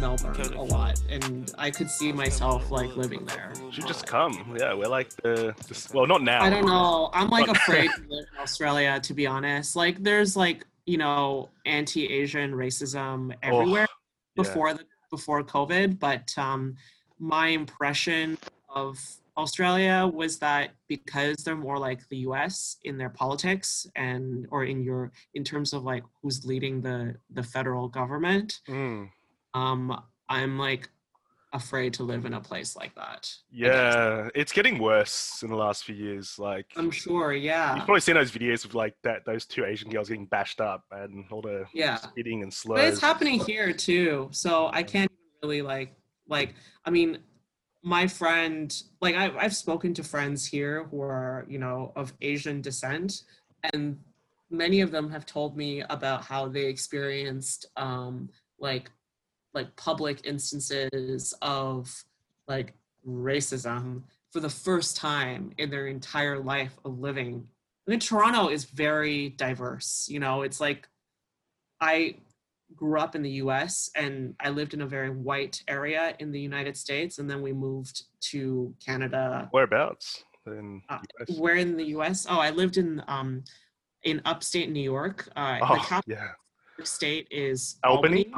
[0.00, 3.52] Melbourne a lot, and I could see myself like living there.
[3.62, 4.56] You should just come.
[4.58, 6.42] Yeah, we're like the, the well, not now.
[6.42, 7.10] I don't know.
[7.12, 9.76] I'm like afraid to live in Australia, to be honest.
[9.76, 14.42] Like, there's like you know anti-Asian racism everywhere yeah.
[14.42, 16.76] before the before COVID, but um,
[17.18, 18.38] my impression
[18.74, 18.98] of
[19.36, 24.82] Australia was that because they're more like the US in their politics and or in
[24.82, 29.10] your in terms of like who's leading the the federal government, Mm.
[29.54, 30.88] Um, I'm like
[31.52, 33.32] afraid to live in a place like that.
[33.50, 36.38] Yeah, it's getting worse in the last few years.
[36.38, 37.74] Like I'm sure, yeah.
[37.74, 40.84] you've probably seen those videos of like that those two Asian girls getting bashed up
[40.92, 41.96] and all the Yeah.
[41.96, 42.80] spitting and slurs.
[42.80, 44.28] But it's happening here too.
[44.30, 45.94] So I can't even really like
[46.28, 46.54] like
[46.84, 47.18] I mean
[47.82, 52.60] my friend like I, I've spoken to friends here who are you know of Asian
[52.60, 53.22] descent
[53.72, 53.98] and
[54.50, 58.90] many of them have told me about how they experienced um like
[59.54, 61.92] like public instances of
[62.48, 62.74] like
[63.06, 67.46] racism for the first time in their entire life of living.
[67.86, 70.06] I mean, Toronto is very diverse.
[70.08, 70.88] You know, it's like
[71.80, 72.16] I
[72.76, 76.40] grew up in the US and I lived in a very white area in the
[76.40, 77.18] United States.
[77.18, 79.48] And then we moved to Canada.
[79.52, 80.98] Whereabouts in Uh,
[81.38, 82.26] Where in the US?
[82.28, 83.42] Oh, I lived in um
[84.04, 85.28] in upstate New York.
[85.36, 86.28] Uh, the Oh, capital yeah.
[86.84, 88.32] state is Albany?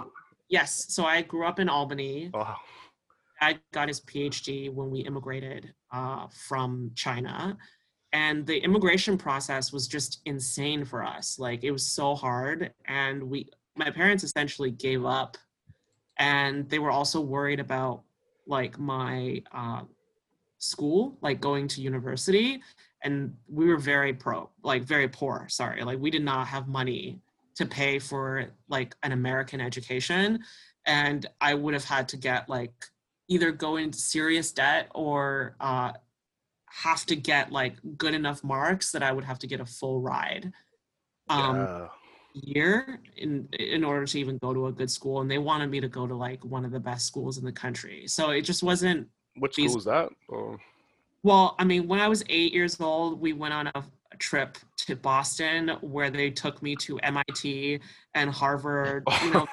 [0.52, 0.84] Yes.
[0.90, 2.30] So I grew up in Albany.
[2.34, 2.56] Oh,
[3.40, 7.56] Dad got his PhD when we immigrated uh, from China.
[8.12, 11.38] And the immigration process was just insane for us.
[11.38, 12.70] Like it was so hard.
[12.84, 15.38] And we, my parents essentially gave up.
[16.18, 18.02] And they were also worried about
[18.46, 19.80] like my uh,
[20.58, 22.60] school, like going to university.
[23.02, 25.82] And we were very pro, like very poor, sorry.
[25.82, 27.22] Like we did not have money
[27.56, 30.40] to pay for like an American education.
[30.86, 32.72] And I would have had to get like
[33.28, 35.92] either go into serious debt or uh,
[36.70, 40.00] have to get like good enough marks that I would have to get a full
[40.00, 40.52] ride
[41.28, 41.88] um, yeah.
[42.34, 45.20] year in in order to even go to a good school.
[45.20, 47.52] And they wanted me to go to like one of the best schools in the
[47.52, 48.06] country.
[48.06, 49.08] So it just wasn't.
[49.36, 50.10] What school was that?
[50.28, 50.58] Or
[51.22, 53.84] Well, I mean, when I was eight years old, we went on a, a
[54.21, 57.79] trip to Boston where they took me to MIT
[58.15, 59.03] and Harvard.
[59.23, 59.47] You know,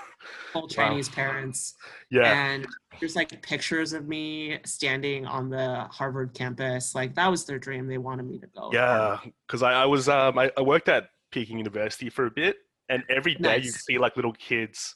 [0.53, 1.75] full Chinese parents.
[2.11, 2.67] yeah, and
[3.01, 6.95] there's like pictures of me standing on the Harvard campus.
[6.95, 7.87] Like that was their dream.
[7.87, 8.71] They wanted me to go.
[8.73, 9.19] yeah.
[9.47, 12.57] Because I, I was um I, I worked at Peking University for a bit,
[12.89, 13.85] and every day you Nice.
[13.85, 14.95] see like little kids,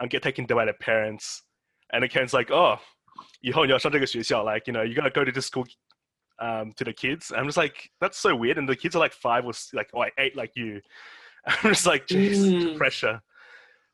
[0.00, 1.42] um, get taken by their parents,
[1.92, 2.78] and the parents like, oh,
[3.40, 5.64] 以后你要上这个学校, like you know you gotta go to this school.
[6.39, 9.13] um, to the kids, I'm just like that's so weird, and the kids are like
[9.13, 10.81] five or like or like eight, like you.
[11.47, 12.77] I'm just like, jeez, Mm.
[12.77, 13.21] pressure.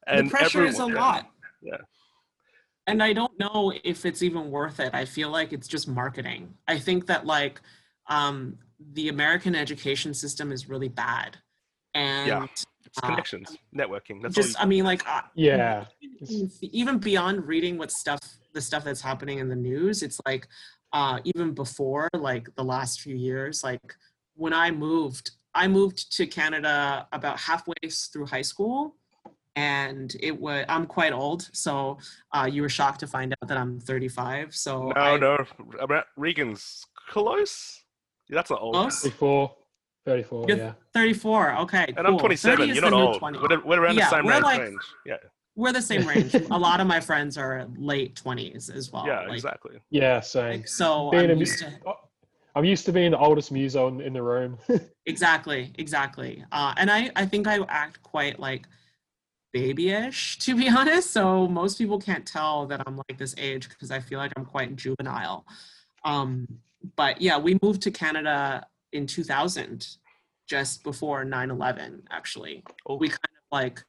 [0.07, 0.93] the pressure is a yeah.
[0.93, 1.29] lot.
[1.61, 1.77] Yeah.
[2.87, 4.93] And I don't know if it's even worth it.
[4.93, 6.53] I feel like it's just marketing.
[6.67, 7.61] I think that like
[8.07, 8.57] um,
[8.93, 11.37] the American education system is really bad.
[11.93, 12.65] And It's
[13.01, 14.21] uh, connections, networking.
[14.21, 14.63] That's just, all.
[14.63, 15.85] I mean, like, uh, Yeah.
[16.01, 18.19] even- even beyond reading what stuff
[18.53, 20.47] the stuff that's happening in the news it's like
[20.93, 23.95] uh even before like the last few years like
[24.35, 28.95] when i moved i moved to canada about halfway through high school
[29.55, 31.97] and it was i'm quite old so
[32.33, 35.45] uh you were shocked to find out that i'm 35 so no, I, no,
[35.79, 37.81] about Regan's close.
[38.29, 38.75] Yeah, that's not old.
[38.75, 39.01] Close?
[39.01, 39.53] 34.
[40.05, 40.73] 34, You're yeah.
[40.93, 42.69] 34 okay And I'm 27.
[42.69, 43.19] You're not old.
[43.19, 43.39] 20.
[43.39, 44.43] We're, we're around Yeah, the same we're range.
[44.43, 44.81] like- range.
[45.05, 45.15] Yeah,
[45.55, 49.21] we're the same range a lot of my friends are late 20s as well yeah,
[49.21, 49.77] like, exactly.
[49.89, 50.49] Yeah, same.
[50.61, 51.71] like, so Being i'm a- used to
[52.55, 54.59] I'm used to being the oldest muso in, in the room.
[55.07, 56.45] Exactly, exactly.
[56.51, 58.67] Uh, and I, I think I act quite like
[59.53, 61.11] babyish, to be honest.
[61.11, 64.45] So most people can't tell that I'm like this age because I feel like I'm
[64.45, 65.45] quite juvenile.
[66.05, 66.47] Um,
[66.95, 69.87] but yeah, we moved to Canada in 2000,
[70.47, 72.63] just before 9 11, actually.
[72.85, 73.83] Oh, We kind of like,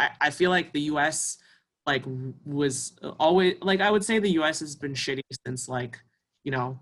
[0.00, 1.38] I, I feel like the US
[1.86, 2.04] like
[2.44, 5.98] was always, like, I would say the US has been shitty since like,
[6.44, 6.78] you know,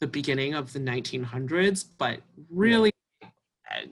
[0.00, 2.20] the beginning of the 1900s, but
[2.50, 3.28] really uh,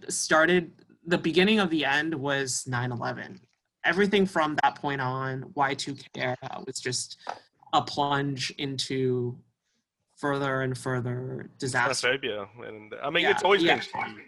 [0.08, 0.72] started
[1.04, 3.38] the beginning of the end was 9-11
[3.86, 6.36] everything from that point on y2k era
[6.66, 7.16] was just
[7.72, 9.38] a plunge into
[10.16, 12.08] further and further disaster.
[12.08, 13.76] xenophobia, and I mean, Yeah, it's always yeah.
[13.76, 14.24] been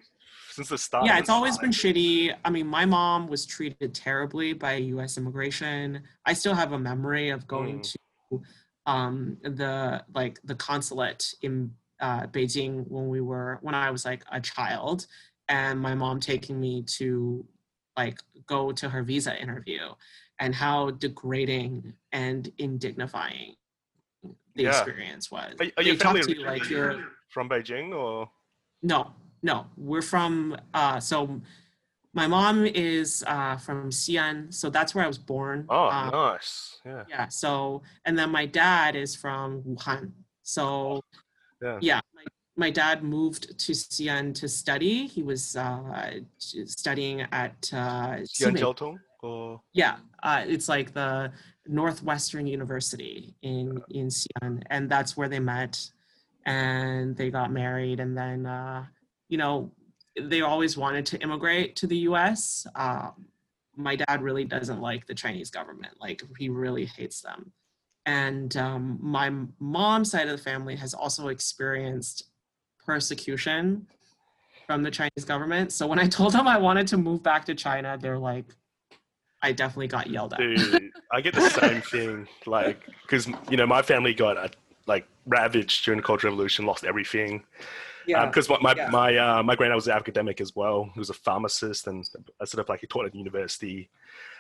[0.59, 1.07] since the start.
[1.07, 6.03] yeah it's always been shitty i mean my mom was treated terribly by us immigration
[6.27, 7.93] i still have a memory of going Mm.
[7.93, 8.43] to
[8.87, 11.71] um the like the consulate in
[12.01, 15.07] uh beijing when we were when i was like a child
[15.49, 17.45] and my mom taking me to
[17.97, 19.85] like go to her visa interview
[20.41, 23.55] and how degrading and indignifying
[24.57, 24.71] the Yeah.
[24.71, 25.55] experience was.
[25.61, 26.97] Are, are They your talk to you like you're
[27.29, 28.29] from Beijing or?
[28.83, 29.01] no,
[29.43, 29.67] no.
[29.77, 31.41] We're from uh so
[32.15, 35.67] my mom is uh from Xi'an, so that's where I was born.
[35.69, 36.79] Oh, Um, nice.
[36.85, 37.05] Yeah.
[37.09, 40.13] yeah, so and then my dad is from Wuhan.
[40.43, 41.01] So
[41.63, 41.79] Yeah.
[41.81, 42.25] yeah, my,
[42.57, 45.07] my dad moved to Xi'an to study.
[45.07, 49.61] He was uh studying at uh Ximei- Xianjiaotong or?
[49.75, 51.33] yeah, uh, it's like the
[51.67, 55.75] Northwestern University in in Xi'an, and that's where they met,
[56.47, 58.87] and they got married, and then uh,
[59.29, 59.71] you know
[60.21, 62.67] they always wanted to immigrate to the U.S.
[62.75, 63.27] Um,
[63.77, 67.53] my dad really doesn't like the Chinese government; like he really hates them,
[68.07, 72.25] and um, my mom's side of the family has also experienced
[72.85, 73.87] persecution
[74.69, 75.73] from the Chinese government.
[75.73, 78.45] So when I told them I wanted to move back to China, they're like,
[79.43, 80.41] I definitely got yelled at.
[80.41, 82.29] Dude, I get the same thing.
[82.47, 84.49] Like, because you know, my family got uh,
[84.87, 87.45] like ravaged during the Cultural Revolution, lost everything.
[88.09, 88.27] Yeah.
[88.27, 88.89] Because my my yeah.
[88.91, 90.91] my, uh, my granddad was an academic as well.
[90.95, 93.91] He was a pharmacist and sort of like he taught at university.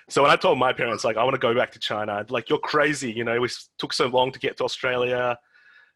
[0.08, 2.48] So when I told my parents like I want to go back to China, like
[2.48, 3.12] you're crazy.
[3.12, 5.38] You know, it was, took so long to get to Australia,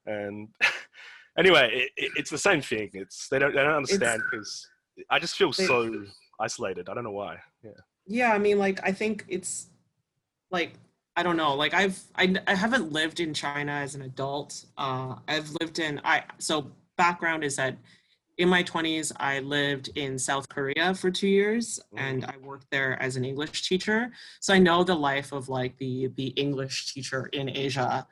[0.06, 0.48] and
[1.38, 2.90] anyway, it, it, it's the same thing.
[2.92, 4.68] It's they don't they don't understand because
[5.10, 6.04] I just feel They- so
[6.42, 6.88] isolated.
[6.88, 7.38] I don't know why.
[7.62, 7.70] Yeah.
[8.06, 9.68] yeah, I mean, like, I think it's
[10.50, 10.74] like,
[11.16, 14.64] I don't know, like, I've, I, I haven't lived in China as an adult.
[14.76, 17.76] Uh, I've lived in, I, so background is that
[18.38, 22.34] in my 20s, I lived in South Korea for two years and mm.
[22.34, 24.10] I worked there as an English teacher.
[24.40, 28.06] So I know the life of like the, the English teacher in Asia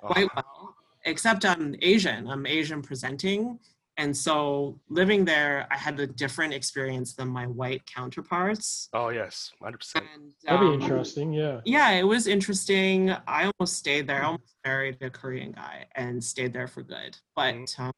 [0.00, 2.28] quite Oh, well, except I'm Asian.
[2.28, 3.58] I'm Asian presenting.
[3.98, 8.88] And so living there, I had a different experience than my white counterparts.
[8.92, 10.04] oh yes, hundred percent.
[10.14, 11.32] And, That'd be um, interesting.
[11.32, 11.60] Yeah.
[11.64, 13.10] Yeah, it was interesting.
[13.26, 14.22] I almost stayed there.
[14.22, 17.16] I almost married a Korean guy and stayed there for good.
[17.34, 17.92] But um,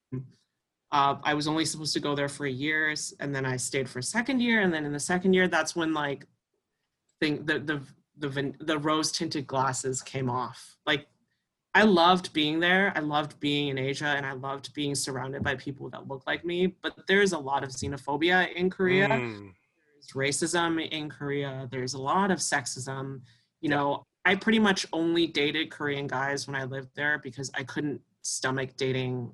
[0.93, 3.99] uh, I was only supposed to go there for years, and then I stayed for
[3.99, 4.61] a second year.
[4.61, 6.27] And then in the second year, that's when like
[7.21, 7.81] thing the the
[8.17, 10.77] the van- the rose tinted glasses came off.
[10.87, 11.07] Like
[11.79, 12.93] I loved being there.
[12.97, 16.45] I loved being in Asia, and I loved being surrounded by people that look like
[16.45, 16.75] me.
[16.83, 19.53] But there's a lot of xenophobia in Korea Mm,
[19.95, 21.69] there's racism in Korea.
[21.71, 23.21] There's a lot of sexism.
[23.61, 27.63] You know, I pretty much only dated Korean guys when I lived there because I
[27.63, 29.31] couldn't stomach dating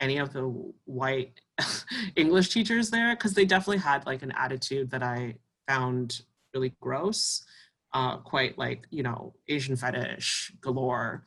[0.00, 0.48] any of the
[0.86, 1.40] white
[2.16, 5.36] English teachers there because they definitely had like an attitude that I
[5.68, 6.22] found
[6.52, 7.44] really gross.
[7.94, 11.24] Uh, quite like, you know, Asian fetish galore.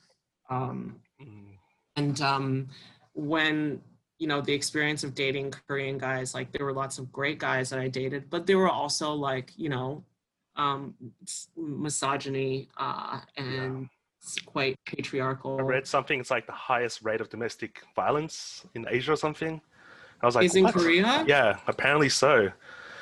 [0.49, 1.57] Um, mm.
[1.95, 2.67] and um,
[3.13, 3.81] when
[4.17, 7.69] you know the experience of dating korean guys like there were lots of great guys
[7.69, 10.03] that i dated but there were also like you know
[10.55, 10.93] um,
[11.57, 13.89] misogyny uh, and
[14.23, 16.17] s- quite patriarchal I read something.
[16.19, 19.59] It's like the highest rate of domestic violence in Asia or something.
[20.21, 22.49] I was like, is in korea Yeah, apparently so.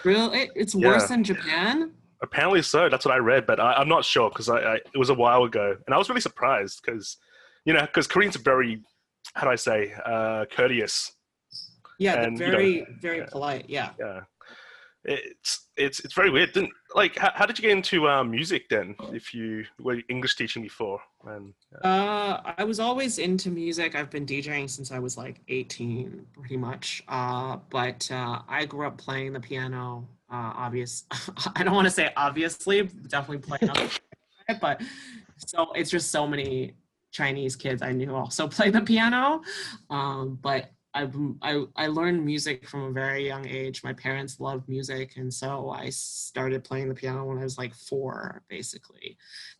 [0.03, 0.89] really it's Yeah.
[0.89, 1.91] worse than japan
[2.23, 2.87] Apparently so.
[2.87, 5.13] That's what I read, but I, I'm not sure because I, I it was a
[5.13, 7.17] while ago, and I was really surprised because,
[7.65, 8.81] you know, because Koreans are very,
[9.33, 11.13] how do I say, uh, courteous.
[11.99, 13.25] yeah And, you know, very very yeah.
[13.31, 14.21] polite yeah Yeah,
[15.05, 16.53] it's it's it's very weird.
[16.53, 18.95] Didn't like how, how did you get into um, music then?
[19.11, 21.53] If you were English teaching before, and
[21.83, 23.95] Uh, I was always into music.
[23.95, 27.03] I've been DJing since I was like 18, pretty much.
[27.07, 30.07] Uh, but uh, I grew up playing the piano.
[30.31, 31.03] Uh, obvious.
[31.55, 33.89] I don't want to say obviously, definitely playing
[34.61, 34.81] but
[35.37, 36.73] so it's just so many
[37.17, 39.41] Chinese kids I knew also play the piano.
[39.89, 43.83] Um, but I've, I, I learned music from a very young age.
[43.83, 47.73] My parents loved music, and so I started playing the piano when I was like
[47.73, 49.17] four, basically.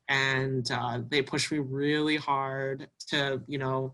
[0.07, 3.93] And uh, they pushed me really hard to, you know,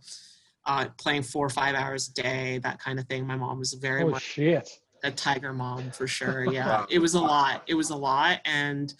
[0.66, 3.26] uh, playing four or five hours a day, that kind of thing.
[3.26, 4.70] My mom was very Oh much shit.
[5.06, 6.44] a tiger mom for sure.
[6.52, 7.64] Yeah, it was a lot.
[7.68, 8.94] It was a lot, and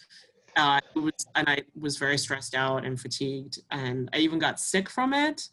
[0.56, 4.60] uh, it was, and I was very stressed out and fatigued, and I even got
[4.60, 5.48] sick from it.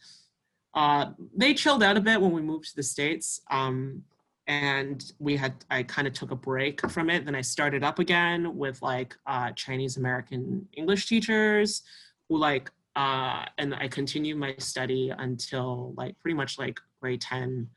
[0.73, 4.03] Uh, they chilled out a bit when we moved to the states, um,
[4.47, 5.53] and we had.
[5.69, 7.25] I kind of took a break from it.
[7.25, 11.83] Then I started up again with like uh, Chinese American English teachers,
[12.29, 17.69] who like, uh, and I continued my study until like pretty much like grade ten,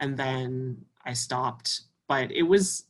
[0.00, 2.84] and then I stopped but it was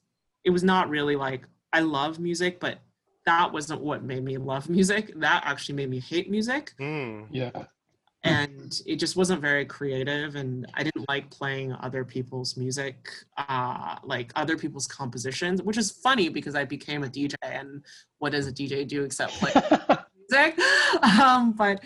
[0.44, 2.78] it was not really like I love music, but
[3.26, 5.12] that wasn't what made me love music.
[5.16, 6.72] That actually made me hate music.
[6.78, 7.22] Hmm.
[7.30, 7.50] Yeah.
[8.24, 12.96] and it just wasn't very creative and i didn't like playing other people's music
[13.36, 17.84] uh like other people's compositions which is funny because i became a dj and
[18.18, 19.52] what does a dj do except play
[20.30, 20.58] music
[21.20, 21.80] um but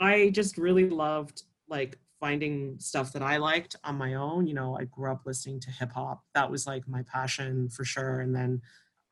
[0.00, 4.78] i just really loved like finding stuff that i liked on my own you know
[4.78, 8.34] i grew up listening to hip hop that was like my passion for sure and
[8.34, 8.62] then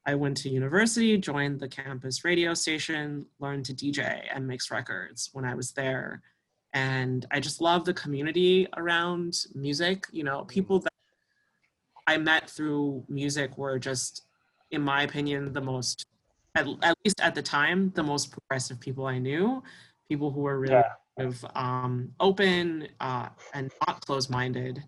[0.06, 5.30] I went to university, joined the campus radio station, learned to DJ and mix records
[5.32, 6.22] when I was there
[6.74, 10.06] and I just love the community around music.
[10.10, 10.92] You know, people that
[12.06, 14.22] I met through music were just,
[14.72, 16.04] in my opinion, the most,
[16.56, 19.62] at, at least at the time, the most progressive people I knew.
[20.08, 21.24] People who were really yeah.
[21.24, 24.82] of, um, open uh, and not closed-minded.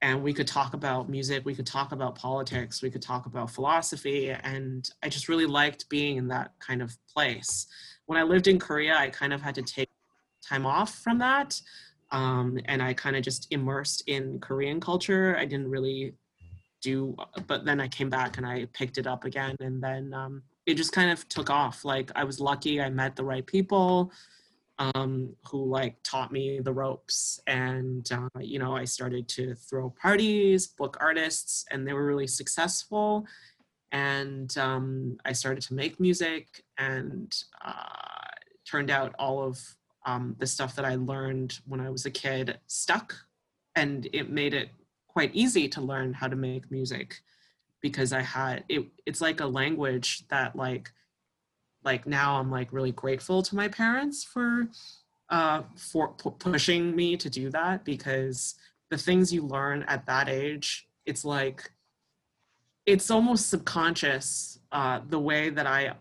[0.00, 3.50] And we could talk about music, we could talk about politics, we could talk about
[3.50, 4.30] philosophy.
[4.30, 7.66] And I just really liked being in that kind of place.
[8.06, 9.90] When I lived in Korea, I kind of had to take
[10.48, 11.60] time off from that.
[12.10, 15.36] Um, and I kind of just immersed in Korean culture.
[15.36, 16.14] I didn't really
[16.80, 19.56] do, but then I came back and I picked it up again.
[19.60, 21.84] And then um, it just kind of took off.
[21.84, 24.12] Like I was lucky I met the right people
[24.78, 27.40] um, who like taught me the ropes.
[27.46, 32.26] And, uh, you know, I started to throw parties, book artists, and they were really
[32.26, 33.26] successful.
[33.90, 37.72] And um, I started to make music and uh,
[38.64, 39.58] turned out all of
[40.06, 43.14] um, the stuff that I learned when I was a kid stuck
[43.74, 44.70] and it made it
[45.06, 47.20] quite easy to learn how to make music
[47.80, 50.90] because I had it it's like a language that like
[51.84, 54.68] like now I'm like really grateful to my parents for
[55.30, 58.54] uh for pushing me to do that because
[58.90, 61.70] the things you learn at that age it's like
[62.86, 65.94] it's almost subconscious uh the way that I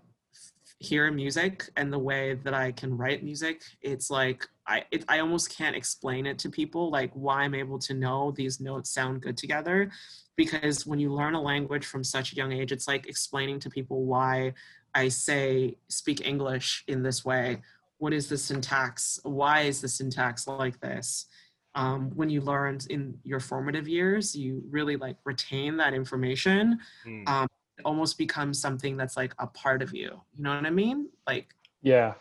[0.79, 5.19] hear music and the way that I can write music, it's like I it, I
[5.19, 9.21] almost can't explain it to people like why I'm able to know these notes sound
[9.21, 9.91] good together.
[10.35, 13.69] Because when you learn a language from such a young age it's like explaining to
[13.69, 14.53] people why
[14.97, 17.61] I say speak English in this way.
[17.99, 19.19] What is the syntax?
[19.21, 21.27] Why is the syntax like this?
[21.75, 26.79] Um, when you learn in your formative years, you really like retain that information.
[27.05, 27.29] Mm.
[27.29, 27.47] Um,
[27.85, 30.19] almost becomes something that's like a part of you.
[30.35, 31.09] You know what I mean?
[31.27, 32.15] Like yeah,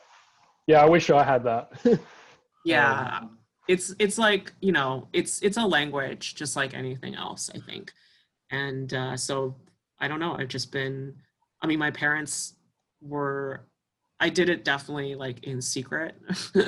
[0.67, 0.83] yeah.
[0.83, 1.73] I wish I had that.
[2.67, 7.49] yeah, um, it's it's like you know, it's it's a language just like anything else.
[7.55, 7.91] I think,
[8.51, 9.57] and uh, so
[9.99, 10.37] I don't know.
[10.37, 11.15] I've just been.
[11.63, 12.56] I mean, my parents
[13.07, 13.67] were.
[14.19, 16.17] I did it definitely like in secret.
[16.55, 16.63] they,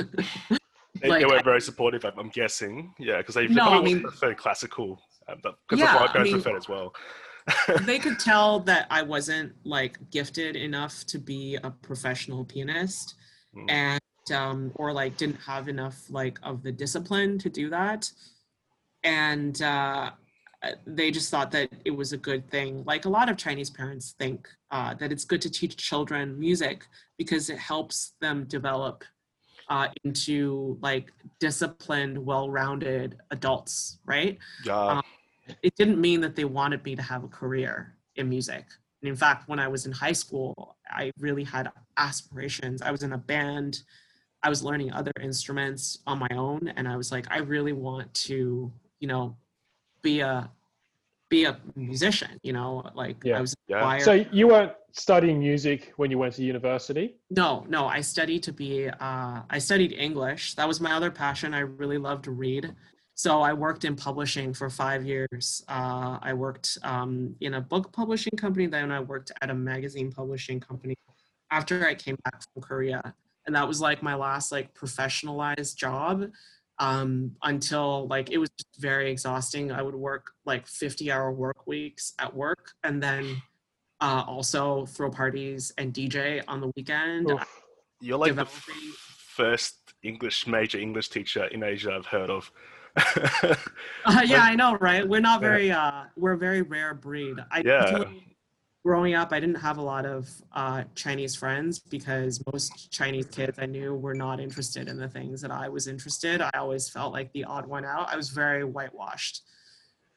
[1.09, 2.04] like, they, were very supportive.
[2.04, 6.09] I'm guessing, yeah, because they, no, I mean, prefer classical, um, but because yeah, my
[6.09, 6.92] parents I mean, preferred as well
[7.83, 13.14] they could tell that I wasn't like gifted enough to be a professional pianist
[13.57, 13.71] mm.
[13.71, 14.00] and
[14.35, 18.11] um, or like didn't have enough like of the discipline to do that.
[19.02, 20.11] And uh,
[20.86, 22.82] they just thought that it was a good thing.
[22.84, 26.84] Like a lot of Chinese parents think uh, that it's good to teach children music
[27.16, 29.04] because it helps them develop
[29.68, 34.38] uh, into like disciplined, well-rounded adults, right?
[34.64, 34.78] Yeah.
[34.78, 35.02] Um,
[35.62, 38.64] it didn't mean that they wanted me to have a career in music.
[39.02, 42.82] And in fact, when I was in high school, I really had aspirations.
[42.82, 43.82] I was in a band.
[44.42, 48.12] I was learning other instruments on my own, and I was like, I really want
[48.14, 49.36] to, you know,
[50.02, 50.50] be a
[51.28, 52.38] be a musician.
[52.42, 53.38] You know, like yeah.
[53.38, 53.54] I was.
[53.66, 53.98] Yeah.
[53.98, 57.16] So you weren't studying music when you went to university?
[57.30, 57.86] No, no.
[57.86, 58.88] I studied to be.
[58.88, 60.54] Uh, I studied English.
[60.54, 61.54] That was my other passion.
[61.54, 62.74] I really loved to read.
[63.18, 65.64] So I worked in publishing for five years.
[65.66, 70.12] Uh, I worked um, in a book publishing company, then I worked at a magazine
[70.12, 70.94] publishing company
[71.50, 73.02] after I came back from Korea.
[73.46, 76.30] And that was like my last like professionalized job
[76.80, 79.73] um, until like it was just very exhausting.
[79.73, 83.42] I would work like 50 hour work weeks at work and then
[84.00, 87.30] uh, also throw parties and DJ on the weekend.
[88.00, 88.75] You're like developing.
[88.76, 88.97] the
[89.35, 92.50] first English major English teacher in Asia I've heard of
[93.44, 93.54] uh,
[94.25, 95.06] yeah, I know, right?
[95.08, 97.37] We're not very uh we're a very rare breed.
[97.50, 98.04] I yeah.
[98.88, 103.59] Growing up I didn't have a lot of uh Chinese friends because most Chinese kids
[103.59, 106.40] I knew were not interested in the things that I was interested.
[106.40, 108.09] I always felt like the odd one out.
[108.09, 109.42] I was very whitewashed.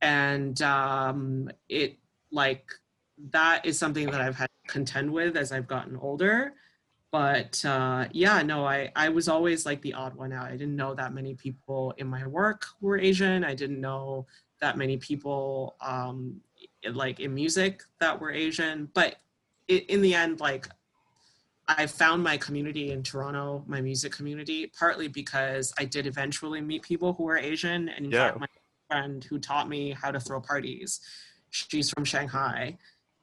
[0.01, 1.97] And um it
[2.31, 2.63] like
[3.31, 6.53] that is something that I've had to contend with as I've gotten older
[7.11, 10.47] but uh, yeah, no, I, I was always like the odd one out.
[10.47, 13.43] I didn't know that many people in my work were Asian.
[13.43, 14.27] I didn't know
[14.61, 16.39] that many people um,
[16.91, 18.89] like in music that were Asian.
[18.93, 19.17] But
[19.67, 20.67] it, in the end, like
[21.67, 26.81] I found my community in Toronto, my music community, partly because I did eventually meet
[26.81, 27.89] people who were Asian.
[27.89, 28.27] And in Yeah.
[28.29, 28.47] fact, my
[28.89, 30.99] friend who taught me how to throw parties,
[31.49, 32.77] she's from Shanghai.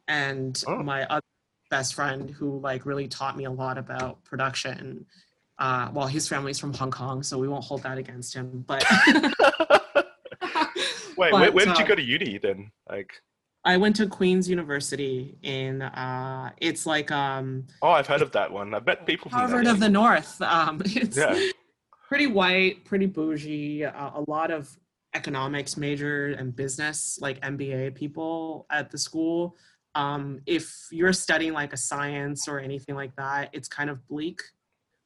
[0.06, 0.82] And Oh.
[0.82, 1.22] my other
[1.70, 5.04] best friend who like really taught me a lot about production.
[5.58, 8.64] Uh, well, his family's from Hong Kong, so we won't hold that against him.
[8.66, 8.84] But
[11.18, 12.70] Wait, where, But, where did you uh, go to uni then?
[12.88, 13.20] Like,
[13.68, 18.50] I went to Queen's University in uh, it's like um, oh, I've heard of that
[18.50, 18.72] one.
[18.74, 19.72] I've met people from Harvard that.
[19.72, 20.40] of the North.
[20.40, 21.38] Um, it's Yeah.
[22.08, 23.84] pretty white, pretty bougie.
[23.84, 24.74] Uh, a lot of
[25.14, 29.54] economics major and business, like MBA people at the school.
[29.94, 34.40] Um, if you're studying like a science or anything like that, it's kind of bleak.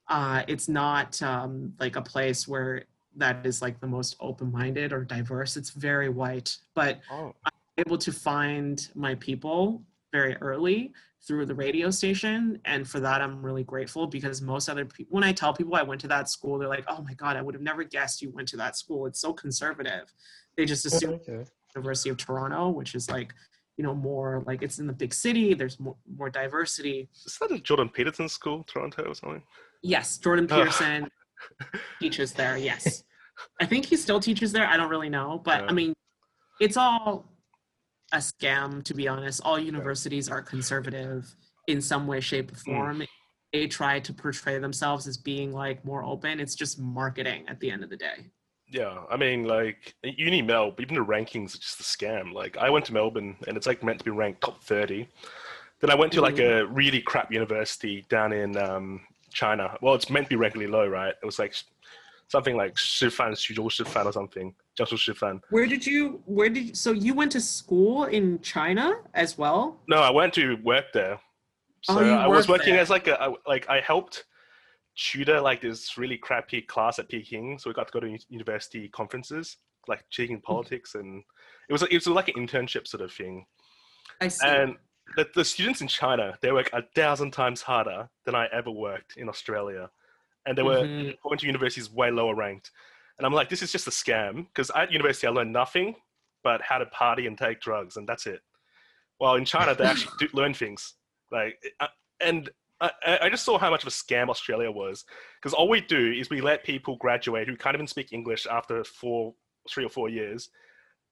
[0.08, 2.84] Uh, it's not um, like a place where
[3.16, 5.56] that is like the most open-minded or diverse.
[5.56, 7.34] It's very white, but Oh,
[7.78, 10.92] able to find my people very early
[11.26, 15.24] through the radio station and for that i'm really grateful because most other people when
[15.24, 17.54] i tell people i went to that school they're like oh my god i would
[17.54, 20.12] have never guessed you went to that school it's so conservative
[20.56, 21.44] they just oh, assume Okay.
[21.74, 23.32] university of toronto which is like
[23.78, 27.50] you know more like it's in the big city there's more, more diversity is that
[27.50, 29.42] a Jordan Peterson school, Toronto or something?
[29.82, 30.58] yes jordan Ugh.
[30.58, 31.08] peterson
[32.00, 33.04] teaches there yes
[33.60, 35.66] i think he still teaches there i don't really know but Yeah.
[35.70, 35.94] i mean
[36.60, 37.31] it's all
[38.12, 41.34] a scam to be honest all universities are conservative
[41.66, 42.64] in some way shape or Mm.
[42.64, 43.02] form
[43.52, 47.70] they try to portray themselves as being like more open it's just marketing at the
[47.70, 48.18] end of the day
[48.70, 52.32] Yeah, I mean, like uni Mel, even the rankings are just a scam.
[52.32, 55.08] Like I went to Melbourne, and it's like meant to be ranked top thirty.
[55.80, 59.76] Then I went to like a really crap university down in um, China.
[59.82, 61.14] Well, it's meant to be ranked really low, right?
[61.22, 61.54] It was like
[62.28, 65.40] something like Shifan, Xuzhou Shifan or something, Jiangsu Shifan.
[65.50, 69.80] where did you where did you, so you went to school in china as well
[69.88, 71.20] No, I went to work there.
[71.82, 72.82] So Oh, you I was working there.
[72.82, 74.24] as like a I- like I helped
[74.96, 77.58] tutor like this really crappy class at Peking.
[77.58, 79.56] So we got to go to university conferences,
[79.88, 80.42] like Peking Mm.
[80.44, 81.22] politics, and
[81.68, 83.44] it was it was like an internship sort of thing.
[84.20, 84.76] i see And
[85.16, 89.16] the, the students in China, they work a thousand times harder than I ever worked
[89.16, 89.90] in Australia,
[90.46, 91.16] and they were Mhm.
[91.22, 92.70] going to universities way lower ranked.
[93.22, 95.94] And I'm like, this is just a scam because at university I learned nothing
[96.42, 98.40] but how to party and take drugs, and that's it.
[99.18, 100.94] While in China they actually do learn things
[101.30, 101.86] like, uh,
[102.20, 105.04] and I, I I just saw how much of a scam Australia was
[105.40, 108.82] because all we do is we let people graduate who can't even speak English after
[108.82, 109.34] four,
[109.70, 110.48] three or four years,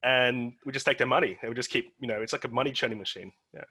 [0.02, 2.48] and we just take their money and we just keep, you know, it's like a
[2.48, 3.30] money churning machine.
[3.54, 3.62] Yeah.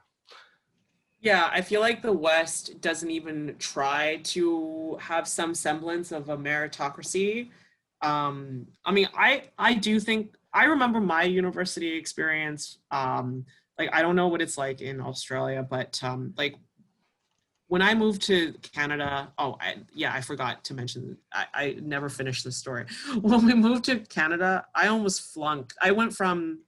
[1.20, 6.38] Yeah, I feel like the West doesn't even try to have some semblance of a
[6.38, 7.50] meritocracy.
[8.02, 12.80] Um, I mean, I I do think I remember my university experience.
[12.92, 13.46] Um,
[13.78, 16.56] like I don't know what it's like in Australia, but um, like
[17.68, 21.18] when I moved to Canada, oh I, yeah, I forgot to mention.
[21.34, 22.86] I, I never finished the story.
[23.22, 25.76] When we moved to Canada, I almost flunked.
[25.82, 26.62] I went from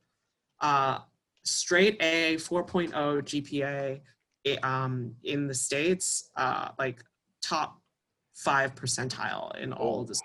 [0.60, 1.00] uh,
[1.44, 4.00] straight A, 4.0 GPA
[4.48, 7.04] i- um, in the states, uh, like
[7.42, 7.82] top
[8.36, 10.22] five percentile in all of this,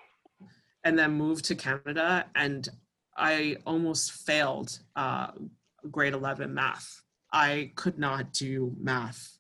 [0.86, 2.68] and then moved to Canada, and
[3.16, 5.32] I almost failed uh,
[5.90, 7.02] grade 11 math.
[7.32, 9.36] I could not do math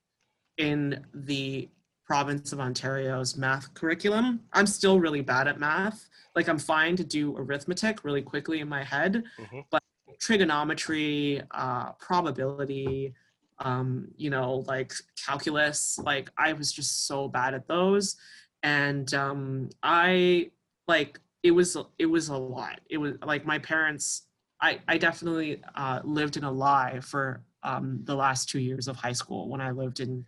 [0.58, 1.68] in the
[2.04, 4.40] province of Ontario's math curriculum.
[4.52, 6.08] I'm still really bad at math.
[6.34, 9.66] Like I'm fine to do arithmetic really quickly in my head, Mhm.
[9.70, 9.80] but
[10.18, 13.14] trigonometry, uh, probability,
[13.60, 14.92] um, you know, like
[15.24, 18.16] calculus, like I was just so bad at those.
[18.64, 20.50] And um, I
[20.88, 22.80] like it was it was a lot.
[22.90, 24.22] It was like my parents.
[24.60, 28.96] I I definitely uh, lived in a lie for um, the last two years of
[28.96, 30.24] high school when I lived in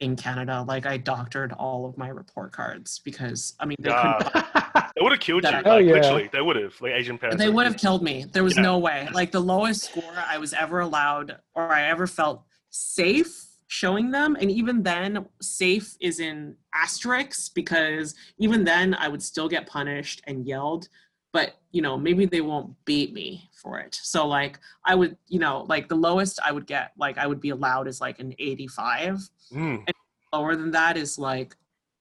[0.00, 0.64] in Canada.
[0.66, 4.44] Like I doctored all of my report cards because I mean they couldn't.
[4.96, 5.50] They would have killed you.
[5.50, 5.94] That- Like Oh, yeah.
[5.94, 6.80] literally, they would have.
[6.80, 7.42] Like Asian parents.
[7.42, 8.26] They would have killed me.
[8.30, 8.62] There was Yeah.
[8.62, 9.08] no way.
[9.12, 14.36] Like the lowest score I was ever allowed or I ever felt safe showing them.
[14.40, 20.22] And even then, safe is in asterisks because even then I would still get punished
[20.26, 20.88] and yelled.
[21.32, 23.98] But you know, maybe they won't beat me for it.
[24.00, 27.40] So like I would, you know, like the lowest I would get, like I would
[27.40, 29.84] be allowed is like an 85 Mm.
[30.32, 31.54] lower than that is like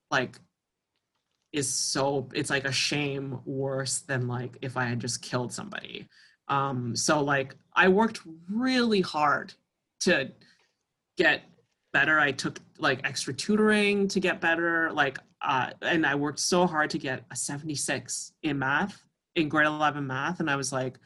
[0.10, 0.39] like
[1.52, 6.08] is so it's like a shame worse than like if i had just killed somebody
[6.47, 9.54] um so like i worked really hard
[9.99, 10.32] to
[11.17, 11.43] get
[11.93, 12.19] better.
[12.19, 16.89] I took like extra tutoring to get better like uh and i worked so hard
[16.89, 19.03] to get a 76 in math
[19.36, 20.99] in grade 11 math and i was like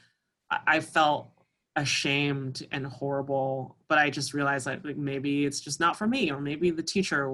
[0.52, 1.30] i, I felt
[1.76, 6.32] ashamed and horrible but i just realized like, like maybe it's just not for me
[6.32, 7.32] or maybe the teacher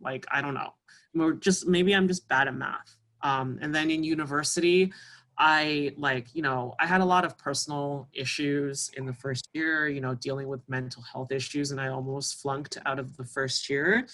[0.00, 0.74] like i don't know.
[1.16, 2.96] Or just maybe i'm just bad at math.
[3.22, 4.92] Um, and then in university
[5.38, 9.88] i like you know i had a lot of personal issues in the first year
[9.88, 13.68] you know dealing with mental health issues and i almost flunked out of the first
[13.68, 14.06] year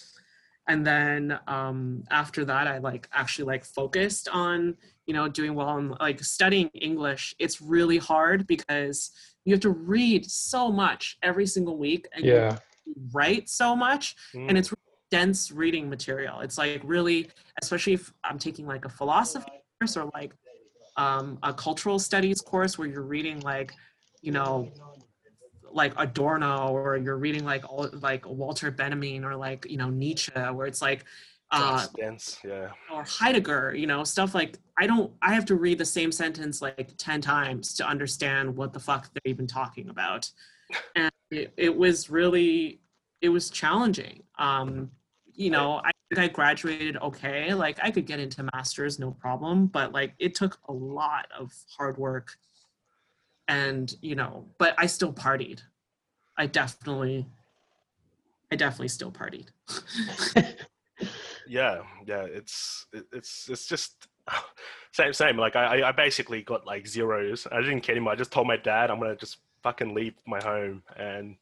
[0.69, 5.77] and then um, after that i like actually like focused on you know doing well
[5.79, 9.11] and like studying english it's really hard because
[9.45, 12.57] you have to read so much every single week and you Yeah.
[13.13, 14.49] write so much Mm.
[14.49, 14.73] and it's
[15.11, 17.29] dense reading material it's like really
[17.63, 20.33] especially if i'm taking like a philosophy course or like
[20.97, 23.73] um, a cultural studies course where you're reading like
[24.23, 24.71] you know
[25.73, 30.33] like adorno or you're reading like all like walter benjamin or like you know nietzsche
[30.33, 31.05] where it's like
[31.53, 31.85] uh.
[32.45, 32.71] Yeah.
[32.93, 36.63] or Heidegger, you know, stuff like I don't I have to read the same sentence
[36.63, 40.31] like 10 times to understand what the fuck they're even talking about.
[40.95, 42.79] And it, it was really
[43.21, 44.23] it was challenging.
[44.39, 44.93] Um,
[45.41, 47.55] you know, I think I graduated okay.
[47.55, 51.51] Like I could get into masters no problem, but like it took a lot of
[51.79, 52.37] hard work
[53.49, 55.63] and you know, but I still partied.
[56.37, 57.27] I definitely
[58.53, 59.47] I definitely still partied.
[61.49, 64.07] yeah yeah it's it's it's just
[64.93, 68.31] same same like I, I- basically got like zeros i didn't care anymore i just
[68.31, 71.37] told my dad i'm gonna just fucking leave my home and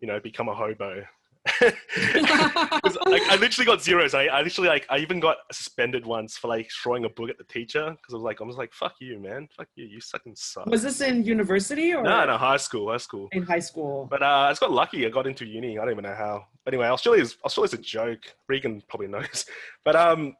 [0.00, 1.04] you know become a hobo
[1.60, 6.48] like, i literally got zeros I, I literally like i even got suspended once for
[6.48, 8.94] like throwing a book at the teacher because i was like i was like fuck
[8.98, 12.56] you man fuck you you fucking suck Was this in university or no no high
[12.56, 14.06] school high school in high school?
[14.10, 15.06] but uh, I just got lucky.
[15.06, 15.78] I got into uni.
[15.78, 16.46] I don't even know how.
[16.66, 18.20] Anyway, Australia's Australia's a joke.
[18.48, 19.46] Regan probably knows.
[19.84, 20.34] But um,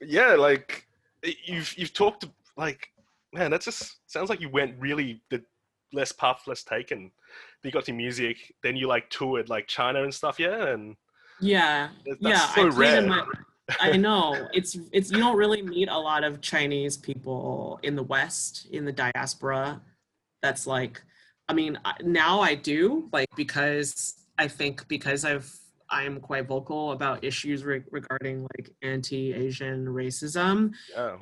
[0.00, 0.86] yeah, like
[1.44, 2.88] you've you've talked like
[3.32, 5.42] man, that just sounds like you went really the
[5.92, 7.10] less path less taken.
[7.62, 10.38] You got to music, then you like toured like China and stuff.
[10.38, 10.96] Yeah, and
[11.40, 12.46] yeah, that's yeah.
[12.54, 13.26] so I played in my-
[13.78, 18.02] I know it's it's you don't really meet a lot of Chinese people in the
[18.02, 19.80] West in the diaspora.
[20.42, 21.00] That's like,
[21.48, 25.54] I mean, now I do like because I think because I've
[25.90, 30.72] I'm quite vocal about issues re- regarding like anti-Asian racism.
[30.94, 31.16] Yeah.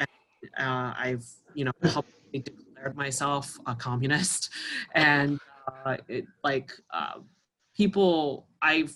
[0.58, 2.44] uh, I've you know publicly
[2.78, 4.50] declared myself a communist,
[4.94, 5.38] and
[5.84, 7.14] uh, it like uh,
[7.76, 8.94] people I've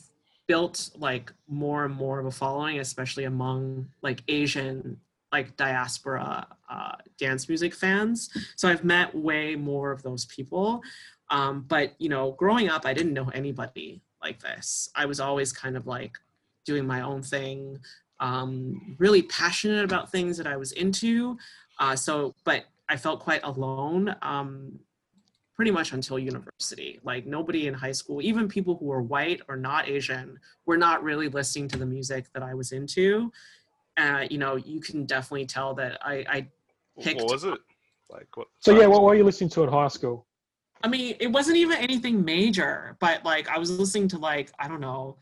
[0.49, 4.99] built like more and more of a following, especially among like Asian
[5.31, 8.29] like diaspora uh, dance music fans.
[8.57, 10.83] So I've met way more of those people.
[11.31, 14.91] Um, but you know, growing up, I didn't know anybody like this.
[14.95, 16.19] I was always kind of like
[16.67, 17.79] doing my own thing,
[18.21, 21.39] um, really passionate about things that I was into.
[21.79, 24.79] Uh, so, but I felt quite alone um,
[25.55, 26.99] pretty much until university.
[27.03, 31.03] Like nobody in high school, even people who were white or not Asian, were not
[31.03, 33.33] really listening to the music that I was into.
[33.97, 36.47] Uh, you know, you can definitely tell that I, I
[37.01, 37.21] picked.
[37.21, 37.59] What was it?
[38.11, 38.49] Like what?
[38.61, 40.27] So yeah, what were you listening to at high school?
[40.85, 44.69] I mean, it wasn't even anything major, but like I was listening to like I
[44.69, 45.17] don't know,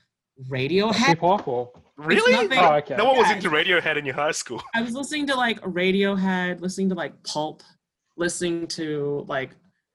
[0.49, 0.95] Radiohead.
[0.95, 1.71] Hip hop or?
[2.07, 2.33] Really?
[2.33, 2.97] nothing- Oh, okay.
[2.97, 3.37] No one was Yeah.
[3.37, 4.63] into Radiohead in your high school.
[4.75, 7.63] I was listening to like Radiohead, listening to like Pulp,
[8.17, 9.51] listening to like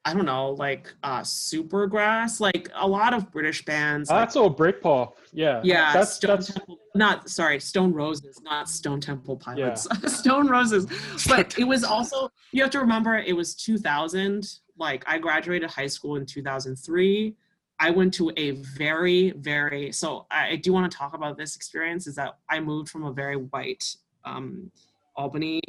[0.07, 4.09] I don't know, like uh Supergrass, like a lot of British bands.
[4.09, 5.13] Oh, like- that's all Britpop.
[5.33, 5.61] Yeah.
[5.63, 9.87] yeah, That's Stone that's Temple, not sorry, Stone Roses, not Stone Temple Pilots.
[10.03, 10.07] Yeah.
[10.09, 10.85] Stone Roses.
[11.27, 14.47] But it was also you have to remember it was 2000.
[14.77, 17.35] Like I graduated high school in 2003.
[17.79, 21.55] I went to a very, very so I, I do want to talk about this
[21.55, 22.07] experience.
[22.07, 24.71] Is that I moved from a very white um,
[25.15, 25.61] Albany,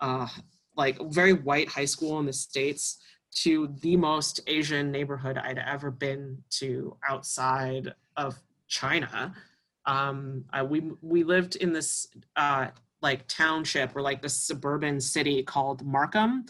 [0.00, 0.26] uh,
[0.76, 2.98] like very white high school in the states
[3.32, 9.34] to the most Asian neighborhood I'd ever been to outside of China.
[9.86, 12.68] Um, I, we we lived in this uh,
[13.02, 16.46] like township or like this suburban city called Markham.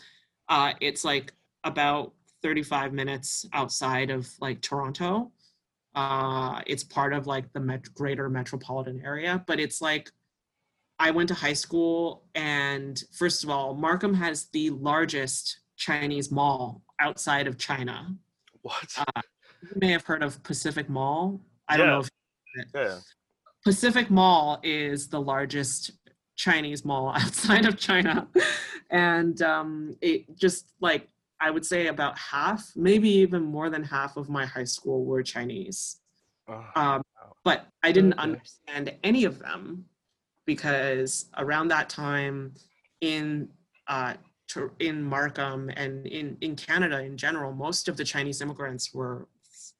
[0.48, 1.32] Uh, it's like
[1.64, 5.32] about 35 minutes outside of like Toronto.
[5.94, 10.10] Uh, it's part of like the met- greater metropolitan area, but it's like
[10.98, 16.82] I went to high school, and first of all, Markham has the largest Chinese mall
[17.00, 18.14] outside of China.
[18.62, 18.94] What?
[18.98, 19.22] Uh,
[19.62, 21.40] You may have heard of Pacific Mall.
[21.68, 22.10] I don't know if
[22.74, 22.98] yeah.
[23.64, 25.92] Pacific Mall is the largest
[26.36, 28.28] Chinese mall outside of China.
[28.90, 31.08] And um, it just like,
[31.40, 35.22] I would say about half, maybe even more than half of my high school were
[35.22, 36.00] Chinese.
[36.48, 37.02] Oh, Um,
[37.44, 38.22] but I didn't Okay.
[38.22, 39.86] understand any of them
[40.46, 42.54] because around that time
[43.00, 43.48] in
[43.88, 44.14] uh,
[44.80, 49.26] in Markham and in in Canada in general, most of the Chinese immigrants were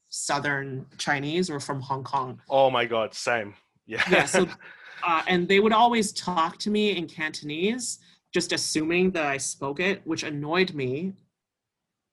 [0.09, 2.41] Southern Chinese or from Hong Kong.
[2.49, 3.55] Oh my god, same.
[3.87, 4.03] Yeah.
[4.11, 4.47] Yeah, so
[5.03, 7.99] uh, and they would always talk to me in Cantonese,
[8.33, 11.13] just assuming that I spoke it, which annoyed me.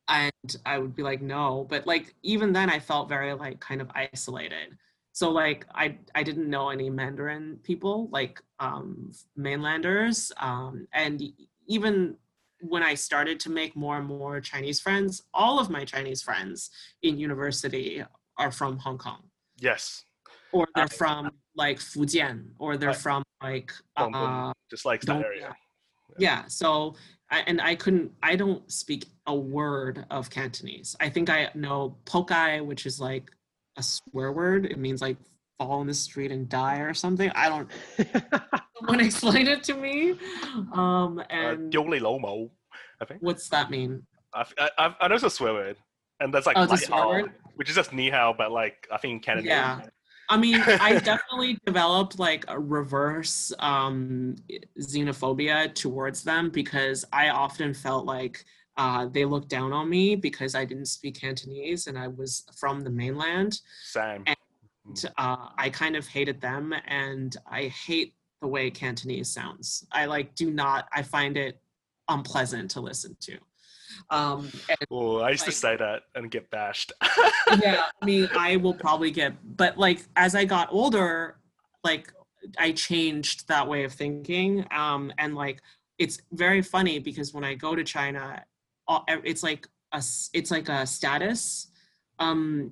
[0.10, 3.82] And I would be like, no, but like even then, I felt very like kind
[3.82, 4.78] of isolated.
[5.12, 11.22] So like I I didn't know any Mandarin people, like um, mainlanders, um, and
[11.68, 12.16] even
[12.62, 16.70] when I started to make more and more Chinese friends, all of my Chinese friends
[17.04, 18.04] in university
[18.38, 19.24] are from Hong Kong
[19.60, 20.06] yes.
[20.52, 25.56] or they're Uh, from like Fujian, or they're from like uh, just like that area
[26.18, 26.42] yeah.
[26.42, 26.96] yeah so
[27.30, 30.96] I, and I couldn't, I don't speak a word of Cantonese.
[31.00, 33.32] I think I know pokai, which is like
[33.78, 34.66] a swear word.
[34.66, 35.18] It means like
[35.60, 37.30] fall in the street and die or something.
[37.36, 37.70] I don't,
[38.80, 40.12] someone explained it to me.
[40.72, 42.50] Um, uh, and uh, lomo,
[43.02, 43.22] I think.
[43.22, 44.04] What's that mean?
[44.34, 44.46] I,
[44.78, 45.78] I, I know it's a swear word.
[46.20, 49.20] And that's like, oh, hao, which is just ni hao, but like, I think in
[49.20, 49.48] Canada.
[49.48, 49.82] Yeah.
[50.30, 54.36] I mean, I definitely developed like a reverse um,
[54.80, 58.44] xenophobia towards them because I often felt like
[58.78, 62.82] uh, they looked down on me because I didn't speak Cantonese and I was from
[62.82, 63.60] the mainland.
[63.84, 64.24] Same.
[64.28, 69.86] And, uh, I kind of hated them and I hate the way Cantonese sounds.
[69.92, 71.60] I like do not, I find it
[72.08, 73.38] unpleasant to listen to.
[74.10, 74.50] Um,
[74.92, 76.92] Oh, I used to say that and get bashed.
[77.62, 81.38] yeah, I mean, I will probably get, but like as I got older,
[81.84, 82.12] like
[82.58, 84.66] I changed that way of thinking.
[84.72, 85.62] Um, and like
[85.98, 88.44] it's very funny because when I go to China,
[89.08, 91.68] it's like a, it's like a status,
[92.20, 92.72] um,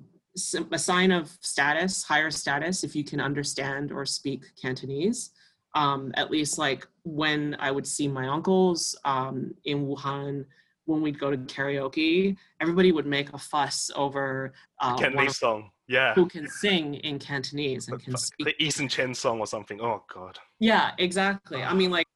[0.70, 5.30] a sign of status, higher status, if you can understand or speak Cantonese.
[5.74, 10.46] Um, at least like when I would see my uncles um, in Wuhan,
[10.86, 15.70] when we'd go to karaoke, everybody would make a fuss over uh, Cantonese song.
[15.88, 16.14] Yeah.
[16.14, 18.44] who can sing in Cantonese and can speak.
[18.44, 19.80] The Eason Chen song or something.
[19.80, 20.36] Oh, God.
[20.58, 21.62] Yeah, exactly.
[21.62, 22.08] I mean, like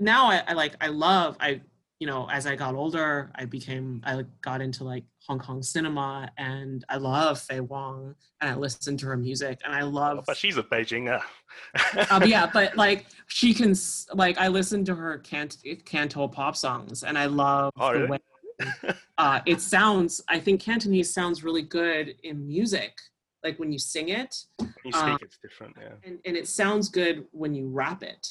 [0.00, 1.60] now I, I like I love I
[2.02, 6.28] you know as I got older I became I got into like Hong Kong cinema
[6.36, 10.36] and I love Faye Wong and I listen to her music and I love But
[10.36, 11.06] she's a Beijing.
[11.16, 12.04] Uh.
[12.10, 13.76] um, yeah, but like she can
[14.14, 18.18] like I listen to her cant- canto pop songs and I love Oh, the way
[19.18, 20.20] uh, it sounds.
[20.28, 22.98] I think Cantonese sounds really good in music,
[23.44, 25.76] like when you sing it, you uh, speak, it's different.
[25.80, 25.94] Yeah.
[26.02, 28.26] and, and it sounds good when you rap it.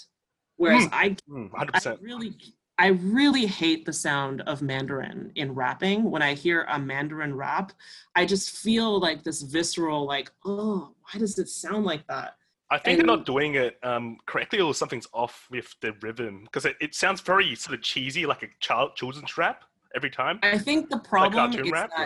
[0.58, 2.02] Whereas I Mm, I 100%.
[2.02, 2.36] really
[2.78, 6.10] I really hate the sound of Mandarin in rapping.
[6.10, 7.74] When I hear a Mandarin rap,
[8.16, 12.38] I just feel like this visceral, like, oh, why does it sound like that?
[12.72, 16.66] I think they're not doing it um, correctly or something's off with the rhythm because
[16.66, 20.40] it, it sounds very sort of cheesy, like a child children's rap every time.
[20.42, 22.06] I think the problem cartoon is rap, or-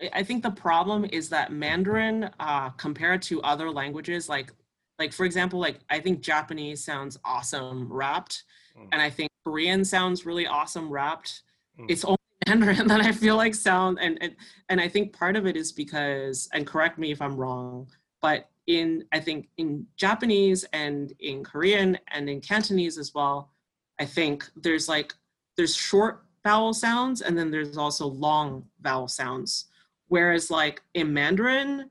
[0.00, 4.52] that I think the problem is that Mandarin, uh, compared to other languages, like
[4.98, 8.42] like for example, like I think Japanese sounds awesome rapped,
[8.76, 8.88] Mm.
[8.92, 11.42] and I think Korean sounds really awesome rapped.
[11.78, 11.88] Mm.
[11.88, 14.34] It's only Mandarin that I feel like sound, and, and
[14.68, 17.86] and I think part of it is because, and correct me if I'm wrong,
[18.20, 23.52] but in I think in Japanese and in Korean and in Cantonese as well,
[24.00, 25.14] I think there's like
[25.56, 29.66] there's short vowel sounds and then there's also long vowel sounds.
[30.08, 31.90] Whereas like in Mandarin,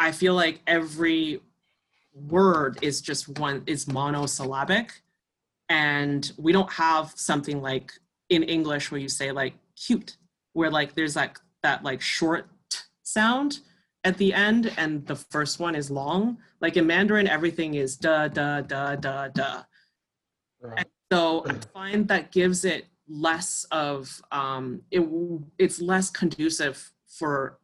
[0.00, 1.40] I feel like every
[2.12, 5.00] word is just one is monosyllabic.
[5.68, 7.92] And we don't have something like
[8.30, 10.16] in English where you say like cute,
[10.52, 12.48] where like there's like that like short
[13.02, 13.60] sound
[14.04, 16.38] at the end and the first one is long.
[16.60, 19.62] Like in Mandarin, everything is da da da da da.
[20.60, 20.86] Right.
[21.12, 25.06] So I find that gives it less of um, it.
[25.58, 27.58] It's less conducive for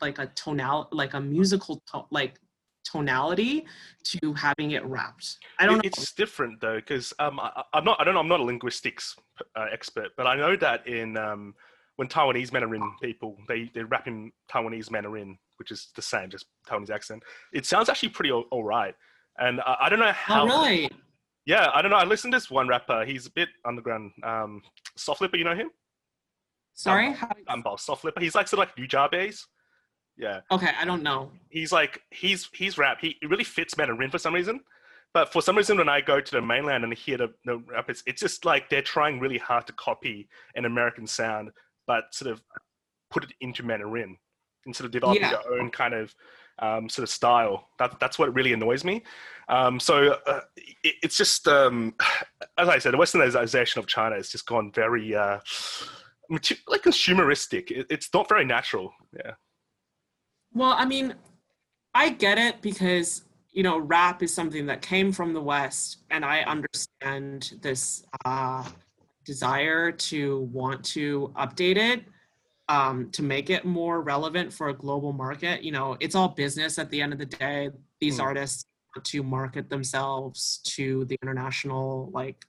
[0.00, 2.38] like a tonal, like a musical to- like
[2.84, 3.66] tonality
[4.04, 5.38] to having it rapped.
[5.58, 6.02] I don't It- know.
[6.02, 8.00] It's different though, because um, I, I'm not.
[8.00, 8.20] I don't know.
[8.20, 9.16] I'm not a linguistics
[9.56, 11.54] uh, expert, but I know that in um,
[11.96, 16.46] when Taiwanese Mandarin people they they rap in Taiwanese Mandarin, which is the same, just
[16.68, 17.22] Taiwanese accent.
[17.52, 18.94] It sounds actually pretty all, all right.
[19.38, 20.42] And I, I don't know how.
[20.42, 20.90] Oh, really?
[21.46, 21.96] Yeah, I don't know.
[21.96, 23.04] I listened to this one rapper.
[23.04, 24.12] He's a bit underground.
[24.22, 24.62] Um,
[24.96, 25.70] Soft Lipa, you know him?
[26.74, 27.12] Sorry.
[27.12, 28.20] How, Um, Boss Soft Lipa.
[28.20, 29.44] He's like sort of like Nujabes.
[30.20, 30.40] Yeah.
[30.50, 31.30] okay, I don't know.
[31.48, 32.98] he's like he's he's rap.
[33.00, 34.60] He it really fits Mandarin for some reason.
[35.12, 37.90] But for some reason, when I go to the mainland and hear the, the rap,
[37.90, 41.50] it's, it's just like they're trying really hard to copy an American sound,
[41.88, 42.40] but sort of
[43.10, 44.16] put it into Mandarin
[44.66, 45.30] and sort of developing Yeah.
[45.30, 46.14] their own kind of
[46.60, 47.66] um, sort of style.
[47.80, 49.02] That, that's what really annoys me.
[49.48, 50.42] Um, so uh,
[50.84, 51.94] it, it's just um,
[52.58, 55.40] as I said, the westernization of China has just gone very uh,
[56.30, 57.72] like consumeristic.
[57.72, 58.92] It, it's not very natural.
[59.12, 59.32] Yeah.
[60.52, 61.14] Well, I mean,
[61.94, 66.24] I get it because you know rap is something that came from the West, and
[66.24, 68.64] I understand this uh,
[69.24, 72.04] desire to want to update it
[72.68, 75.62] um, to make it more relevant for a global market.
[75.62, 77.70] You know, it's all business at the end of the day.
[78.00, 78.26] These Hmm.
[78.26, 82.44] artists want to market themselves to the international like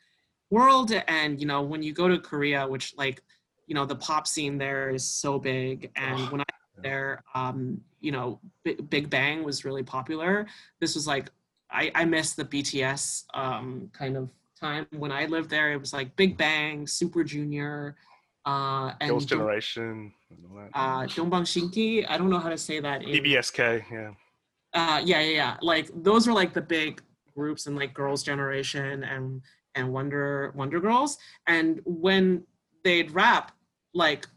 [0.49, 3.21] world, and you know, when you go to Korea, which like
[3.67, 6.45] you know the pop scene there is so big, and when I
[6.83, 10.47] there, um, you know, Big, Big Bang was really popular.
[10.79, 11.29] This was like
[11.71, 15.71] I, I miss the BTS um, kind of time when I lived there.
[15.71, 17.95] It was like Big Bang, Super Junior,
[18.45, 20.13] uh, and Girls' Generation.
[20.29, 20.69] And all that.
[20.73, 22.05] uh, Dongbang Shinki.
[22.09, 23.03] I don't know how to say that.
[23.03, 23.09] in-.
[23.91, 24.11] Yeah.
[24.73, 25.57] uh, yeah, yeah, yeah.
[25.61, 27.01] Like those are like the big
[27.35, 29.41] groups and like Girls' Generation and
[29.75, 31.17] and Wonder Wonder Girls.
[31.47, 32.43] And when
[32.83, 33.53] they'd rap,
[33.93, 34.27] like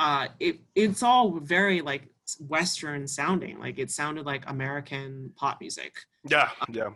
[0.00, 2.04] uh, it it's all very like
[2.40, 3.58] Western sounding.
[3.58, 5.92] Like it sounded like American pop music.
[6.28, 6.48] Yeah.
[6.72, 6.90] Yeah.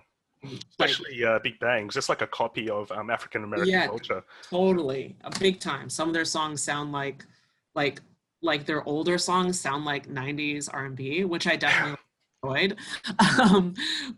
[0.79, 3.87] Like, Especially uh, Big Bang's, just like a copy of um, African American Yeah.
[3.87, 4.23] culture.
[4.51, 5.89] Totally, a big time.
[5.89, 7.25] Some of their songs sound like,
[7.75, 8.01] like,
[8.43, 11.97] like their older songs sound like '90s R&B, which I definitely
[12.43, 12.77] enjoyed.
[13.41, 13.75] Um,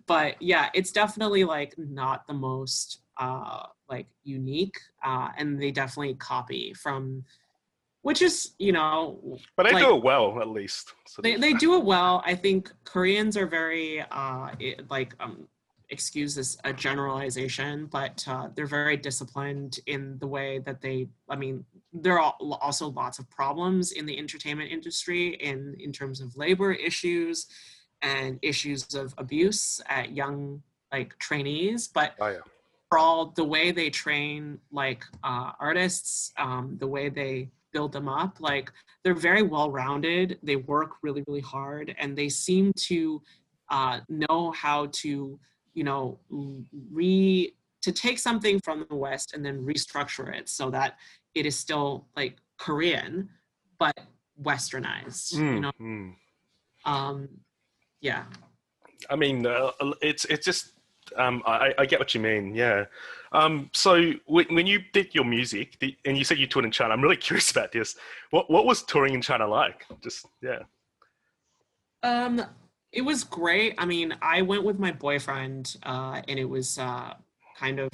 [0.07, 6.15] but yeah, it's definitely like not the most uh, like unique, uh, and they definitely
[6.15, 7.25] copy from,
[8.07, 8.35] which is
[8.67, 9.19] you know
[9.57, 10.85] But they Like- do it well, at least.
[11.13, 12.23] So they, they do it well.
[12.25, 15.49] I think Koreans are very uh, it, like um,
[15.97, 21.09] excuse this a generalization, but uh, they're very disciplined in the way that they.
[21.29, 21.65] I mean,
[22.05, 22.33] there are
[22.67, 27.37] also lots of problems in the entertainment industry in in terms of labor issues
[28.03, 32.45] and issues of abuse at young like trainees, but Oh yeah.
[32.93, 38.33] overall the way they train like uh, artists um, the way they build them up
[38.51, 38.67] like
[39.03, 42.99] they're very well rounded they work really really hard and they seem to
[43.77, 45.39] uh, know how to
[45.75, 46.19] you know
[47.01, 50.91] re to take something from the west and then restructure it so that
[51.35, 53.29] it is still like korean
[53.79, 53.99] but
[54.51, 56.09] westernized you Mm, know mm.
[56.95, 57.29] um
[58.01, 58.25] yeah
[59.11, 60.73] I mean, uh, it's it's just
[61.17, 62.55] um, I, I get what you mean.
[62.55, 62.87] Yeah.
[63.33, 66.71] Um, so when, when you did your music, the, and you said you toured in
[66.71, 67.97] China, I'm really curious about this.
[68.31, 69.85] What what was touring in China like?
[70.03, 70.61] Just yeah.
[72.03, 72.43] Um,
[72.93, 73.75] it was great.
[73.79, 77.15] I mean, I went with my boyfriend, uh, and it was uh,
[77.59, 77.91] kind of.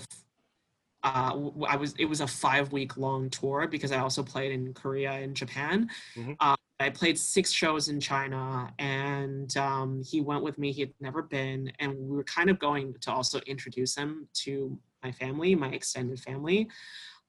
[1.03, 1.95] Uh, I was.
[1.99, 5.91] It was a five-week long tour because I also played in Korea and Japan.
[6.15, 6.37] Mhm.
[6.39, 10.73] Uh, I played six shows in China, and um, he went with me.
[10.73, 14.79] He had never been, and we were kind of going to also introduce him to
[15.03, 16.69] my family, my extended family.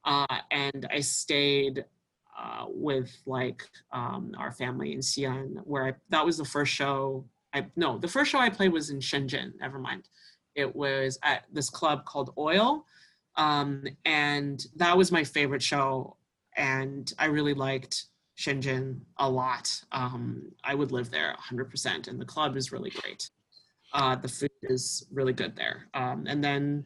[0.06, 1.86] Uh, and I stayed
[2.38, 7.26] uh, with like um, our family in Xi'an, where I, that was the first show.
[7.54, 9.54] I no, the first show I played was in Shenzhen.
[9.60, 10.10] Never mind,
[10.56, 12.86] it was at this club called Oil,
[13.36, 16.18] um, and that was my favorite show.
[16.56, 18.06] And I really liked
[18.38, 19.82] Shenzhen a lot.
[19.92, 23.30] Um, I would live there 100%, and the club is really great.
[23.94, 25.88] Uh, the food is really good there.
[25.94, 26.84] Um, and then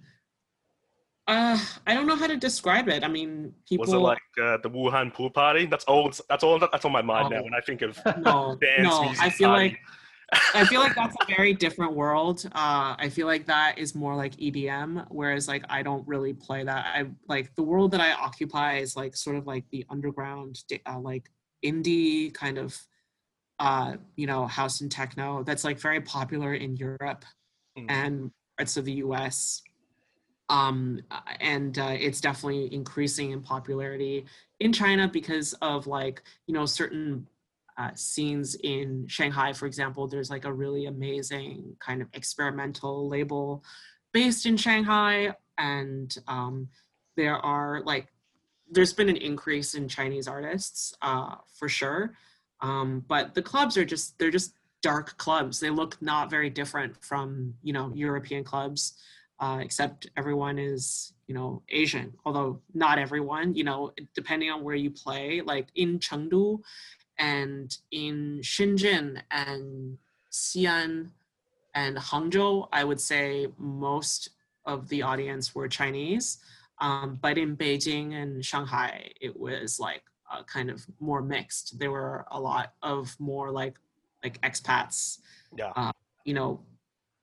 [1.27, 3.03] uh, I don't know how to describe it.
[3.03, 3.83] I mean, people.
[3.85, 5.65] Was it like uh, the Wuhan pool party?
[5.65, 6.11] That's all.
[6.29, 6.57] That's all.
[6.59, 7.43] That's on my mind now Oh.
[7.43, 9.03] when I think of no, dance no.
[9.03, 9.21] music.
[9.23, 9.69] I feel party.
[9.69, 9.79] like
[10.53, 12.45] I feel like that's a very different world.
[12.47, 16.63] Uh, I feel like that is more like EDM, whereas like I don't really play
[16.63, 16.85] that.
[16.93, 20.99] I like the world that I occupy is like sort of like the underground, uh,
[20.99, 21.29] like
[21.63, 22.77] indie kind of,
[23.59, 25.43] uh, you know, house and techno.
[25.43, 27.23] That's like very popular in Europe
[27.77, 27.85] Mm.
[27.89, 29.61] and parts of the U.S.
[30.49, 34.25] Um, uh, and uh, it's definitely increasing in popularity
[34.59, 37.27] in China because of like you know certain
[37.77, 43.63] uh, scenes in Shanghai, for example, there's like a really amazing kind of experimental label
[44.13, 45.33] based in Shanghai.
[45.57, 46.69] And um,
[47.15, 48.07] there are like,
[48.69, 52.13] there's been an increase in Chinese artists uh, for sure.
[52.61, 55.59] Um, but the clubs are just, they're just dark clubs.
[55.59, 58.93] They look not very different from, you know, European clubs,
[59.39, 64.75] uh, except everyone is, you know, Asian, although not everyone, you know, depending on where
[64.75, 66.59] you play, like in Chengdu,
[67.19, 69.97] and in Shenzhen and
[70.31, 71.09] Xi'an
[71.73, 74.29] and Hangzhou, I would say most
[74.65, 76.37] of the audience were Chinese.
[76.79, 81.79] Um, but in Beijing and Shanghai, it was like uh, kind of more mixed.
[81.79, 83.79] There were a lot of more like
[84.23, 85.19] like expats,
[85.55, 85.91] yeah.
[86.25, 86.59] you know,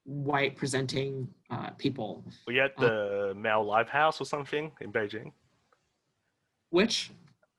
[0.04, 2.24] white presenting uh, people.
[2.46, 5.32] Were you at the Mao Live House or something in Beijing?
[6.70, 7.10] Which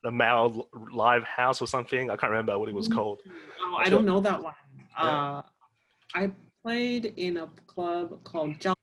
[0.06, 2.12] The Mao Live House or something?
[2.12, 2.94] I can't remember what it was Mm.
[2.96, 3.20] called.
[3.62, 4.54] Oh, I don't know that one.
[5.00, 5.04] Yeah.
[5.04, 5.42] Uh,
[6.14, 6.32] I
[6.64, 8.74] played in a club called Zhao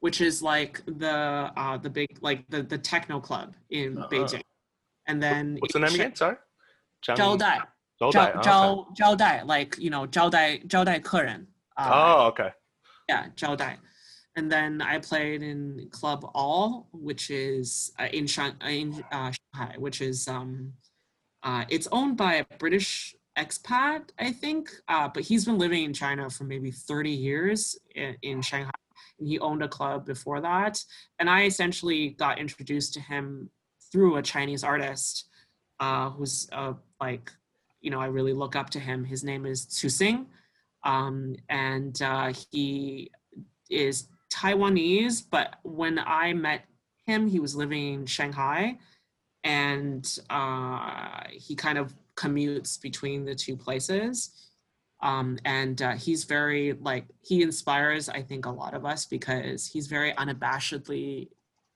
[0.00, 1.16] which is like the
[1.56, 4.08] uh, the big like the the techno club in Uh-huh.
[4.10, 4.42] Beijing.
[5.08, 6.14] And then What's the name again?
[6.16, 6.36] Sorry?
[7.04, 7.58] Zhang- Zhao Dai.
[8.00, 8.48] Zhao Dai, Zhao, okay.
[8.50, 11.46] Zhao, Zhao Dai, like you know, Zhao Dai, Zhao Dai 客人.
[11.76, 12.50] Uh, Oh, okay.
[13.08, 13.78] yeah, Zhao Dai.
[14.36, 19.32] And then I played in Club All, which is uh, in, Shang- uh, in uh,
[19.54, 20.74] Shanghai, which is um,
[21.42, 25.94] uh, it's owned by a British expat, I think, uh, but he's been living in
[25.94, 28.70] China for maybe 30 years in, in Shanghai.
[29.18, 30.82] And he owned a club before that,
[31.18, 33.50] and I essentially got introduced to him
[33.90, 35.28] through a Chinese artist
[35.80, 37.30] uh, who's uh, like,
[37.80, 39.04] you know, I really look up to him.
[39.04, 40.26] His name is Tzusing,
[40.84, 43.10] um, and uh, he
[43.70, 46.64] is Taiwanese, but when I met
[47.06, 48.78] him, he was living in Shanghai,
[49.44, 54.30] and uh, he kind of commutes between the two places.
[55.02, 59.66] Um, and uh, he's very like he inspires, I think, a lot of us because
[59.66, 61.28] he's very unabashedly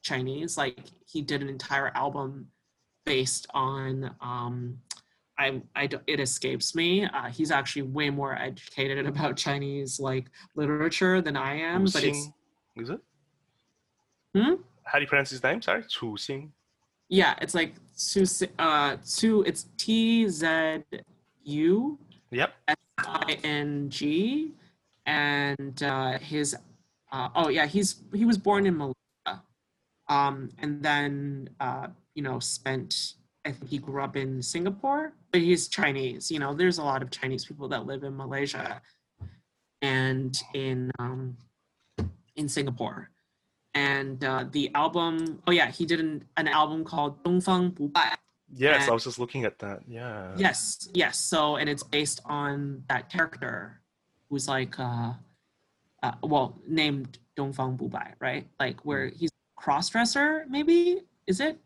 [0.03, 0.57] Chinese.
[0.57, 2.49] Like he did an entire album
[3.05, 4.79] based on um,
[5.39, 7.05] I, I it escapes me.
[7.05, 12.29] Uh, he's actually way more educated about Chinese like literature than I am, but it's
[12.81, 13.01] is it?
[14.35, 14.55] Hmm?
[14.85, 15.61] How do you pronounce his name?
[15.63, 16.51] Sorry, Tzusing.
[17.09, 18.25] yeah, it's like Su,
[18.59, 20.83] uh, Su, it's T Z
[21.45, 21.99] U
[22.31, 22.53] Yep.
[22.69, 24.53] S I N G,
[25.07, 26.57] and uh, his,
[27.13, 29.43] uh, oh yeah, he's he was born in Malaysia,
[30.09, 33.15] um, and then uh, you know spent.
[33.47, 36.31] I think he grew up in Singapore, but he's Chinese.
[36.31, 38.83] You know, there's a lot of Chinese people that live in Malaysia
[39.81, 41.39] and in um,
[42.41, 43.11] in Singapore.
[43.75, 48.15] And uh, the album, oh yeah, he did an, an album called Dongfang Bubai.
[48.53, 49.81] Yes, and, I was just looking at that.
[49.87, 50.33] Yeah.
[50.37, 51.21] Yes, yes.
[51.21, 53.81] So, and it's based on that character
[54.29, 55.13] who's like, uh,
[56.03, 58.49] uh well, named Dongfang Bubai, right?
[58.59, 58.89] Like hmm.
[58.89, 61.03] where he's cross dresser, maybe?
[61.29, 61.59] Is it?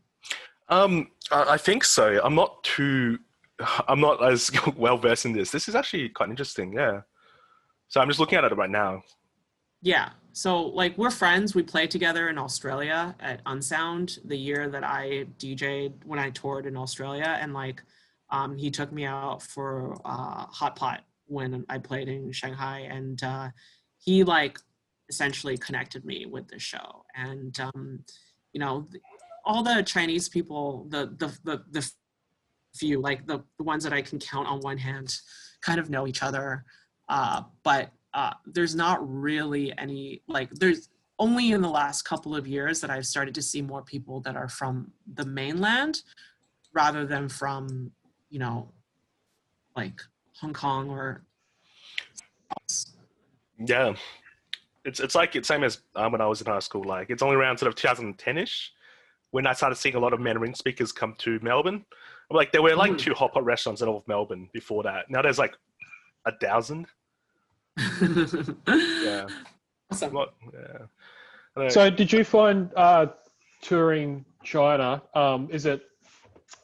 [0.68, 2.20] Um, I think so.
[2.22, 3.18] I'm not too,
[3.88, 5.50] I'm not as well versed in this.
[5.50, 6.74] This is actually quite interesting.
[6.74, 7.02] Yeah.
[7.88, 9.02] So I'm just looking at it right now.
[9.80, 10.10] Yeah.
[10.34, 11.54] So like we're friends.
[11.54, 16.66] We played together in Australia at Unsound the year that I DJ'd when I toured
[16.66, 17.80] in Australia, and like
[18.30, 23.22] um, he took me out for uh, hot pot when I played in Shanghai, and
[23.22, 23.50] uh,
[23.98, 24.58] he like
[25.08, 27.04] essentially connected me with the show.
[27.14, 28.00] And um,
[28.52, 28.88] you know,
[29.44, 31.92] all the Chinese people, the the the, the
[32.74, 35.16] few like the, the ones that I can count on one hand,
[35.60, 36.64] kind of know each other,
[37.08, 40.88] uh, but uh, there's not really any like there's
[41.18, 44.36] only in the last couple of years that I've started to see more people that
[44.36, 46.02] are from the mainland
[46.72, 47.90] rather than from
[48.30, 48.68] you know
[49.76, 50.00] like
[50.40, 51.22] Hong Kong or
[53.58, 53.94] Yeah.
[54.84, 56.84] It's it's like it's same as um, when I was in high school.
[56.84, 58.68] Like it's only around sort of 2010ish
[59.30, 61.84] when I started seeing a lot of Mandarin speakers come to Melbourne.
[62.30, 62.98] Like there were like Mm.
[62.98, 65.10] two hot pot restaurants in all of Melbourne before that.
[65.10, 65.54] Now there's like
[66.26, 66.86] a thousand.
[67.76, 69.26] Yeah.
[69.90, 70.12] Awesome.
[70.12, 70.34] What?
[70.52, 70.60] Yeah.
[70.60, 71.68] I don't know.
[71.68, 73.06] So, did you find uh,
[73.62, 75.02] touring China?
[75.14, 75.82] Um, is it?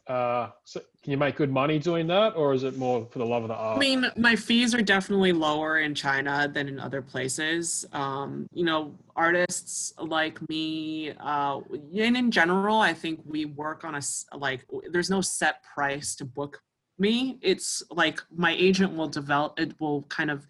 [0.06, 3.24] Uh, so can you make good money doing that, or is it more for the
[3.24, 3.76] love of the art?
[3.76, 7.86] I mean, my fees are definitely lower in China than in other places.
[7.92, 11.60] Um, you know, artists like me, uh,
[11.96, 14.00] and in general, I think we work on a
[14.36, 14.66] like.
[14.90, 16.60] There's no set price to book
[16.98, 17.38] me.
[17.40, 19.58] It's like my agent will develop.
[19.58, 20.46] It will kind of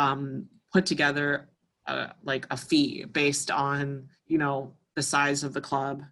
[0.00, 1.48] um, put together
[1.86, 6.02] uh, like a fee based on you know the size of the club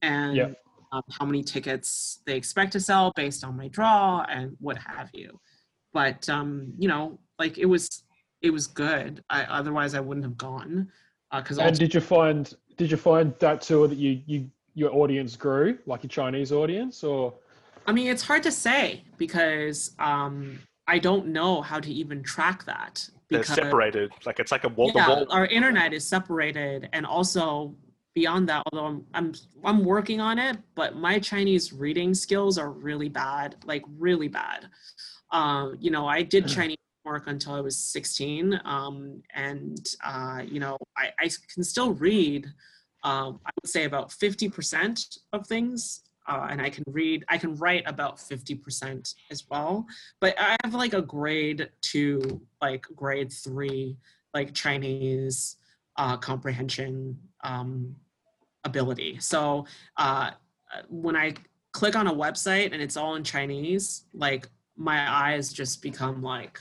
[0.00, 0.50] and Yeah.
[0.92, 5.10] um, how many tickets they expect to sell based on my draw and what have
[5.12, 5.40] you.
[5.92, 8.04] But um, you know, like it was
[8.40, 9.22] it was good.
[9.30, 10.90] I, otherwise, I wouldn't have gone
[11.34, 15.36] because and did you find did you find that tour that you you your audience
[15.36, 17.34] grew, like your Chinese audience, or
[17.86, 22.64] I mean, it's hard to say because um, I don't know how to even track
[22.64, 23.08] that.
[23.32, 24.12] They're separated.
[24.24, 25.26] Like it's like a wall to yeah, wall.
[25.30, 27.74] our internet is separated, and also
[28.14, 32.70] beyond that, although I'm I'm I'm working on it, but my Chinese reading skills are
[32.70, 34.68] really bad, like really bad.
[35.30, 40.60] Uh, you know, I did Chinese work until I was 16, um, and uh, you
[40.60, 42.46] know, I, I can still read.
[43.04, 47.24] Um, I would say about 50% of things, uh, and I can read.
[47.28, 49.86] I can write about 50% as well.
[50.20, 53.96] But I have like a grade two, like grade three,
[54.34, 55.56] like Chinese
[55.96, 57.96] uh, comprehension um,
[58.64, 59.18] ability.
[59.20, 59.66] So
[59.96, 60.30] uh,
[60.88, 61.34] when I
[61.72, 66.60] click on a website and it's all in Chinese, like my eyes just become like,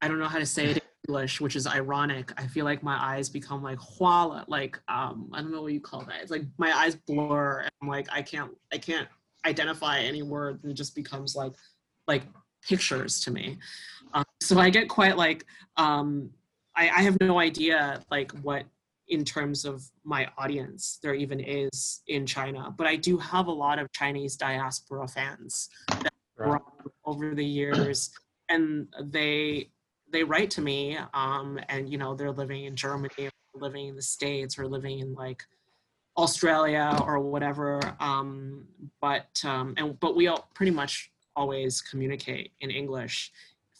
[0.00, 2.32] I don't know how to say it English, which is ironic.
[2.36, 5.80] I feel like my eyes become like huala, like um, I don't know what you
[5.80, 6.20] call that.
[6.20, 9.08] It's like my eyes blur and I'm like I can't I can't
[9.46, 11.52] identify any word and it just becomes like
[12.06, 12.24] like
[12.62, 13.56] pictures to me.
[14.12, 15.46] Um, so I get quite like
[15.76, 16.30] um,
[16.76, 18.64] I, I have no idea like what
[19.08, 23.52] in terms of my audience there even is in China, but I do have a
[23.52, 26.60] lot of Chinese diaspora fans that Right.
[27.04, 28.12] over the years,
[28.48, 29.70] and they
[30.10, 33.96] they write to me, um, and you know they're living in Germany, or living in
[33.96, 35.44] the States, or living in like
[36.16, 37.80] Australia or whatever.
[38.00, 38.66] Um,
[39.00, 43.32] but um, and but we all pretty much always communicate in English.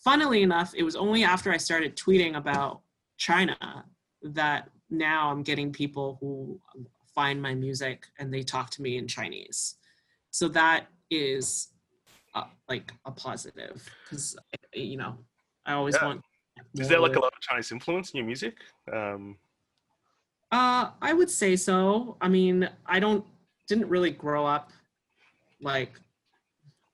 [0.05, 2.81] Funnily enough, it was only after I started tweeting about
[3.17, 3.85] China
[4.23, 6.61] that now I'm getting people who
[7.15, 9.75] find my music and they talk to me in Chinese.
[10.31, 11.69] So that is
[12.35, 14.37] uh, like a positive because
[14.73, 15.19] you know
[15.69, 16.07] I always Yeah.
[16.07, 16.25] want.
[16.75, 18.57] Is there like a lot of Chinese influence in your music?
[18.93, 19.39] Um,
[20.51, 22.17] Uh, I would say so.
[22.23, 23.25] I mean, I don't
[23.69, 24.73] didn't really grow up
[25.61, 26.01] like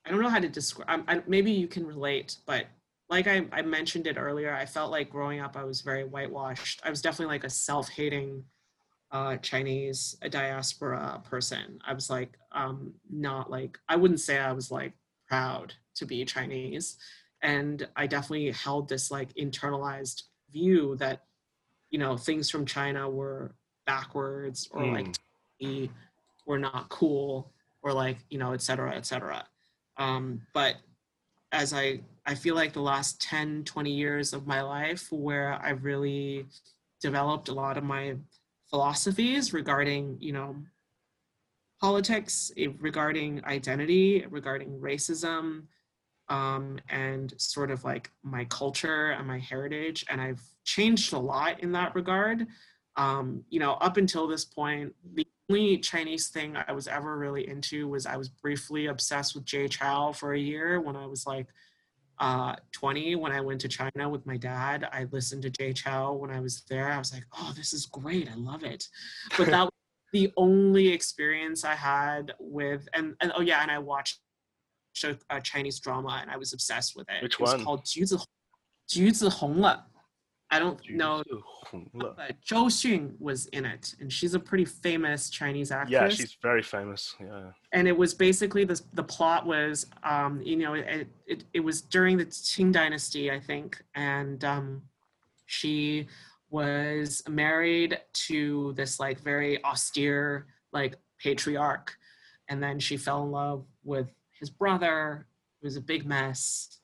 [0.05, 1.05] I don't know how to describe.
[1.07, 2.67] I, maybe you can relate, but
[3.09, 6.81] like I, I mentioned it earlier, I felt like growing up I was very whitewashed.
[6.83, 8.43] I was definitely like a self-hating
[9.11, 11.79] uh, Chinese diaspora person.
[11.85, 14.93] I was like um, not like I wouldn't say I was like
[15.29, 16.97] proud to be Chinese,
[17.45, 21.21] and I definitely held this like internalized view that
[21.91, 25.15] you know things from China were backwards or like Mm.
[25.61, 25.91] we
[26.47, 27.51] were not cool
[27.83, 29.45] or like you know et cetera et cetera
[29.97, 30.75] um, but
[31.51, 35.83] as i i feel like the last 10 20 years of my life where i've
[35.85, 36.45] really
[36.99, 38.15] developed a lot of my
[38.71, 40.55] philosophies regarding you know
[41.79, 45.63] politics eh, regarding identity regarding racism
[46.29, 51.59] um, and sort of like my culture and my heritage and i've changed a lot
[51.59, 52.47] in that regard.
[52.97, 57.47] Um, you know up until this point the only chinese thing i was ever really
[57.47, 61.27] into was i was briefly obsessed with Jay Chou for a year when i was
[61.27, 61.47] like
[62.19, 64.87] uh, 20 when i went to china with my dad.
[64.93, 66.89] I listened to Jay Chou when i was there.
[66.89, 68.29] I was like oh this is great.
[68.31, 68.87] I love it.
[69.37, 69.71] But that was
[70.13, 74.19] the only experience i had with and, and oh yeah and i watched
[75.04, 77.64] a, a chinese drama and i was obsessed with it Which it was one?
[77.64, 78.18] called 橘子
[78.86, 79.86] 橘子红了
[80.48, 85.30] i don't know 橘子红了 but Zhou Xun was in it, and she's a pretty famous
[85.30, 85.92] Chinese actress.
[85.92, 87.14] Yeah, she's very famous.
[87.20, 87.52] Yeah.
[87.72, 88.80] and it was basically this.
[88.94, 93.38] The plot was, um, you know, it, it it was during the Qing Dynasty, I
[93.38, 94.82] think, and um,
[95.46, 96.08] she
[96.50, 101.96] was married to this like very austere like patriarch,
[102.48, 104.08] and then she fell in love with
[104.45, 105.25] his brother.
[105.61, 106.79] It was a big mess,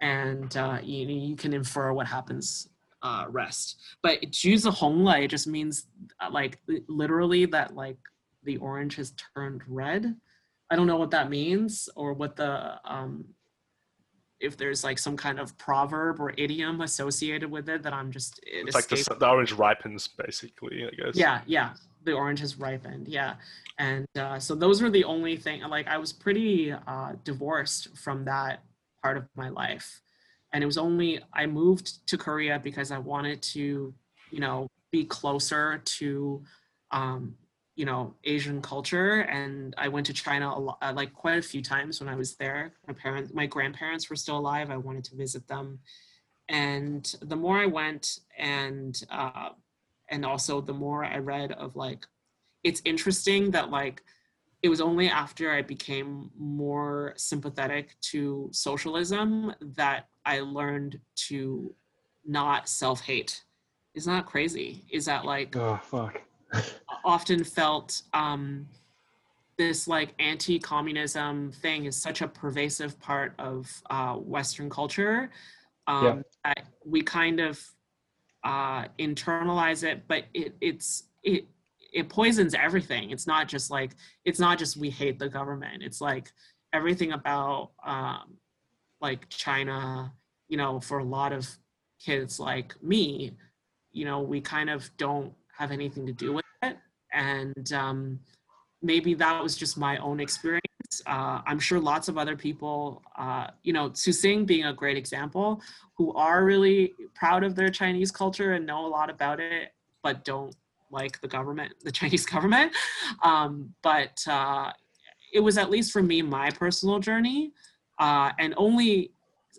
[0.00, 2.68] and uh, you you can infer what happens
[3.02, 3.76] uh, rest.
[4.02, 5.86] But Juzi Hong Le just means
[6.20, 7.98] uh, like literally that like
[8.44, 10.16] the orange has turned red.
[10.70, 13.26] I don't know what that means or what the um,
[14.40, 18.38] if there's like some kind of proverb or idiom associated with it that I'm just
[18.44, 19.10] it it's escaped.
[19.10, 20.86] like the, the, orange ripens basically.
[20.86, 21.14] I guess.
[21.14, 21.74] Yeah, yeah,
[22.04, 23.34] the orange has ripened yeah.
[23.78, 28.24] And uh, so those were the only thing like i was pretty uh, divorced from
[28.24, 28.62] that
[29.02, 30.00] part of my life.
[30.52, 33.94] And it was only i moved to korea because i wanted to
[34.30, 36.42] you know be closer to
[36.92, 37.34] um,
[37.74, 39.20] you know asian culture.
[39.22, 42.14] And i went to china a lot, uh, like quite a few times when i
[42.16, 42.74] was there.
[42.86, 44.70] My parents my grandparents were still alive.
[44.70, 45.80] I wanted to visit them.
[46.48, 49.50] And the more i went and uh,
[50.10, 52.06] and also the more i read of like
[52.62, 54.02] it's interesting that like
[54.62, 61.74] it was only after i became more sympathetic to socialism that i learned to
[62.26, 63.44] not self-hate
[63.94, 66.20] isn't that crazy is that like Oh fuck.
[67.04, 68.66] often felt um,
[69.58, 75.30] this like anti-communism thing is such a pervasive part of uh, Western culture
[75.86, 76.22] um, Yeah.
[76.44, 77.60] that we kind of
[78.44, 81.46] uh, internalize it, but it, it's it
[81.92, 83.10] it poisons everything.
[83.10, 83.92] It's not just like
[84.24, 85.82] it's not just we hate the government.
[85.82, 86.30] It's like
[86.72, 88.36] everything about um,
[89.00, 90.12] like China.
[90.48, 91.48] You know, for a lot of
[92.04, 93.32] kids like me,
[93.92, 96.76] you know, we kind of don't have anything to do with it.
[97.12, 98.20] And um,
[98.82, 100.60] maybe that was just my own experience.
[101.06, 105.60] Uh, I'm sure lots of other people, uh, you know, Tzusing being a great example,
[105.96, 109.72] who are really proud of their Chinese culture and know a lot about it.
[110.02, 110.54] but don't
[110.90, 112.72] like the government, the Chinese government.
[113.22, 114.70] Um, but uh,
[115.32, 117.52] it was at least for me my personal journey,
[117.98, 119.10] uh, and only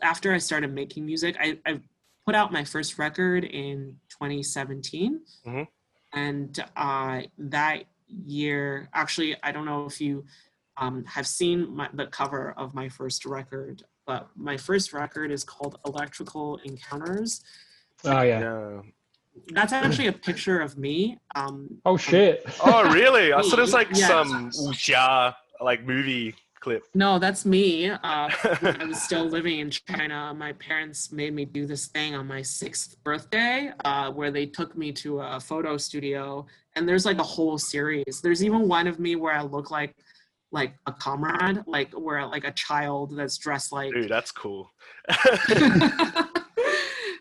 [0.04, 1.80] after I started making music, I, I
[2.26, 5.68] put out my first record in 2017, Mhm.
[6.14, 10.26] and uh, that year, actually, I don't know if you
[10.78, 15.44] um, have seen my, the cover of my first record, but my first record is
[15.44, 17.42] called Electrical Encounters.
[18.04, 18.40] Oh yeah.
[18.40, 18.82] Yeah.
[19.50, 21.18] That's actually a picture of me.
[21.36, 22.46] Um, Oh shit.
[22.64, 23.34] Oh, really?
[23.34, 24.08] I thought it was like Yeah.
[24.08, 26.84] some wuxia like movie clip.
[26.94, 27.90] no, that's me.
[27.90, 30.34] Uh, I was still living in China.
[30.36, 34.76] My parents made me do this thing on my sixth birthday, uh, where they took
[34.78, 36.46] me to a photo studio,
[36.76, 38.20] and there's like a whole series.
[38.22, 39.96] There's even one of me where I look like
[40.56, 44.72] like a comrade, like where like a child that's dressed like Dude, that's cool.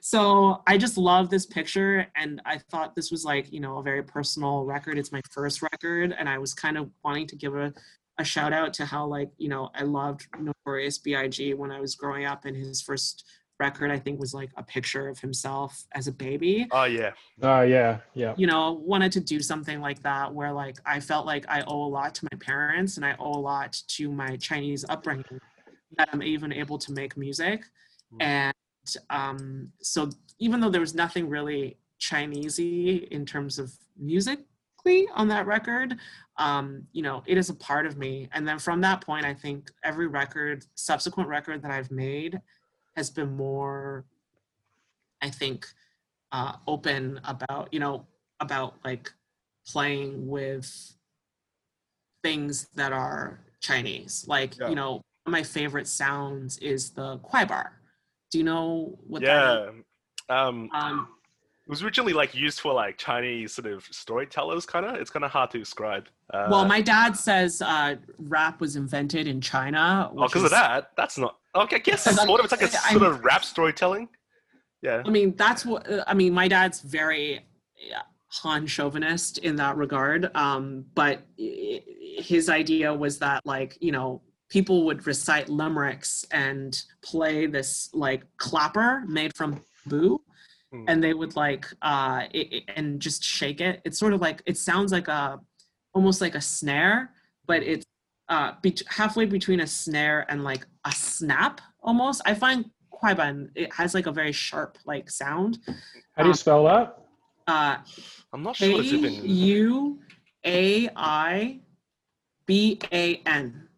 [0.00, 3.82] so I just love this picture, and I thought this was like you know a
[3.82, 4.98] very personal record.
[4.98, 7.74] It's my first record, and I was kind of wanting to give a,
[8.18, 11.54] a shout out to how like you know I loved Notorious B.I.G.
[11.54, 13.24] when I was growing up, and his first
[13.60, 16.66] record I think was like a picture of himself as a baby.
[16.72, 17.12] oh yeah.
[17.42, 17.98] Oh yeah.
[18.14, 18.34] Yeah.
[18.36, 21.84] You know, wanted to do something like that where like I felt like I owe
[21.84, 25.40] a lot to my parents, and I owe a lot to my Chinese upbringing
[25.96, 27.64] that I'm even able to make music.
[28.14, 28.22] Mm.
[28.22, 28.54] And
[29.10, 35.46] um, so even though there was nothing really Chinesey in terms of musically on that
[35.46, 35.96] record,
[36.36, 38.28] um, you know, it is a part of me.
[38.32, 42.40] And then from that point, I think every record, subsequent record that I've made
[42.96, 44.04] has been more,
[45.20, 45.66] I think,
[46.32, 48.06] uh, open about, you know,
[48.40, 49.12] about like
[49.66, 50.96] playing with
[52.22, 54.26] things that are Chinese.
[54.28, 54.68] Like, Yeah.
[54.68, 57.80] you know, my favorite sounds is the kwai bar.
[58.30, 59.84] Do you know what that is?
[60.28, 60.46] Yeah.
[60.46, 61.08] Um, Um,
[61.66, 64.96] it was originally like used for like Chinese sort of storytellers, kind of.
[64.96, 66.08] It's kind of hard to describe.
[66.32, 70.10] Uh, well, my dad says uh, rap was invented in China.
[70.12, 71.76] oh, because is- of that, that's not okay.
[71.76, 72.44] I guess sort of.
[72.44, 74.08] It's like a sort of rap storytelling.
[74.82, 75.02] Yeah.
[75.06, 76.34] I mean, that's what I mean.
[76.34, 77.46] My dad's very
[77.88, 78.02] yeah,
[78.42, 80.30] Han chauvinist in that regard.
[80.36, 87.46] Um, but his idea was that, like, you know, people would recite limericks and play
[87.46, 90.20] this like clapper made from bamboo,
[90.74, 90.84] Hmm.
[90.88, 93.80] and they would like uh, it, it- and just shake it.
[93.84, 95.38] It's sort of like it sounds like a
[95.94, 97.10] almost like a snare,
[97.46, 97.84] but it's
[98.28, 102.22] uh, bet halfway between a snare and like a snap almost.
[102.26, 105.58] I find Kuaiban, it has like a very sharp like sound.
[106.16, 106.98] How do you spell that?
[107.46, 107.76] Uh,
[108.32, 109.12] I'm not sure A it's even.
[109.24, 110.00] U
[110.44, 111.60] A I
[112.46, 113.68] B A N.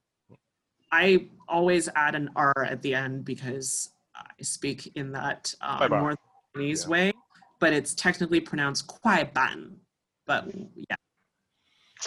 [0.92, 6.16] I always add an R at the end because I speak in that uh, Kuaiban.
[6.56, 6.88] Chinese Yeah.
[6.90, 7.12] way,
[7.60, 9.76] but it's technically pronounced Kuaiban.
[10.26, 10.96] But yeah.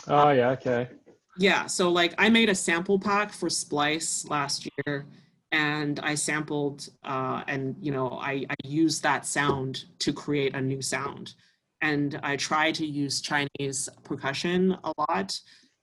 [0.07, 0.49] Oh yeah.
[0.51, 0.89] Okay.
[1.37, 5.05] Yeah, so like I made a sample pack for Splice last year
[5.51, 10.61] and I sampled uh, and you know I, I used that sound to create a
[10.61, 11.33] new sound.
[11.81, 15.39] And I try to use Chinese percussion a lot.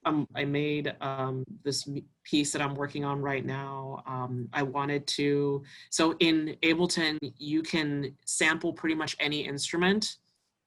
[0.07, 1.88] Um, I made um, this
[2.22, 4.04] piece that I'm working on right now.
[4.07, 10.18] Um, I wanted to, so in Ableton, you can sample pretty much any instrument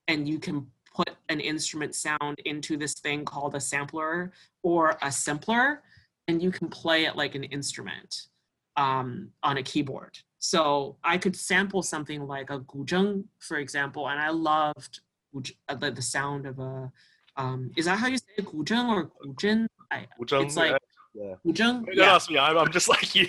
[0.09, 5.11] and you can put an instrument sound into this thing called a sampler or a
[5.11, 5.83] simpler
[6.27, 8.27] and you can play it like an instrument
[8.75, 10.17] um, on a keyboard.
[10.39, 14.99] So I could sample something like a guzheng, for example, and I loved
[15.35, 16.91] uh, the, the sound of a.
[17.39, 19.67] Um, is that how you say it, guzheng or guzhen?
[19.91, 20.77] I, it's like
[21.13, 21.35] yeah.
[21.45, 21.85] guzheng.
[21.85, 22.13] Don't Yeah.
[22.15, 22.37] ask me.
[22.37, 23.27] I'm, I'm just like you.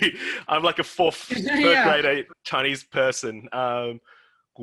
[0.49, 2.01] I'm like a fourth, third Yeah.
[2.01, 3.47] grade Chinese person.
[3.53, 4.01] Um,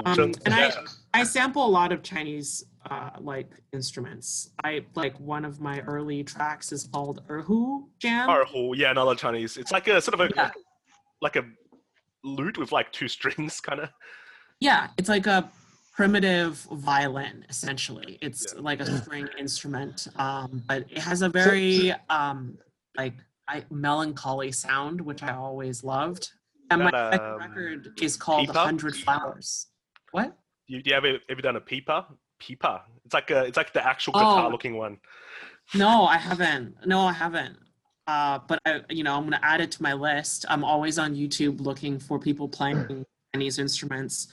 [0.04, 0.70] Um, and yeah.
[1.14, 2.50] I, I sample a lot of Chinese
[2.90, 4.50] uh, like instruments.
[4.62, 8.28] I like one of my early tracks is called Erhu Jam.
[8.28, 9.56] Erhu, yeah, another Chinese.
[9.56, 10.50] It's like a sort of a Yeah.
[11.22, 11.44] like a
[12.22, 13.88] lute with like two strings, kind of.
[14.60, 15.50] Yeah, it's like a
[15.98, 18.18] primitive violin essentially.
[18.22, 18.60] It's Yeah.
[18.62, 22.56] like a string instrument, um, but it has a very um,
[22.96, 23.14] like
[23.48, 26.30] I, melancholy sound, which I always loved.
[26.70, 28.58] And my That, second um, record is called Pipa?
[28.60, 29.66] Hundred Flowers.
[30.12, 30.38] What?
[30.68, 32.06] You, do you ever ever done a pipa?
[32.38, 32.82] Pipa.
[33.04, 34.20] It's like a it's like the actual Oh.
[34.20, 34.98] guitar looking one.
[35.74, 36.76] No, I haven't.
[36.86, 37.58] No, I haven't.
[38.06, 40.44] Uh, but I, you know, I'm gonna add it to my list.
[40.48, 44.28] I'm always on YouTube looking for people playing Chinese instruments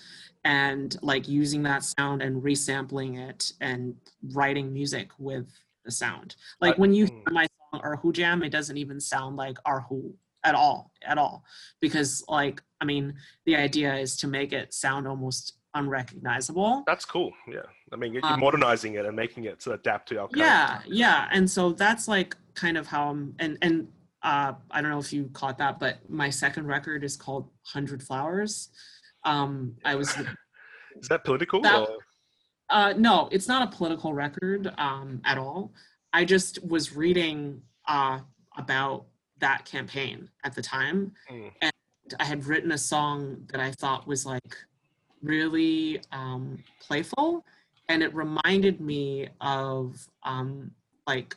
[0.45, 3.95] and like using that sound and resampling it and
[4.31, 5.51] writing music with
[5.83, 6.35] the sound.
[6.61, 7.15] Like when you hmm.
[7.15, 11.43] hear my song Erhu Jam, it doesn't even sound like Erhu at all, at all.
[11.81, 13.15] Because like, I mean,
[13.45, 16.83] the idea is to make it sound almost unrecognizable.
[16.85, 17.31] That's cool.
[17.51, 17.63] Yeah.
[17.91, 20.81] I mean, you're Um, modernizing it and making it to adapt to our current yeah
[20.87, 23.87] yeah and so that's like kind of how i'm and and
[24.23, 27.43] uh i don't know if you caught that but my second record is called
[27.73, 28.69] 100 flowers
[29.25, 30.15] um i was
[31.01, 31.61] Is that political?
[31.61, 31.89] That-
[32.69, 35.71] uh no it's not a political record um at all
[36.13, 38.19] i just was reading uh
[38.57, 39.05] about
[39.39, 41.51] that campaign at the time Mm.
[41.61, 41.71] and
[42.19, 44.55] i had written a song that i thought was like
[45.21, 47.45] really um playful
[47.89, 50.71] and it reminded me of um
[51.07, 51.35] like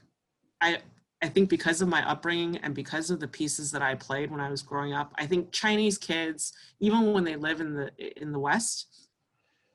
[0.63, 0.79] i
[1.23, 4.41] i think because of my upbringing and because of the pieces that i played when
[4.41, 7.91] i was growing up i think chinese kids even when they live in the
[8.21, 9.09] in the west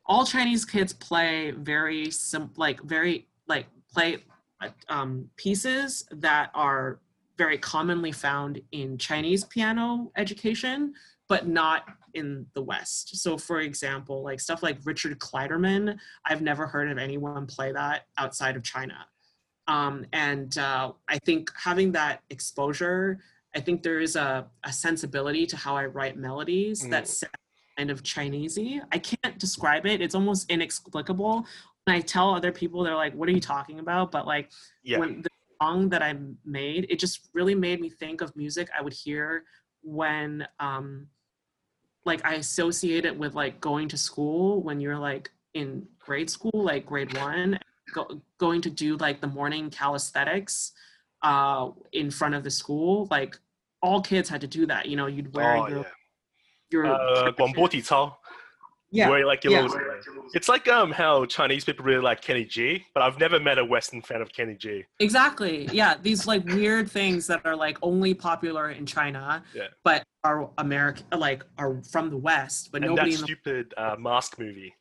[0.06, 4.18] all chinese kids play very sim like very like play
[4.90, 7.00] um pieces that are
[7.38, 10.94] very commonly found in chinese piano education
[11.30, 11.84] but not
[12.14, 13.18] in the West.
[13.18, 18.04] So, for example, like stuff like Richard Clayderman, I've never heard of anyone play that
[18.18, 19.06] outside of China.
[19.68, 23.20] Um, and uh, I think having that exposure,
[23.56, 26.90] I think there is a, a sensibility to how I write melodies Mm.
[26.92, 27.32] that sound
[27.78, 28.82] kind of Chinesey.
[28.92, 30.02] I can't describe it.
[30.02, 31.46] It's almost inexplicable.
[31.86, 34.52] When I tell other people, they're like, "What are you talking about?" But like
[34.84, 35.00] Yeah.
[35.00, 35.30] when the
[35.62, 39.46] song that I made, it just really made me think of music I would hear
[39.82, 41.08] when um
[42.06, 46.52] like I associate it with like going to school when you're like in grade school,
[46.54, 47.58] like grade one,
[47.93, 50.73] go, going to do like the morning calisthenics
[51.23, 53.07] uh in front of the school.
[53.11, 53.39] Like
[53.83, 54.87] all kids had to do that.
[54.87, 55.85] You know, you'd wear Oh, your yeah.
[56.71, 58.19] your Uh, 广播体操.
[58.91, 59.09] yeah.
[59.11, 59.63] Where like your yeah.
[59.63, 59.79] little,
[60.33, 63.65] it's like um how Chinese people really like Kenny G, but I've never met a
[63.65, 64.85] Western fan of Kenny G.
[64.99, 65.69] Exactly.
[65.73, 69.69] Yeah, these like weird things that are like only popular in China, Yeah.
[69.85, 73.75] but are American, like are from the West, but and nobody that in the stupid
[73.77, 74.75] uh, mask movie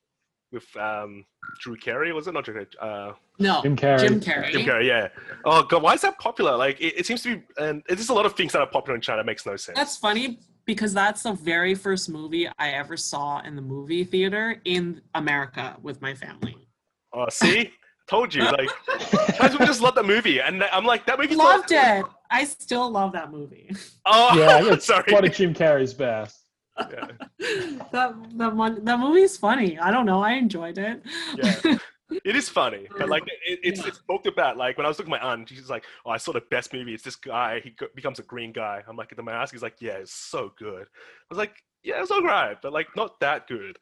[0.53, 1.24] with um
[1.61, 2.66] Drew Carey was it not Drew Carey?
[2.80, 3.98] Uh, no Jim Carrey.
[4.00, 4.53] Jim Carrey.
[4.53, 5.09] Jim Carrey, yeah.
[5.44, 6.57] Oh god, why is that popular?
[6.57, 8.66] Like it, it seems to be, and it's just a lot of things that are
[8.66, 9.20] popular in China.
[9.20, 9.76] It makes no sense.
[9.76, 14.61] That's funny because that's the very first movie I ever saw in the movie theater
[14.64, 16.57] in America with my family.
[17.12, 17.72] Oh, see,
[18.09, 18.42] told you.
[18.44, 18.68] Like,
[19.38, 21.34] guys would just love that movie, and I'm like, that movie.
[21.34, 22.05] Loved it.
[22.30, 23.70] I still love that movie.
[24.07, 25.12] Oh, Yeah, it's sorry.
[25.12, 26.41] one of Jim Carrey's best.
[26.78, 27.08] Yeah.
[27.92, 29.78] that that one that movie's funny.
[29.78, 30.22] I don't know.
[30.22, 31.02] I enjoyed it.
[31.36, 31.78] Yeah.
[32.26, 34.58] It is funny, but like it, it's it's talked about.
[34.58, 36.72] Like when I was looking at my aunt, she's like, "Oh, I saw the best
[36.72, 36.92] movie.
[36.92, 37.60] It's this guy.
[37.60, 40.82] He becomes a green guy." I'm like, "The mask." He's like, "Yeah, it's so good."
[40.82, 43.78] I was like, "Yeah, it's alright, but like not that good."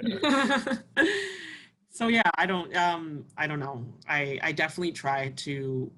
[1.90, 3.84] so yeah, I don't um I don't know.
[4.08, 5.92] I I definitely try to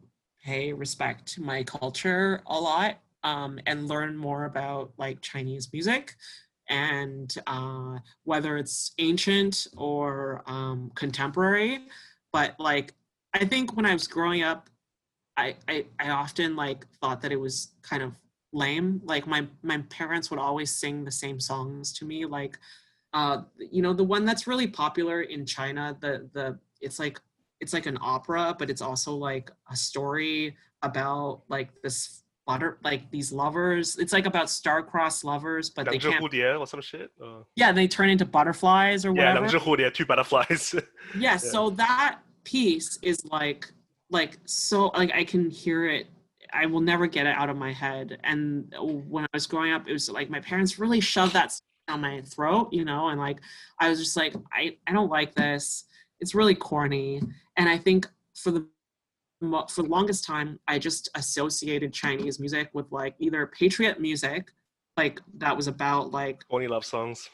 [0.45, 6.15] pay respect to my culture a lot um and learn more about like Chinese music
[6.69, 11.81] and uh whether it's ancient or um contemporary.
[12.33, 12.95] But like
[13.35, 14.69] I think when I was growing up
[15.37, 18.13] I I, I often like thought that it was kind of
[18.53, 19.01] lame.
[19.05, 22.25] Like my my parents would always sing the same songs to me.
[22.27, 22.59] Like
[23.15, 27.21] uh you know the one that's really popular in china the the it's like
[27.61, 33.11] it's like an opera but it's also like a story about like this butter like
[33.11, 33.97] these lovers.
[33.99, 36.23] It's like about star-crossed lovers, but they can't.
[36.61, 37.11] or some shit.
[37.57, 39.37] Yeah, they turn into butterflies or whatever.
[39.37, 39.41] Yeah,
[39.91, 40.75] two butterflies.
[40.75, 40.81] yeah,
[41.17, 43.73] yeah, so that piece is like
[44.11, 46.07] like so like I can hear it.
[46.53, 48.19] I will never get it out of my head.
[48.25, 48.75] And
[49.09, 52.21] when I was growing up, it was like my parents really shoved that down my
[52.23, 53.39] throat, you know, and like
[53.79, 55.85] I was just like I I don't like this.
[56.21, 57.23] It's really corny.
[57.57, 58.67] And I think for the
[59.43, 64.53] for the longest time i just associated chinese music with like either patriot music
[64.97, 67.29] like that was about like Only love songs.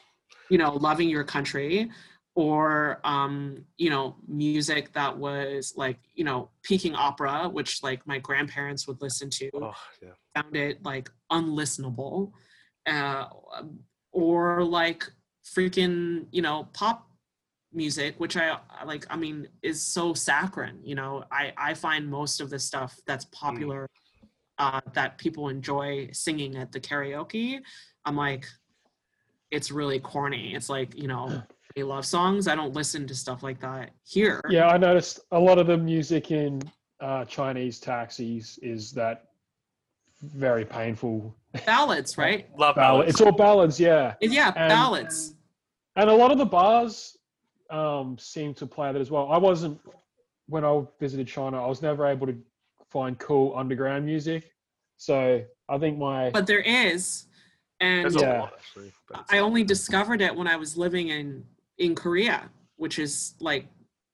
[0.49, 1.89] you know loving your country
[2.35, 8.17] or um you know music that was like you know Peking opera which like my
[8.19, 10.09] grandparents would listen to Oh, yeah.
[10.35, 12.31] found it like unlistenable
[12.87, 13.25] uh
[14.11, 15.03] or like
[15.45, 17.08] freaking you know pop
[17.73, 22.09] music which i I like i mean is so saccharine you know i i find
[22.09, 23.87] most of the stuff that's popular
[24.57, 27.59] uh that people enjoy singing at the karaoke
[28.05, 28.47] i'm like
[29.51, 31.43] it's really corny it's like you know
[31.75, 35.39] they love songs i don't listen to stuff like that here Yeah, I noticed a
[35.39, 36.61] lot of the music in
[36.99, 39.25] uh, Chinese taxis is that
[40.23, 43.01] very painful ballads right Love ballad.
[43.05, 43.09] ballads.
[43.11, 44.15] It's all ballads, yeah.
[44.21, 45.35] yeah And- ballads
[45.95, 47.15] And a lot of the bars
[47.69, 49.31] um, seem to play that as well.
[49.31, 49.79] I wasn't
[50.47, 51.63] when I visited China.
[51.63, 52.37] I was never able to
[52.89, 54.51] find cool underground music,
[54.97, 57.25] so I think my but there is
[57.79, 58.39] and Yeah.
[58.41, 58.91] lot actually.
[59.29, 61.43] I only discovered it when I was living in
[61.77, 63.67] in Korea, which is like,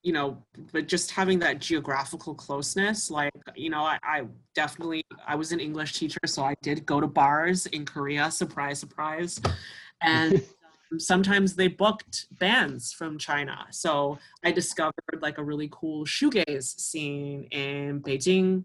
[0.03, 0.37] you know,
[0.71, 5.59] but just having that geographical closeness, like, you know, I, I definitely, I was an
[5.59, 9.41] English teacher, so I did go to bars in Korea, surprise, surprise.
[10.01, 10.43] And
[10.97, 13.65] sometimes they booked bands from China.
[13.71, 18.63] So I discovered like a really cool shoegaze scene in Beijing.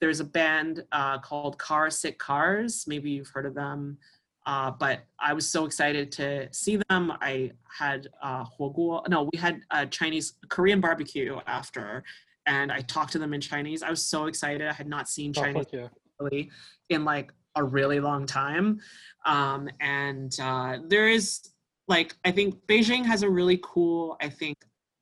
[0.00, 2.84] There's a band uh, called Carsick Cars.
[2.86, 3.98] Maybe you've heard of them.
[4.44, 7.12] Uh, but I was so excited to see them.
[7.20, 9.06] I had uh, huoguo.
[9.08, 12.02] No, we had a Chinese Korean barbecue after,
[12.46, 13.84] and I talked to them in Chinese.
[13.84, 14.66] I was so excited.
[14.66, 15.88] I had not seen Oh, Chinese fuck yeah.
[16.18, 16.50] really
[16.88, 18.80] in like a really long time.
[19.24, 21.51] Um, and uh, there is
[21.92, 24.56] like I think Beijing has a really cool, I think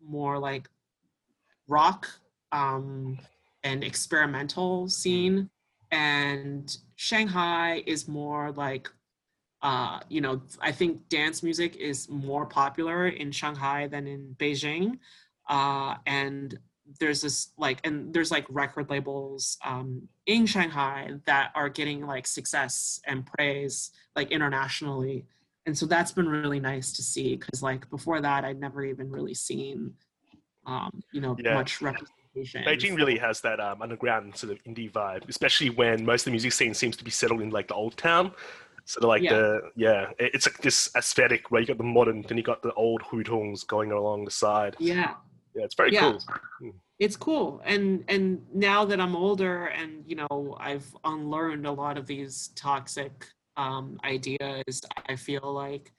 [0.05, 0.68] more like
[1.68, 2.09] rock
[2.51, 3.16] um,
[3.62, 5.49] and experimental scene,
[5.93, 8.91] and Shanghai is more like
[9.62, 14.99] uh, you know I think dance music is more popular in Shanghai than in Beijing,
[15.49, 16.59] uh, and
[16.99, 22.26] there's this like and there's like record labels um, in Shanghai that are getting like
[22.26, 25.24] success and praise like internationally
[25.71, 29.09] and so that's been really nice to see because like before that I'd never even
[29.09, 29.95] really seen
[30.66, 31.55] um, you know Yeah.
[31.55, 32.64] much representation.
[32.64, 36.31] Beijing really has that um, underground sort of indie vibe, especially when most of the
[36.33, 38.33] music scene seems to be settled in like the old town.
[38.85, 39.37] Sort of like Yeah.
[39.37, 42.62] the yeah, it- it's like this aesthetic where you got the modern, then you got
[42.62, 44.75] the old hutongs going along the side.
[44.81, 45.14] yeah,
[45.55, 46.18] Yeah, it's very Yeah.
[46.61, 46.73] cool.
[46.99, 51.97] it's cool and and now that i'm older and you know i've unlearned a lot
[51.97, 53.12] of these toxic
[53.61, 54.75] um ideas
[55.09, 55.93] i feel like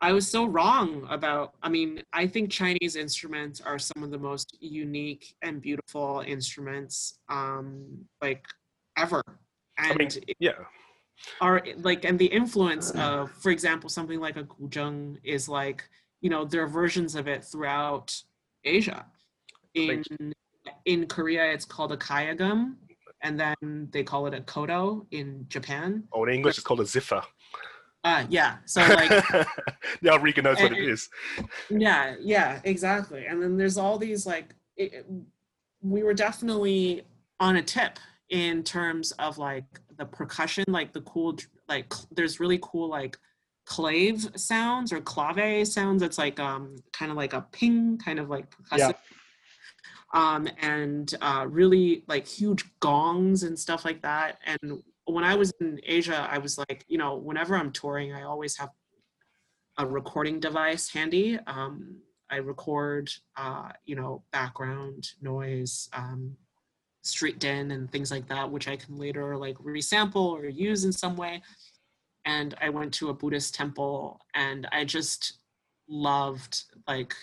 [0.00, 4.22] i was so wrong about i mean i think chinese instruments are some of the
[4.30, 8.44] most unique and beautiful instruments um like
[8.98, 9.22] ever.
[9.78, 10.08] And I mean,
[10.40, 10.52] yeah,
[11.40, 15.88] are like and the influence of for example something like a guzheng is like
[16.20, 18.14] you know there are versions of it throughout
[18.64, 19.06] asia.
[19.74, 20.02] In
[20.84, 22.74] in korea it's called a kayagum
[23.22, 26.84] and then they call it a koto in japan oh, in English it's called a
[26.84, 27.22] zither.
[28.04, 29.46] uh yeah so like
[30.02, 31.08] now Rika knows what it is.
[31.70, 35.06] yeah yeah exactly and then there's all these like it, it-
[35.80, 37.02] we were definitely
[37.38, 38.00] on a tip
[38.30, 39.64] in terms of like
[39.96, 41.36] the percussion like the cool
[41.68, 43.16] like there's really cool like
[43.64, 48.28] clave sounds or clave sounds it's like um kind of like a ping kind of
[48.28, 48.94] like percussive
[50.14, 55.52] um and uh really like huge gongs and stuff like that and when i was
[55.60, 58.70] in asia i was like you know whenever i'm touring i always have
[59.78, 61.38] a recording device handy.
[61.46, 61.98] Um,
[62.30, 66.36] I record, uh, you know, background noise, um,
[67.02, 70.92] street din, and things like that, which I can later like resample or use in
[70.92, 71.42] some way.
[72.26, 75.38] And I went to a Buddhist temple, and I just
[75.88, 77.14] loved like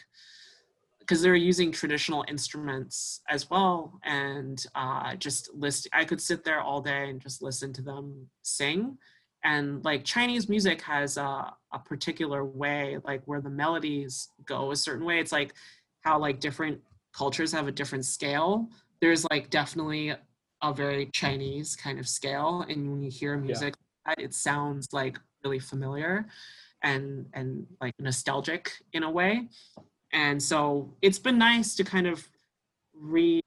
[1.05, 5.87] because they're using traditional instruments as well, and uh, just list.
[5.93, 8.97] I could sit there all day and just listen to them sing.
[9.43, 14.75] And like chinese music has a, a particular way like where the melodies go a
[14.75, 15.19] certain way.
[15.19, 15.53] It's like
[16.01, 16.81] how like different
[17.15, 18.67] cultures have a different scale.
[19.01, 20.15] There's like definitely
[20.63, 23.75] a very chinese kind of scale and when you hear music
[24.07, 26.25] like that, it sounds like really familiar
[26.81, 29.47] and and like nostalgic in a way
[30.15, 32.27] and so it's been nice to kind of
[32.97, 33.41] re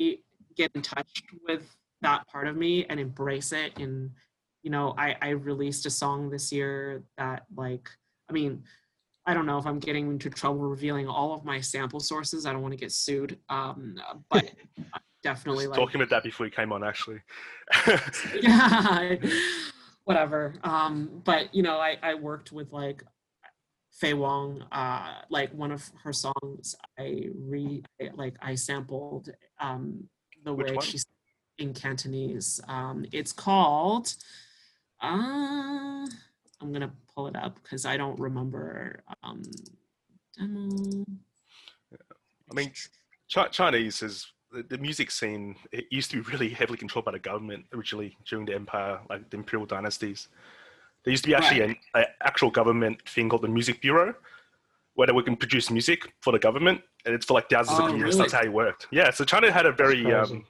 [0.55, 3.73] get in touch with that part of me and embrace it.
[3.79, 4.13] In
[4.63, 7.89] you know I, I released a song this year that like
[8.29, 8.65] i mean
[9.25, 12.45] i don't know if i'm getting into trouble revealing all of my sample sources.
[12.45, 13.97] I don't want to get sued um,
[14.31, 14.51] but
[14.93, 17.21] I definitely like talking about that before you came on, actually.
[18.43, 19.17] yeah
[20.05, 20.55] whatever.
[20.65, 23.03] Um but you know i i worked with like
[23.99, 27.83] Faye Wong, uh, like one of her songs, I re
[28.15, 29.31] like I sampled
[29.61, 30.05] um,
[30.45, 30.85] the Which way one?
[30.85, 31.05] she's
[31.59, 32.61] in Cantonese.
[32.69, 34.15] Um, it's called.
[35.03, 36.07] Uh,
[36.61, 39.03] I'm gonna pull it up because I don't remember.
[39.25, 39.43] Um,
[40.39, 41.05] demo.
[42.51, 42.73] I mean,
[43.33, 45.57] Chi- Chinese is the, the music scene.
[45.73, 49.29] It used to be really heavily controlled by the government originally during the empire, like
[49.31, 50.29] the imperial dynasties.
[51.09, 51.63] There used to be actually
[51.95, 54.15] an actual government thing called the Music Bureau,
[54.93, 57.87] where they would can produce music for the government, and it's for like thousands Oh,
[57.87, 58.11] of years.
[58.17, 58.19] really?
[58.19, 58.89] That's how it worked.
[58.91, 60.45] Yeah, so China had a very um,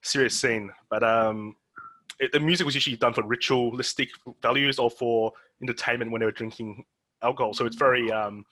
[0.00, 1.56] serious scene, but um,
[2.18, 4.08] it, the music was usually done for ritualistic
[4.40, 5.30] values or for
[5.60, 6.82] entertainment when they were drinking
[7.22, 7.52] alcohol.
[7.52, 8.46] So it's very, um,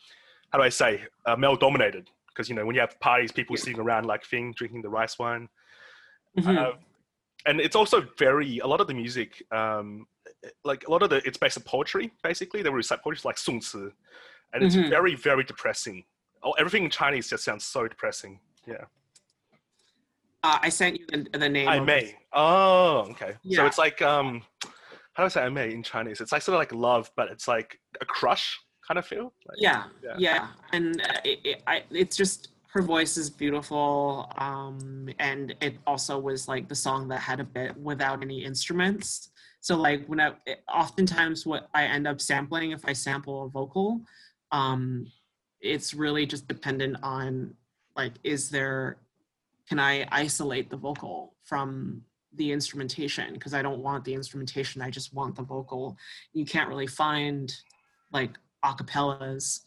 [0.52, 2.10] how do I say, uh, male dominated.
[2.28, 5.18] Because you know when you have parties, people sitting around like thing drinking the rice
[5.18, 5.48] wine,
[6.36, 6.58] Mhm.
[6.58, 6.72] uh,
[7.46, 10.06] and it's also very a lot of the music, um,
[10.64, 12.12] like a lot of the it's based on poetry.
[12.22, 13.92] Basically, they recite poetry like Sun Tzu,
[14.52, 14.88] and it's Mhm.
[14.88, 16.04] very very depressing.
[16.42, 18.40] Oh, everything in Chinese just sounds so depressing.
[18.66, 18.84] Yeah,
[20.44, 21.68] Uh, I sent you the, the name.
[21.68, 22.16] I of may.
[22.32, 23.36] Oh, okay.
[23.42, 23.58] Yeah.
[23.58, 24.42] So it's like um,
[25.14, 26.20] how do I say Aimei in Chinese?
[26.20, 29.34] It's like sort of like love, but it's like a crush kind of feel.
[29.46, 30.14] Like, yeah Yeah.
[30.18, 35.76] yeah, and uh, it, it, I, it's just her voice is beautiful um and it
[35.86, 39.30] also was like the song that had a bit without any instruments
[39.60, 40.32] so like when i
[40.72, 44.00] oftentimes what i end up sampling if i sample a vocal
[44.52, 45.06] um
[45.60, 47.54] it's really just dependent on
[47.96, 48.98] like is there
[49.68, 52.02] can i isolate the vocal from
[52.34, 53.34] the instrumentation?
[53.34, 55.96] Because i don't want the instrumentation i just want the vocal.
[56.32, 57.52] You can't really find
[58.12, 58.30] like
[58.64, 59.60] acapellas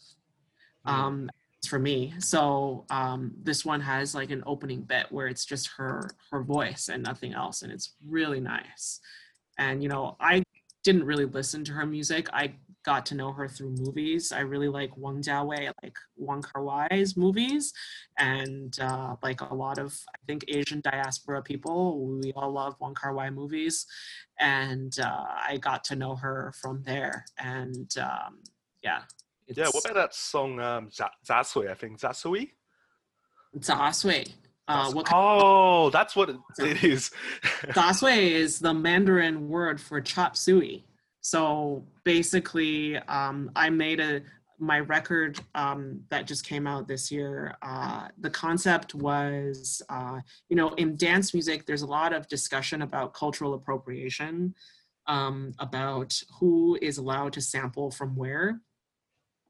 [0.86, 1.30] um
[1.68, 2.14] for me.
[2.20, 6.90] So um this one has like an opening bit where it's just her her voice
[6.92, 9.00] and nothing else and it's really nice
[9.58, 10.44] and you know i
[10.84, 14.68] didn't really listen to her music i got to know her through movies i really
[14.68, 17.72] like wang jiawei like wong kar wai's movies
[18.18, 22.96] and uh like a lot of i think asian diaspora people we all love wong
[22.96, 23.86] kar wai movies
[24.40, 28.40] and uh i got to know her from there and um
[28.84, 29.02] yeah
[29.56, 29.68] Yeah.
[29.72, 30.90] What about that song um,
[31.28, 31.70] Zasui?
[31.70, 32.52] I think Zasui.
[33.58, 34.32] Zasui.
[34.72, 37.12] Uh, what oh, that's what it, is.
[37.68, 40.86] Dasui is the Mandarin word for chop suey.
[41.20, 44.22] So basically, um, I made a
[44.60, 47.56] my record um, that just came out this year.
[47.64, 50.20] Uh, the concept was, uh,
[50.50, 54.54] you know, in dance music, there's a lot of discussion about cultural appropriation,
[55.08, 58.62] um, about who is allowed to sample from where,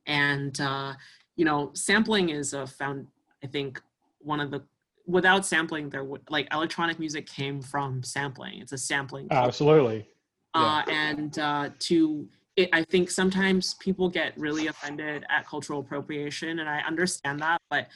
[0.07, 0.93] and uh,
[1.36, 3.07] you know, sampling is a found.
[3.43, 3.82] I think
[4.19, 4.63] one of the
[5.12, 9.47] without sampling there would like electronic music came from sampling it's a sampling culture.
[9.47, 10.07] Absolutely.
[10.53, 16.59] uh, and uh, to it, i think sometimes people get really offended at cultural appropriation
[16.59, 17.88] and i understand that but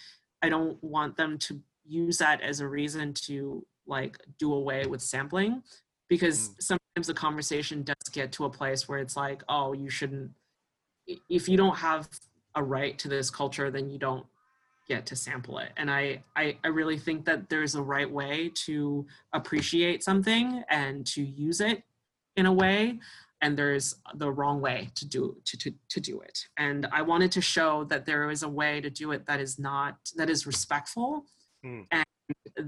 [0.42, 5.02] i don't want them to use that as a reason to like do away with
[5.02, 5.62] sampling
[6.08, 10.32] because sometimes the conversation does get to a place where it's like oh you shouldn't
[11.30, 12.10] if you don't have
[12.56, 14.26] a right to this culture then you don't
[14.88, 15.72] get to sample it.
[15.78, 21.06] And I, I i really think that there's a right way to appreciate something and
[21.08, 21.84] to use it
[22.36, 23.00] in a way
[23.42, 26.48] and there's the wrong way to do to, to, to do it.
[26.58, 29.58] And i wanted to show that there is a way to do it that is
[29.60, 31.26] not that is respectful
[31.66, 31.88] Mm.
[31.92, 32.06] and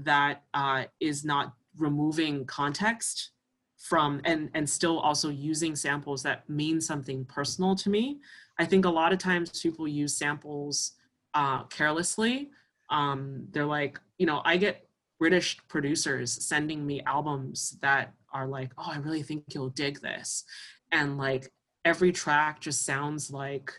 [0.04, 3.30] that uh, is not removing context
[3.76, 8.18] from and and still also using samples that mean something personal to me.
[8.58, 10.94] I think a lot of times people use samples
[11.34, 12.50] uh, carelessly
[12.90, 18.70] um, they're like you know i get British producers sending me albums that are like,
[18.78, 20.44] oh, I really think you'll dig this.
[20.92, 21.50] And like
[21.84, 23.72] every track just sounds like,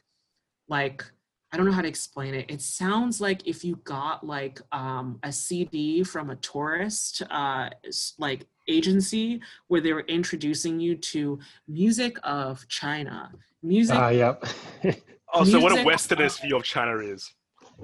[0.68, 1.04] like,
[1.52, 2.46] I don't know how to explain it.
[2.50, 7.70] It sounds like if you got like um, a CD from a tourist uh,
[8.20, 13.32] like agency where they were introducing you to music of China,
[13.64, 13.96] music.
[13.98, 14.46] Ah, yep.
[15.32, 17.32] Oh, so what a Music- Westernist view of China is.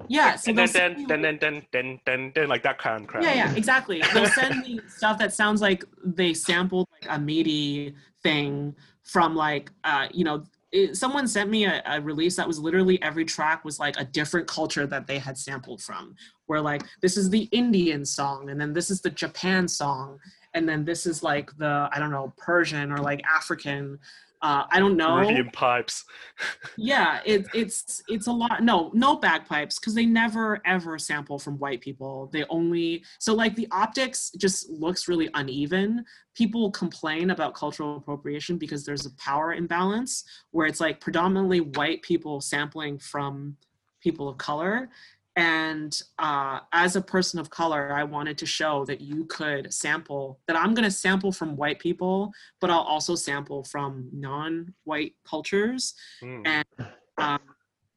[0.07, 0.35] Yeah.
[0.35, 3.23] So then, then, then, then, then, then, then, then, like that kind of crap.
[3.23, 4.01] Yeah, yeah, exactly.
[4.13, 9.71] They'll send me stuff that sounds like they sampled like a MIDI thing from like,
[9.83, 13.63] uh, you know, it, someone sent me a, a release that was literally every track
[13.63, 16.15] was like a different culture that they had sampled from.
[16.47, 20.19] Where like this is the Indian song, and then this is the Japan song,
[20.53, 23.99] and then this is like the I don't know Persian or like African.
[24.45, 25.25] Uh, I don't know.
[25.53, 26.05] Pipes.
[26.77, 31.57] yeah it, it's it's a lot no no bagpipes because they never ever sample from
[31.57, 32.29] white people.
[32.31, 36.05] They only so like the optics just looks really uneven.
[36.35, 42.03] People complain about cultural appropriation because there's a power imbalance where it's like predominantly white
[42.03, 43.57] people sampling from
[43.99, 44.89] people of color
[45.37, 50.39] and uh, as a person of color i wanted to show that you could sample
[50.47, 52.31] that i'm going to sample from white people
[52.61, 56.47] but i'll also sample from non-white cultures Mm.
[56.47, 57.39] and um,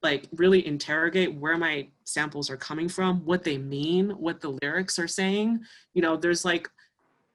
[0.02, 4.98] like really interrogate where my samples are coming from what they mean what the lyrics
[4.98, 5.60] are saying
[5.94, 6.68] you know there's like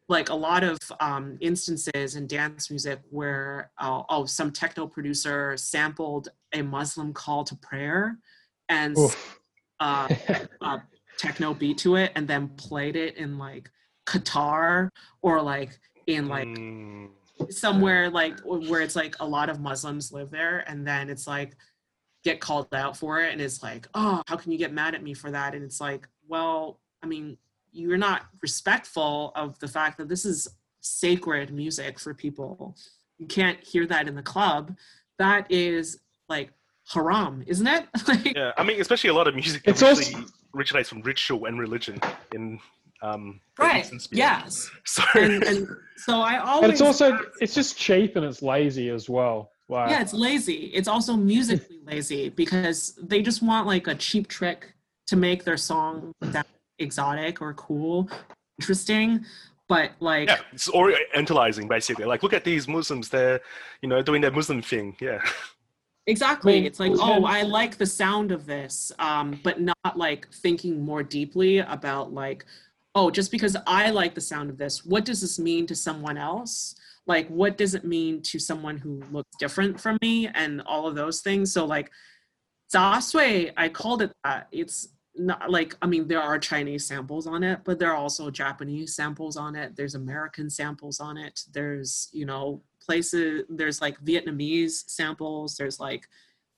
[0.10, 5.56] like a lot of um, instances in dance music where uh, oh some techno producer
[5.58, 8.18] sampled a muslim call to prayer
[8.70, 9.40] and Oof.
[9.84, 10.08] Uh,
[10.62, 10.82] a
[11.18, 13.70] techno beat to it and then played it in like
[14.06, 14.90] qatar
[15.22, 15.72] or like
[16.08, 17.10] in like Mm.
[17.50, 21.56] somewhere like where it's like a lot of Muslims live there, and then it's like
[22.24, 25.04] get called out for it, and it's like, oh, how can you get mad at
[25.04, 25.56] me for that?
[25.56, 27.38] And it's like, well, I mean,
[27.72, 30.48] you're not respectful of the fact that this is
[30.82, 32.76] sacred music for people.
[33.18, 34.78] You can't hear that in the club.
[35.18, 36.52] That is like
[36.92, 37.86] haram, isn't it?
[38.08, 41.46] like, Yeah, I mean, especially a lot of music It's actually also- originates from ritual
[41.46, 42.00] and religion
[42.34, 42.60] in
[43.02, 43.84] um, right.
[43.84, 44.18] Eastern sphere.
[44.18, 44.70] Yes.
[44.86, 45.68] So And, and
[45.98, 46.62] so I always.
[46.62, 49.52] But it's also it's just cheap and it's lazy as well.
[49.70, 50.72] Like yeah, it's lazy.
[50.74, 54.74] It's also musically lazy because they just want like a cheap trick
[55.08, 56.48] to make their song that
[56.80, 58.10] exotic or cool,
[58.60, 59.26] interesting.
[59.70, 62.06] But like, yeah, it's orientalizing basically.
[62.06, 63.40] Like, look at these Muslims; they're
[63.82, 64.96] you know doing their Muslim thing.
[65.00, 65.22] Yeah,
[66.08, 69.96] exactly, I mean, it's like, oh, I like the sound of this, um, but not
[69.96, 72.46] like thinking more deeply about like,
[72.96, 76.18] oh, just because I like the sound of this, what does this mean to someone
[76.18, 76.76] else?
[77.06, 80.96] Like, what does it mean to someone who looks different from me, and all of
[80.96, 81.52] those things.
[81.52, 81.92] So like,
[82.74, 84.48] 杂碎, I called it that.
[84.52, 88.32] It's not like I mean there are Chinese samples on it, but there are also
[88.32, 89.76] Japanese samples on it.
[89.76, 91.42] There's American samples on it.
[91.54, 93.44] There's you know places.
[93.50, 95.56] There's like Vietnamese samples.
[95.58, 96.08] There's like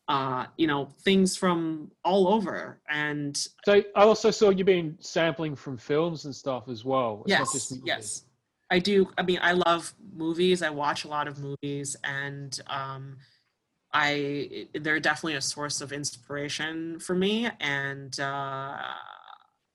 [0.07, 2.79] uh, you know things from all over.
[2.89, 7.23] And So I also saw you been sampling from films and stuff as well.
[7.25, 8.23] It's not yes, yes,
[8.69, 9.09] I do.
[9.17, 10.61] I mean I love movies.
[10.61, 13.17] I watch a lot of movies, and um,
[13.95, 18.77] I they're definitely a source of inspiration for me and uh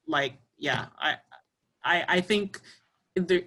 [0.06, 1.16] like yeah I
[1.82, 2.60] I I think
[3.16, 3.40] there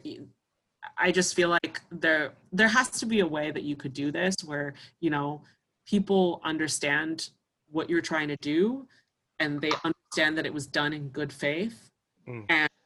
[0.97, 4.11] I just feel like there there has to be a way that you could do
[4.11, 5.41] this where you know
[5.87, 7.29] people understand
[7.71, 8.87] what you're trying to do
[9.39, 11.89] and they understand that it was done in good faith.
[12.27, 12.45] Mm.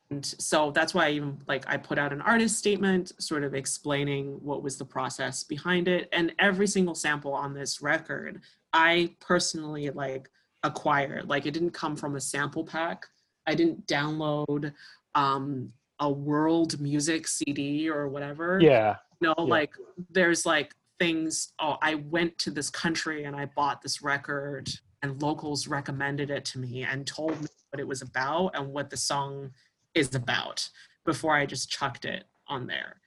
[0.09, 3.53] and so that's why I even like I put out an artist statement sort of
[3.53, 6.09] explaining what was the process behind it.
[6.11, 8.41] And every single sample on this record
[8.73, 10.29] I personally like
[10.63, 11.29] acquired.
[11.29, 13.05] Like it didn't come from a sample pack.
[13.45, 14.73] I didn't download
[15.15, 18.95] um a world music CD or whatever Yeah.
[19.21, 19.43] you know Yeah.
[19.43, 19.71] like
[20.11, 24.67] there's like things oh i went to this country and i bought this record
[25.03, 28.89] and locals recommended it to me and told me what it was about and what
[28.89, 29.51] the song
[29.93, 30.67] is about
[31.05, 32.97] before i just chucked it on there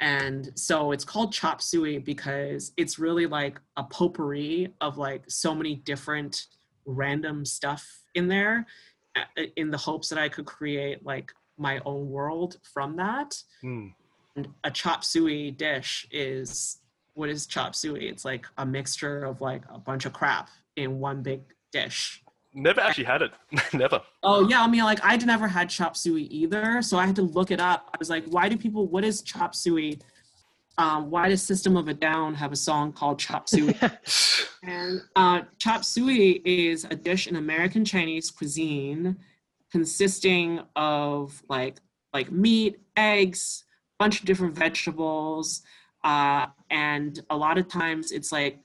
[0.00, 5.54] and so it's called chop suey because it's really like a potpourri of like so
[5.54, 6.46] many different
[6.86, 8.66] random stuff in there
[9.16, 13.88] uh, in the hopes that i could create like my own world from that Hmm.
[14.36, 16.78] and a chop suey dish is
[17.14, 18.08] what is chop suey?
[18.08, 21.40] It's like a mixture of like a bunch of crap in one big
[21.72, 22.22] dish.
[22.52, 23.32] never actually had it.
[23.72, 24.00] never.
[24.22, 27.22] Oh yeah, I mean like I'd never had chop suey either, so I had to
[27.22, 27.88] look it up.
[27.94, 28.86] I was like, why do people?
[28.86, 29.98] What is chop suey?
[30.78, 33.74] Um, why does System of a Down have a song called Chop Suey?
[34.62, 39.16] And uh, chop suey is a dish in American Chinese cuisine
[39.80, 41.76] consisting of like
[42.14, 43.64] like meat, eggs,
[43.98, 45.60] bunch of different vegetables,
[46.02, 48.58] uh, and a lot of times it's like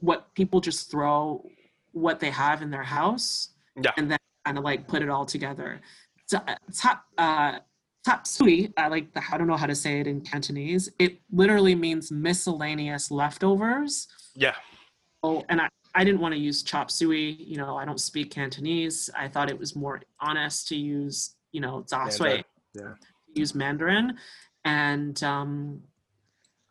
[0.00, 1.46] what people just throw
[1.92, 3.50] what they have in their house
[3.84, 3.90] Yeah.
[3.98, 5.80] and then kind of like put it all together.
[6.24, 7.58] So, uh, tap uh,
[8.02, 10.84] tap sui, I like the, I don't know how to say it in Cantonese.
[10.98, 14.08] It literally means miscellaneous leftovers.
[14.34, 14.54] Yeah.
[15.22, 17.32] Oh, and I, I didn't want to use chop suey.
[17.40, 19.08] You know, I don't speak Cantonese.
[19.16, 22.44] I thought it was more honest to use, you know, za sui, Mandarin,
[22.74, 22.92] yeah.
[23.34, 24.18] use Mandarin.
[24.66, 25.80] And um,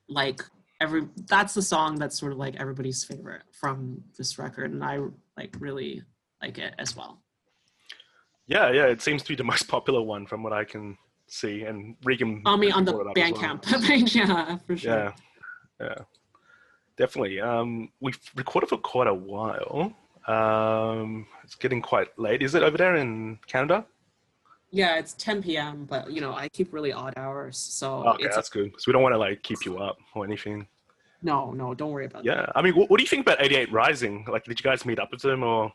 [0.07, 0.43] like
[0.80, 4.71] every, that's the song that's sort of like everybody's favorite from this record.
[4.71, 4.99] And I
[5.36, 6.03] like really
[6.39, 7.23] like it as well.
[8.45, 8.86] Yeah, yeah.
[8.86, 11.63] It seems to be the most popular one from what I can see.
[11.63, 12.43] And Regan.
[12.45, 13.57] I mean, on the brought it up as well.
[13.57, 14.93] Bandcamp page, yeah, for sure.
[14.93, 15.11] Yeah,
[15.81, 15.95] yeah,
[16.97, 17.39] definitely.
[17.39, 19.93] Um, we've recorded for quite a while.
[20.27, 22.41] Um, it's getting quite late.
[22.41, 23.85] Is it over there in Canada?
[24.72, 28.35] Yeah, it's 10 p.m., but you know, I keep really odd hours, so okay, it's
[28.35, 28.73] that's good.
[28.77, 30.67] So we don't want to like keep you up or anything.
[31.22, 32.38] no, no, don't worry about that.
[32.38, 34.26] Yeah, I mean, what, what do you think about 88 Rising?
[34.30, 35.72] Like, did you guys meet up with them or?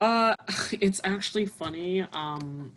[0.00, 0.34] Uh,
[0.80, 2.02] it's actually funny.
[2.12, 2.72] Um,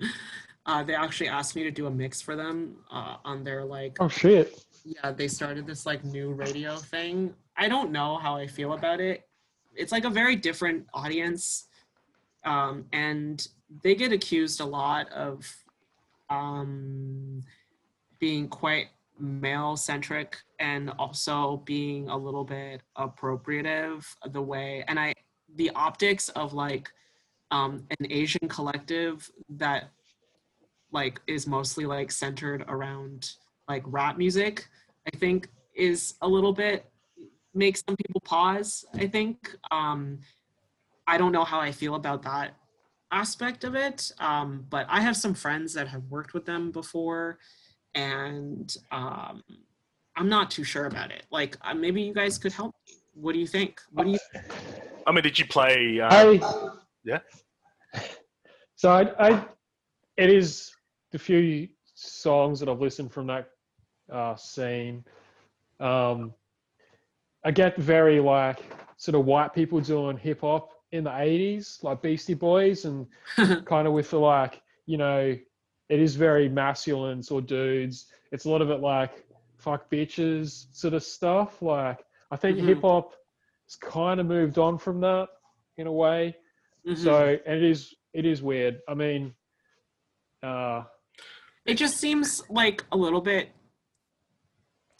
[0.66, 3.96] uh, they actually asked me to do a mix for them uh, on their like
[4.00, 4.64] Oh shit.
[4.84, 7.34] Yeah they started this like new radio thing.
[7.56, 9.26] I don't know how i feel about it.
[9.74, 11.68] It's like a very different audience
[12.44, 13.46] um, and
[13.82, 15.50] they get accused a lot of
[16.30, 17.42] um,
[18.18, 18.88] being quite
[19.18, 25.12] male centric and also being a little bit appropriative the way and i
[25.54, 26.90] the optics of like
[27.52, 29.90] um, an asian collective that
[30.90, 33.34] like is mostly like centered around
[33.68, 34.68] like rap music
[35.12, 36.90] i think is a little bit
[37.54, 40.18] makes some people pause i think um
[41.06, 42.56] i don't know how i feel about that
[43.10, 47.38] aspect of it um but i have some friends that have worked with them before
[47.94, 49.42] and um
[50.16, 53.32] i'm not too sure about it like uh, maybe you guys could help me what
[53.32, 53.80] do you think?
[53.92, 54.18] What do you?
[55.06, 56.00] I mean, did you play?
[56.00, 57.20] Uh, I yeah.
[58.76, 59.44] So I, I,
[60.16, 60.72] it is
[61.12, 63.50] the few songs that I've listened from that
[64.10, 65.04] uh, scene.
[65.80, 66.34] Um,
[67.44, 68.60] I get very like
[68.96, 73.06] sort of white people doing hip hop in the '80s, like Beastie Boys, and
[73.66, 75.36] kind of with the like, you know,
[75.88, 78.06] it is very masculine sort of dudes.
[78.32, 79.24] It's a lot of it like
[79.58, 81.60] fuck bitches sort of stuff.
[81.62, 82.66] Like I think Mhm.
[82.66, 83.14] hip hop
[83.66, 85.28] has kind of moved on from that
[85.76, 86.36] in a way.
[86.86, 86.96] Mhm.
[86.96, 88.80] So and it is it is weird.
[88.88, 89.34] I mean,
[90.42, 90.84] uh,
[91.66, 93.50] it just seems like a little bit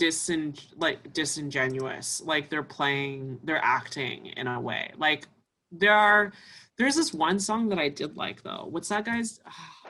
[0.00, 5.26] disin like disingenuous like they're playing they're acting in a way like
[5.70, 6.32] there are
[6.78, 9.40] there's this one song that i did like though what's that guy's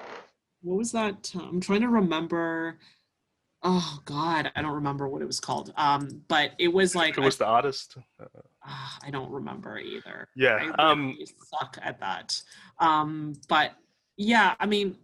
[0.62, 2.78] what was that i'm trying to remember
[3.62, 7.22] oh god i don't remember what it was called um but it was like who
[7.22, 7.96] was the artist?
[8.66, 10.26] Ah, I don't remember either.
[10.34, 10.72] Yeah.
[10.78, 11.18] I Um.
[11.50, 12.40] suck at that.
[12.78, 13.72] Um, but
[14.16, 14.96] yeah, I mean,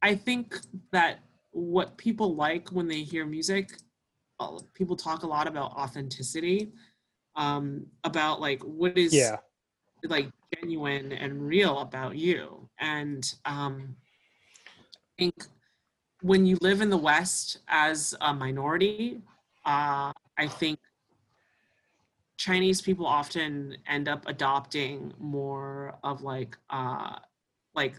[0.00, 0.58] I think
[0.90, 1.18] that
[1.50, 3.76] what people like when they hear music, uh,
[4.74, 6.72] people talk a lot about authenticity,
[7.36, 9.36] um, about like what is yeah,
[10.04, 12.68] like genuine and real about you.
[12.78, 13.96] And um,
[14.66, 15.46] I think
[16.22, 19.20] when you live in the West as a minority,
[19.64, 20.78] uh, I think
[22.36, 27.16] Chinese people often end up adopting more of like uh,
[27.74, 27.98] like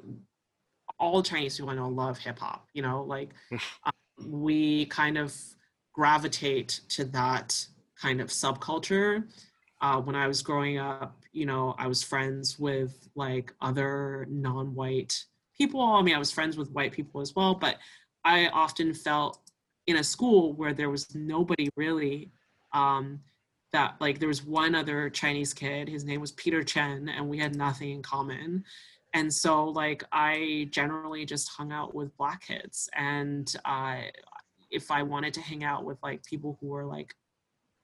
[0.99, 2.67] all Chinese people I know love hip hop.
[2.73, 5.33] You know, like um, we kind of
[5.95, 7.65] gravitate to that
[7.99, 9.23] kind of subculture
[9.81, 15.26] uh, when I was growing up, you know, I was friends with like other non-white
[15.57, 15.81] people.
[15.81, 17.77] I mean, I was friends with white people as well, but
[18.26, 19.39] I often felt
[19.88, 22.31] in a school where there was nobody really
[22.73, 23.22] um,
[23.72, 25.88] that like there was one other Chinese kid.
[25.88, 28.63] His name was Peter Chen, and we had nothing in common.
[29.13, 34.01] And so, like, I generally just hung out with black kids, and uh,
[34.76, 37.14] if I wanted to hang out with like people who were like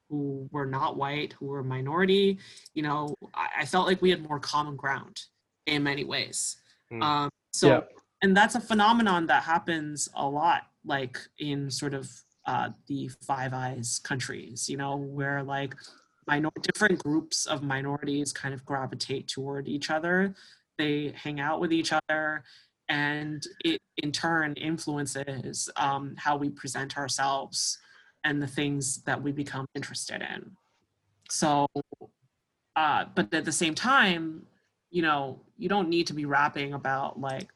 [0.10, 2.38] who were not white, who were minority,
[2.74, 5.18] you know, I, I felt like we had more common ground
[5.68, 6.58] in many ways.
[6.92, 7.02] Mm.
[7.02, 7.82] Um, so, Yeah.
[8.22, 12.10] and that's a phenomenon that happens a lot, like in sort of
[12.46, 15.76] uh, the Five Eyes countries, you know, where like
[16.28, 20.36] minor different groups of minorities kind of gravitate toward each other.
[20.78, 22.44] They hang out with each other,
[22.92, 27.78] and it in turn influences um, how we present ourselves
[28.26, 30.52] and the things that we become interested in.
[31.30, 31.68] So,
[32.76, 34.46] uh, but at the same time,
[34.90, 37.48] you know, you don't need to be rapping about like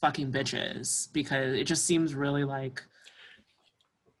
[0.00, 2.82] fucking bitches because it just seems really like,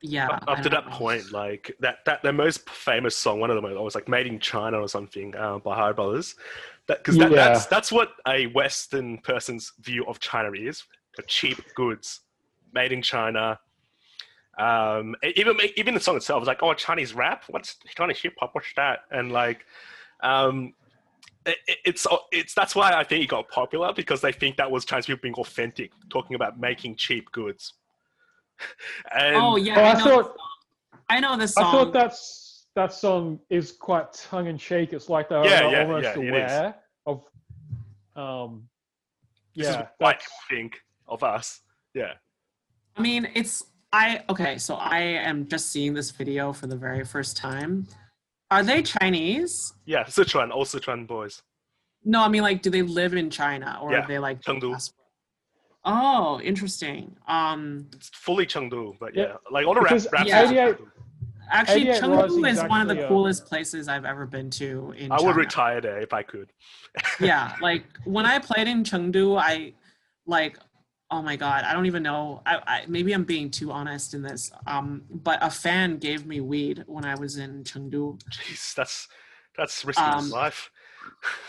[0.02, 0.28] yeah.
[0.28, 0.92] up, up to that know.
[0.92, 4.38] point, like that, that the most famous song, one of them was like "Made in
[4.40, 6.34] China" or something uh, by Higher Brothers.
[6.86, 7.36] That because that, Yeah.
[7.36, 10.84] that's that's what a Western person's view of China is:
[11.16, 12.20] the cheap goods,
[12.72, 13.58] made in China.
[14.58, 17.44] Um, even even the song itself was like, "Oh, Chinese rap?
[17.48, 18.54] What's Chinese hip hop?
[18.54, 19.64] What's that?" And like,
[20.22, 20.74] um,
[21.46, 24.70] it, it- it's it's that's why I think it got popular because they think that
[24.70, 27.74] was Chinese people being authentic, talking about making cheap goods.
[29.14, 30.34] and Oh yeah, Oh, I, I know thought- song.
[31.10, 34.92] I know this I thought that's that song is quite tongue in cheek.
[34.92, 36.74] It's like they're Yeah, yeah, almost yeah, aware
[37.06, 37.24] of.
[38.14, 38.68] Um,
[39.56, 40.76] this is yeah, what white think
[41.08, 41.60] of us.
[41.94, 42.12] Yeah.
[42.96, 44.58] I mean, it's I okay.
[44.58, 47.86] So I am just seeing this video for the very first time.
[48.50, 49.74] Are they Chinese?
[49.86, 51.42] Yeah, Sichuan, all Sichuan boys.
[52.04, 54.90] No, I mean like, do they live in China or Yeah, are they like Chengdu.
[55.92, 56.20] Diaspora?
[56.36, 57.16] Oh, interesting.
[57.26, 60.44] Um, It's fully Chengdu, but Yeah, yeah, like all the rap, because rap Yeah.
[60.44, 60.90] songs are 88 Chengdu.
[61.50, 64.50] actually, 88 Chengdu is is one of the actually a- coolest places I've ever been
[64.50, 65.34] to in I would China.
[65.34, 66.52] retire there if I could.
[67.20, 69.74] yeah, like when I played in Chengdu, I
[70.26, 70.58] like,
[71.10, 72.42] oh my god, I don't even know.
[72.44, 74.50] I, I maybe I'm being too honest in this.
[74.66, 78.20] Um, but a fan gave me weed when I was in Chengdu.
[78.30, 79.08] Jeez, that's
[79.56, 80.70] that's risking Um, his life.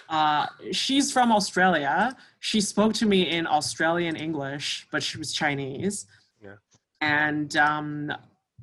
[0.09, 2.15] Uh, she's from Australia.
[2.39, 6.07] She spoke to me in Australian English, but she was Chinese.
[6.43, 6.55] Yeah.
[7.01, 8.11] And um,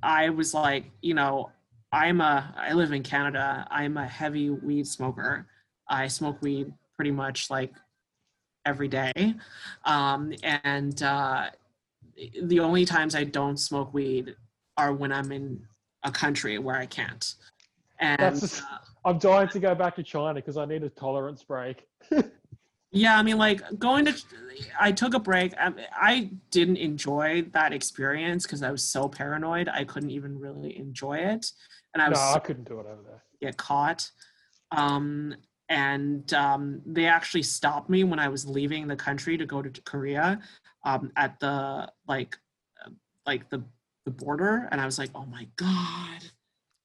[0.03, 1.51] I was like, you know,
[1.93, 3.67] I'm a, I live in Canada.
[3.71, 5.47] I'm a heavy weed smoker.
[5.89, 7.73] I smoke weed pretty much like
[8.65, 9.35] every day.
[9.85, 11.51] Um, and uh,
[12.43, 14.35] the only times I don't smoke weed
[14.77, 15.61] are when I'm in
[16.03, 17.35] a country where I can't.
[18.01, 20.91] And That's just- uh, I'm dying to go back to China because I need a
[20.91, 21.87] tolerance break.
[22.93, 24.15] Yeah, I mean, like going to,
[24.81, 25.53] I took a break.
[25.59, 29.69] I, I didn't enjoy that experience because I was so paranoid.
[29.69, 31.53] I couldn't even really enjoy it,
[31.93, 32.19] and I was.
[32.19, 33.23] No, I couldn't do it over there.
[33.41, 34.11] get caught.
[34.71, 35.35] Um,
[35.69, 39.83] and um, they actually stopped me when I was leaving the country to go to
[39.83, 40.41] Korea
[40.85, 42.39] um, at the like
[42.85, 42.91] uh,
[43.27, 43.63] like the
[44.05, 46.23] the border, and I was like, oh my god,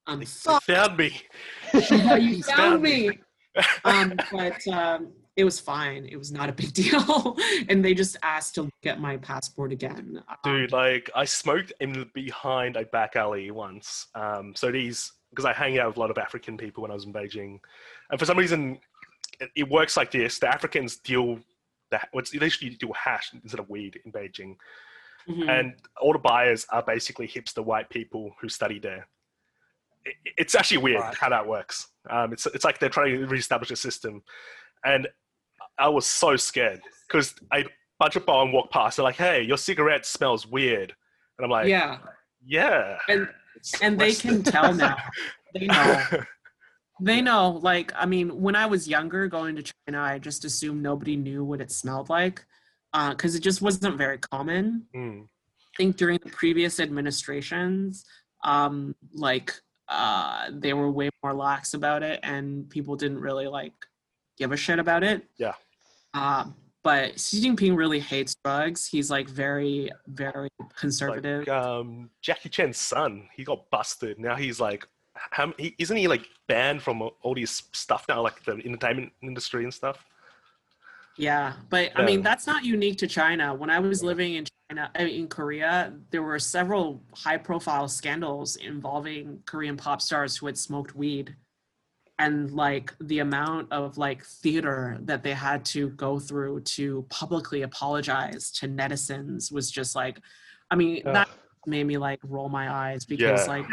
[0.08, 0.66] I'm They fucked.
[0.66, 1.22] found me.
[1.90, 3.20] Yeah, you found me.
[3.86, 6.06] um, but um, it was fine.
[6.06, 7.38] It was not a big deal,
[7.70, 10.22] and they just asked to get my passport again.
[10.30, 14.08] Um, Dude, like I smoked in behind a back alley once.
[14.16, 16.94] Um, so these because I hang out with a lot of African people when I
[16.94, 17.60] was in Beijing,
[18.10, 18.80] and for some reason,
[19.40, 21.40] it, it works like this: the Africans deal
[21.92, 24.56] that what's they usually deal hash instead of weed in Beijing,
[25.30, 25.50] mhm.
[25.50, 29.08] and all the buyers are basically hipster white people who study there.
[30.06, 31.18] It, it's actually weird Right.
[31.18, 31.88] how that works.
[32.10, 34.24] Um, it's it's like they're trying to reestablish a system,
[34.84, 35.08] and
[35.78, 37.66] I was so scared because a
[38.00, 38.98] bunch of bomb walked past.
[38.98, 40.94] They're like, "Hey, your cigarette smells weird,"
[41.38, 42.00] and I'm like, yeah,
[42.46, 42.98] yeah.
[43.08, 43.28] and
[43.82, 44.98] and they can tell now.
[45.54, 46.06] They know.
[47.02, 47.60] They know.
[47.62, 51.44] Like, I mean, when I was younger, going to China, I just assumed nobody knew
[51.44, 52.46] what it smelled like,
[53.10, 54.86] because it just wasn't very common.
[54.96, 58.06] Mm, I think during the previous administrations,
[58.46, 59.54] um, like
[59.92, 63.74] uh, they were way more lax about it, and people didn't really like
[64.38, 65.24] give a shit about it.
[65.38, 65.54] Yeah.
[66.14, 66.46] Uh,
[66.84, 68.88] but Xi Jinping really hates drugs.
[68.88, 71.48] He's like very, very conservative.
[71.48, 74.18] like um, Jackie Chan's son, he got busted.
[74.18, 78.44] Now he's like, how, he, isn't he like banned from all these stuff now, like
[78.46, 80.06] the entertainment industry and stuff?
[81.22, 83.54] Yeah, but I mean that's not unique to China.
[83.54, 88.56] When I was living in China, I mean, in Korea, there were several high-profile scandals
[88.56, 91.36] involving Korean pop stars who had smoked weed,
[92.18, 97.62] and like the amount of like theater that they had to go through to publicly
[97.62, 100.20] apologize to netizens was just like,
[100.72, 101.14] I mean, Ugh.
[101.14, 101.30] that
[101.68, 103.54] made me like roll my eyes because Yeah.
[103.54, 103.66] like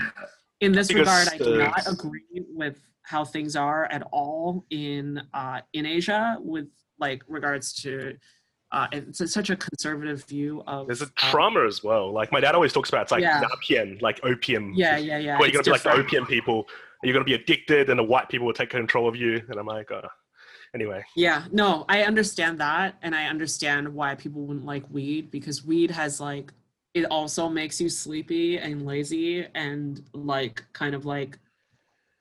[0.61, 4.67] in this Because, regard, I do uh, not agree with how things are at all
[4.69, 6.69] in uh, in Asia with
[6.99, 8.17] like regards to
[8.71, 12.13] uh, it's such a conservative view of There's a trauma as well.
[12.13, 13.41] Like my dad always talks about, it's like Yeah.
[13.43, 14.75] napian, like opium.
[14.77, 15.39] yeah, yeah, yeah.
[15.39, 16.69] Where you're gonna be like the opium people.
[17.03, 19.41] You're gonna be addicted, and the white people will take control of you.
[19.49, 20.03] And I'm like, uh,
[20.75, 25.65] anyway, Yeah, no, I understand that, and I understand why people wouldn't like weed because
[25.65, 26.53] weed has like
[26.95, 31.39] it also makes you sleepy and lazy and like kind of like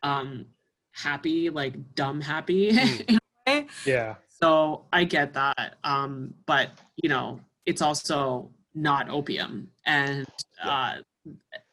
[0.04, 0.46] um
[0.92, 2.72] happy, like dumb happy.
[2.78, 3.10] Mm.
[3.10, 3.20] in a
[3.62, 3.68] way.
[3.86, 4.16] Yeah.
[4.42, 6.70] So I get that, um, but
[7.02, 10.28] you know, it's also not opium, and
[10.64, 10.98] uh,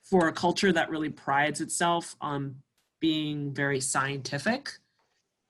[0.02, 2.56] for a culture that really prides itself on
[3.00, 4.70] being very scientific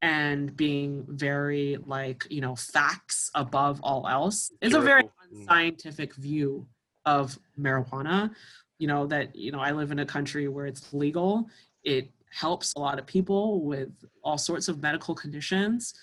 [0.03, 5.05] and being very like you know facts above all else is a very.
[5.05, 5.11] Mm.
[5.41, 6.67] unscientific view
[7.07, 8.31] of marijuana.
[8.79, 11.49] You know that you know i live in a country where it's legal.
[11.85, 13.91] It helps a lot of people with
[14.25, 15.95] all sorts of medical conditions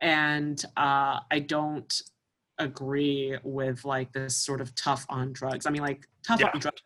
[0.00, 2.02] and uh, i don't
[2.58, 6.50] agree with like this sort of tough on drugs i mean like tough Yeah.
[6.54, 6.82] on drugs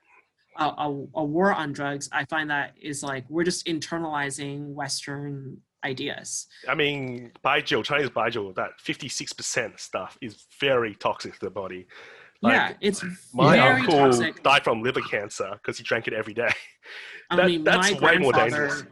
[0.58, 5.58] a, a, a war on drugs i find that is like we're just internalizing western
[5.84, 11.86] ideas I mean, baijiu, Chinese baijiu, that 56% stuff is very toxic to the body.
[12.42, 16.34] Like, yeah it's My uncle toxic died from liver cancer because he drank it every
[16.34, 16.50] day.
[17.30, 18.84] i mean that's way more dangerous.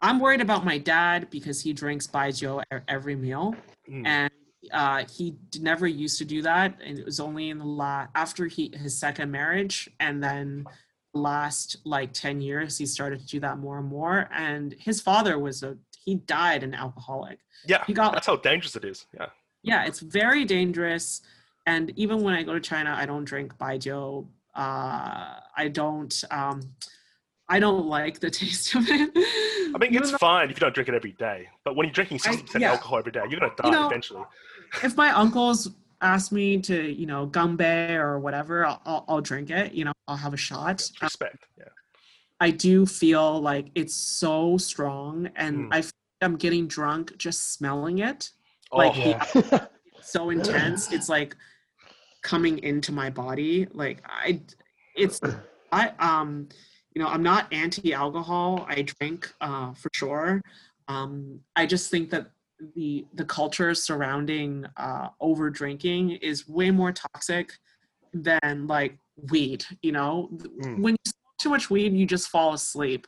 [0.00, 3.54] I'm worried about my dad because he drinks baijiu every meal.
[3.90, 4.06] Mm.
[4.06, 4.32] and
[4.72, 6.78] uh, he never used to do that.
[6.82, 9.90] And it was only in the la- after he his second marriage.
[10.00, 10.64] And then
[11.12, 14.28] last like 10 years he started to do that more and more.
[14.32, 17.38] And his father was a he died an alcoholic.
[17.66, 19.06] Yeah, he got that's how dangerous it is.
[19.14, 19.26] Yeah.
[19.62, 21.22] yeah it's very dangerous.
[21.66, 24.26] And even when i go to china i don't drink baijiu.
[24.54, 26.60] Uh, i don't um,
[27.48, 29.10] i don't like the taste of it
[29.74, 32.20] I mean, it's fine if you don't drink it every day, but when you're drinking
[32.26, 32.70] I- 60% yeah.
[32.70, 34.22] alcohol every day, you're going to die know, eventually.
[34.84, 35.68] if my uncles
[36.00, 39.92] ask me to you know ganbei or whatever I'll, I'll, I'll drink it you know
[40.06, 41.38] i'll have a shot Uh, Respect.
[41.58, 41.64] Yeah.
[42.40, 45.68] i do feel like it's so strong and Mm.
[45.72, 48.30] i feel like i'm getting drunk just smelling it
[48.70, 49.66] Oh, Like, Yeah.
[50.02, 51.34] so intense it's like
[52.22, 54.40] coming into my body like i
[54.96, 55.20] it's
[55.72, 56.48] i um
[56.94, 58.66] you know i'm not anti-alcohol.
[58.68, 60.40] I drink uh for sure.
[60.88, 62.30] Um i just think that
[62.76, 67.52] the the culture surrounding uh over drinking is way more toxic
[68.12, 68.96] than like
[69.30, 70.28] weed you know?
[70.32, 70.80] Mm.
[70.80, 73.06] when you smoke too much weed you just fall asleep.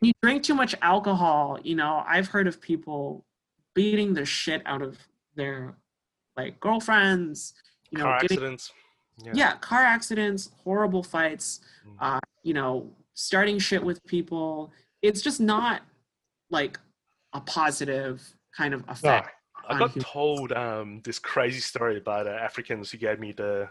[0.00, 3.24] When you drink too much alcohol you know i've heard of people
[3.74, 4.98] beating the shit out of
[5.36, 5.74] their
[6.36, 7.54] like girlfriends
[7.90, 8.72] you know car getting accidents.
[9.32, 9.56] Yeah.
[9.56, 11.96] car accidents horrible fights Mm.
[12.00, 14.72] uh you know starting shit with people
[15.02, 15.82] it's just not
[16.50, 16.78] like
[17.34, 18.22] a positive
[18.56, 18.92] kind of No.
[18.92, 19.30] effect.
[19.68, 23.68] I got told um, this crazy story about uh, Africans who gave me the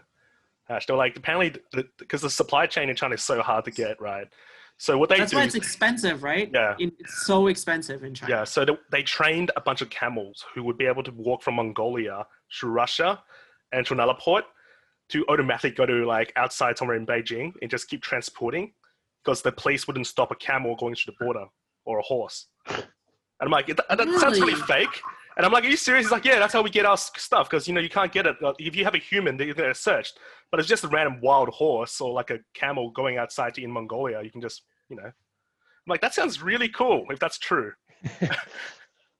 [0.68, 0.86] hash.
[0.86, 1.54] They were like, apparently,
[1.98, 4.26] because the, supply chain in China is so hard to get, right?
[4.76, 6.50] So what they That's do, why it's expensive, right?
[6.52, 6.74] Yeah.
[6.78, 8.32] It's so expensive in China.
[8.32, 8.44] yeah.
[8.44, 11.54] So they, they trained a bunch of camels who would be able to walk from
[11.54, 12.26] Mongolia
[12.60, 13.22] to Russia
[13.72, 14.44] and to another port
[15.10, 18.72] to automatically go to like outside somewhere in Beijing and just keep transporting
[19.24, 21.44] because the police wouldn't stop a camel going through the border
[21.84, 22.46] or a horse.
[22.66, 22.84] And
[23.40, 24.66] I'm like, that, that sounds really Really?
[24.66, 25.00] fake.
[25.36, 26.06] And I'm like, are you serious?
[26.06, 28.24] He's like, yeah, that's how we get our stuff because you know you can't get
[28.26, 28.36] it.
[28.40, 30.12] Like, If you have a human, they're gonna search.
[30.50, 33.70] But it's just a random wild horse or like a camel going outside to in
[33.72, 34.22] Mongolia.
[34.22, 35.12] You can just, you know, I'm
[35.88, 37.72] like, that sounds really cool if that's true.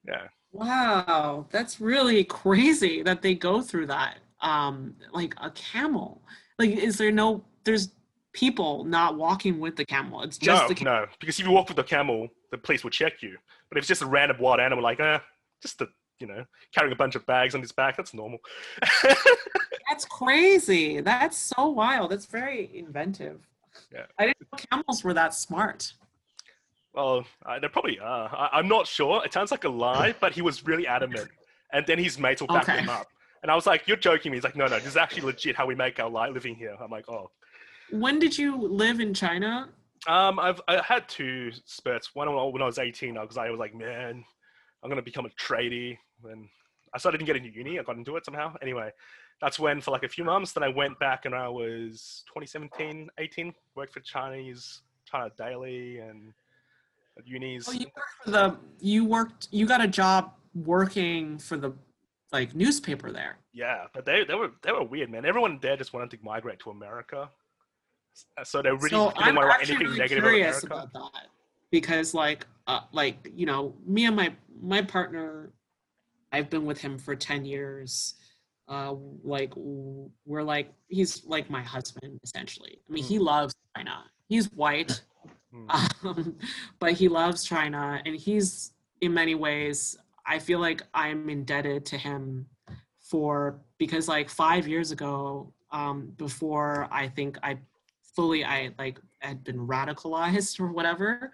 [0.07, 0.27] yeah.
[0.53, 4.19] Wow, that's really crazy that they go through that.
[4.45, 6.21] Um, like a camel.
[6.59, 7.43] Like, is there no?
[7.63, 7.89] There's
[8.33, 10.21] people not walking with the camel.
[10.21, 10.93] It's just no, the camel.
[10.93, 13.37] no, because if you walk with the camel, the police will check you.
[13.69, 15.19] But if it's just a random wild animal, like, uh,
[15.61, 15.87] just the,
[16.19, 18.39] you know, carrying a bunch of bags on his back, that's normal.
[19.89, 20.99] That's crazy.
[20.99, 22.11] That's so wild.
[22.11, 23.47] That's very inventive.
[23.93, 24.05] Yeah.
[24.17, 25.93] I didn't know camels were that smart.
[26.93, 28.27] well, uh, they probably are.
[28.35, 29.23] I, I'm not sure.
[29.23, 31.29] It sounds like a lie, but he was really adamant.
[31.71, 32.79] And then his mates will back Okay.
[32.79, 33.07] him up.
[33.45, 34.37] And I was like, you're joking me.
[34.37, 36.75] He's like, no, no, this is actually legit how we make our life living here.
[36.81, 37.29] I'm like, oh.
[37.91, 39.69] When did you live in China?
[40.07, 42.15] Um, I've I had two spurts.
[42.15, 44.25] One when I was 18, because I was like, man,
[44.81, 45.95] I'm gonna become a tradie.
[46.27, 46.49] And
[46.91, 47.79] I started to get into uni.
[47.79, 48.55] I got into it somehow.
[48.63, 48.89] Anyway,
[49.39, 50.53] that's when for like a few months.
[50.53, 53.53] Then I went back, and I was 2017, 18.
[53.75, 56.33] Worked for Chinese China Daily and
[57.15, 57.69] at unis.
[57.69, 58.57] Oh, you worked for the.
[58.79, 59.49] You worked.
[59.51, 61.73] You got a job working for the,
[62.31, 63.37] like newspaper there.
[63.53, 65.25] Yeah, but they, they were they were weird, man.
[65.25, 67.29] Everyone there just wanted to migrate to America.
[68.43, 70.97] So they really so didn't I'm want to anything really negative curious about America.
[70.97, 71.27] about that
[71.71, 75.51] because, like, uh, like you know, me and my my partner,
[76.31, 78.15] I've been with him for ten years.
[78.67, 82.79] Uh, like we're like he's like my husband essentially.
[82.89, 84.05] I mean, he loves China.
[84.27, 85.01] He's white,
[85.55, 85.69] Hmm.
[86.07, 86.37] um,
[86.79, 89.97] but he loves China, and he's in many ways.
[90.25, 92.47] I feel like I'm indebted to him
[92.99, 97.59] for because like five years ago, um, before I think I
[98.15, 101.31] fully I like had been radicalized or whatever,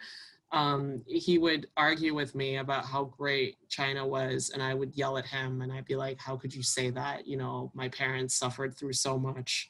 [0.52, 5.18] um, he would argue with me about how great China was, and I would yell
[5.18, 7.26] at him, and I'd be like, "How could you say that?
[7.26, 9.70] You know, my parents suffered through so much."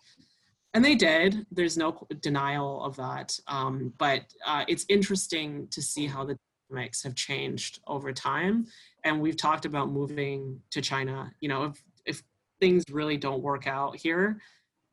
[0.74, 1.46] And they did.
[1.52, 3.38] There's no denial of that.
[3.48, 6.40] Um, but uh, it's interesting to see how the
[6.72, 8.66] dynamics have changed over time.
[9.04, 11.32] And we've talked about moving to China.
[11.40, 12.24] You know, if if
[12.60, 14.40] things really don't work out here,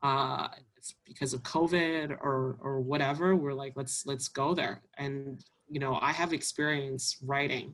[0.03, 0.47] uh,
[0.77, 3.35] it's because of COVID or or whatever.
[3.35, 4.81] We're like, let's let's go there.
[4.97, 7.73] And you know, I have experience writing,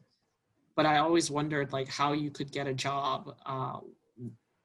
[0.76, 3.80] but I always wondered like how you could get a job uh,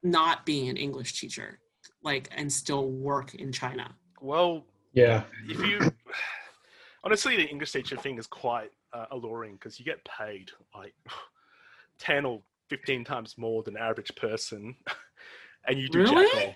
[0.03, 1.59] not being an English teacher,
[2.03, 3.95] like and still work in China.
[4.19, 5.23] Well, Yeah.
[5.47, 5.79] if you
[7.03, 10.93] honestly the english teacher thing is quite uh, alluring because you get paid like
[11.99, 14.75] 10 or 15 times more than average person
[15.67, 16.15] and you do Really?
[16.15, 16.55] jack all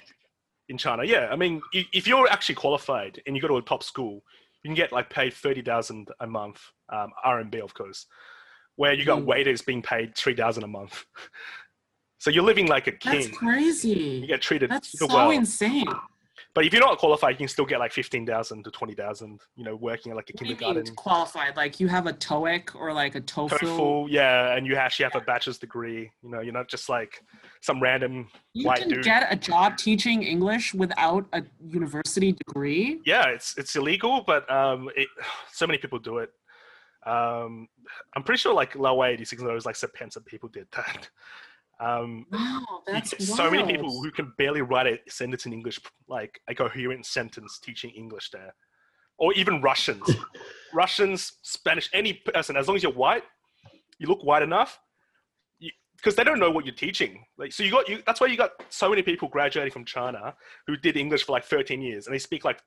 [0.70, 3.84] in china yeah i mean if you're actually qualified and you go to a top
[3.84, 4.24] school
[4.64, 6.60] you can get like paid 30000 a month
[6.92, 8.08] um, rmb of course
[8.78, 9.26] where you got Mm.
[9.26, 11.06] waiters being paid 3000 a month
[12.18, 13.32] so you're living like a king.
[13.42, 15.86] That's king you get treated That's so well insane.
[16.56, 19.42] But if you're not qualified, you can still get like fifteen thousand to twenty thousand.
[19.58, 21.58] You know, working at like a What do you kindergarten, mean qualified?
[21.58, 23.60] Like you have a TOEIC or like a TOEFL.
[23.60, 26.10] TOEFL, yeah, and you actually have a bachelor's degree.
[26.24, 27.22] You know, you're not just like
[27.60, 28.30] some random.
[28.54, 33.02] You white can get a job teaching English without a university degree.
[33.06, 35.10] Yeah, it's it's illegal, but um, it,
[35.52, 36.32] so many people do it.
[37.06, 37.68] Um,
[38.16, 41.10] I'm pretty sure like lower 86 and those like Sapensa people did that.
[41.80, 42.82] Um, Wow,
[43.20, 47.60] so many people who can barely write a sentence in English, like a coherent sentence
[47.60, 48.54] teaching English there,
[49.18, 50.10] or even Russians,
[50.74, 53.24] Russians, Spanish, any person, as long as you're white,
[54.00, 54.80] you look white enough,
[55.98, 57.26] because they don't know what you're teaching.
[57.38, 58.02] Like, so you got you.
[58.06, 60.36] That's why you got so many people graduating from China
[60.68, 62.62] who did English for like 13 years, and they speak like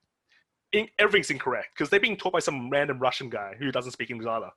[0.72, 4.10] in, everything's incorrect because they're being taught by some random Russian guy who doesn't speak
[4.10, 4.50] English either.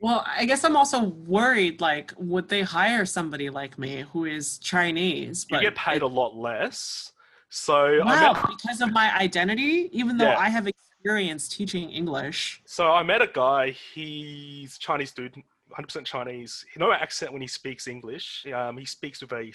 [0.00, 1.80] Well, I guess I'm also worried.
[1.80, 5.46] Like, would they hire somebody like me who is Chinese?
[5.50, 7.12] You get paid a lot less.
[7.48, 10.38] So I wow, met, because of my identity, even though Yeah.
[10.38, 12.60] I have experience teaching English.
[12.66, 13.70] so I met a guy.
[13.70, 15.34] He's Chinese dude,
[15.78, 16.66] 100% Chinese.
[16.76, 18.44] No accent when he speaks English.
[18.54, 19.50] Um, he speaks with a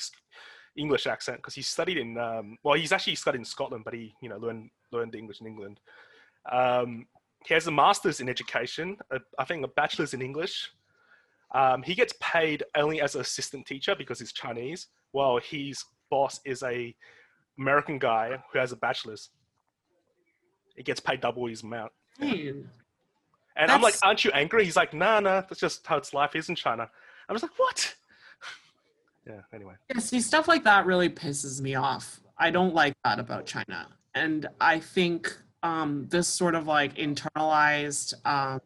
[0.76, 2.18] English accent because he studied in.
[2.18, 5.47] Um, well, he's actually studied in Scotland, but he you know learned learned English in
[5.47, 5.80] England.
[6.51, 7.05] Um,
[7.45, 8.97] he has a master's in education.
[9.11, 10.69] A, I think a bachelor's in English.
[11.53, 16.39] Um, he gets paid only as an assistant teacher because he's Chinese, while his boss
[16.45, 16.95] is a
[17.59, 19.30] American guy who has a bachelor's.
[20.76, 21.91] He gets paid double his amount.
[22.19, 22.69] Man,
[23.57, 24.63] And I'm like, aren't you angry?
[24.63, 26.89] He's like, nah, nah, that's just how its life is in China.
[27.27, 27.95] I was like, what?
[29.27, 29.73] yeah, anyway.
[29.93, 32.22] Yeah, see, stuff like that really pisses me off.
[32.38, 33.88] I don't like that about China.
[34.15, 38.61] And I think um, this sort of like internalized, um,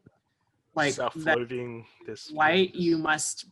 [0.76, 3.46] like self-loathing, this white, you must,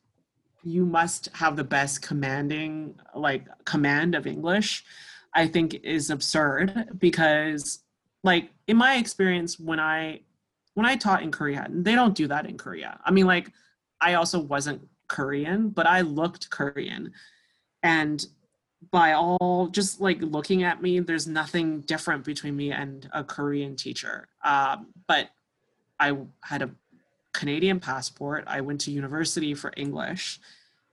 [0.63, 4.83] you must have the best commanding, like command of English.
[5.35, 7.79] I think is absurd because,
[8.23, 10.21] like in my experience, when I
[10.75, 12.99] when I taught in Korea, they don't do that in Korea.
[13.03, 13.51] I mean, like
[13.99, 17.11] I also wasn't Korean, but I looked Korean.
[17.81, 18.25] And
[18.91, 23.75] by all just like looking at me, there's nothing different between me and a Korean
[23.75, 24.27] teacher.
[24.43, 25.29] Um, but
[25.99, 26.69] I had a
[27.33, 28.43] Canadian passport.
[28.47, 30.39] I went to university for English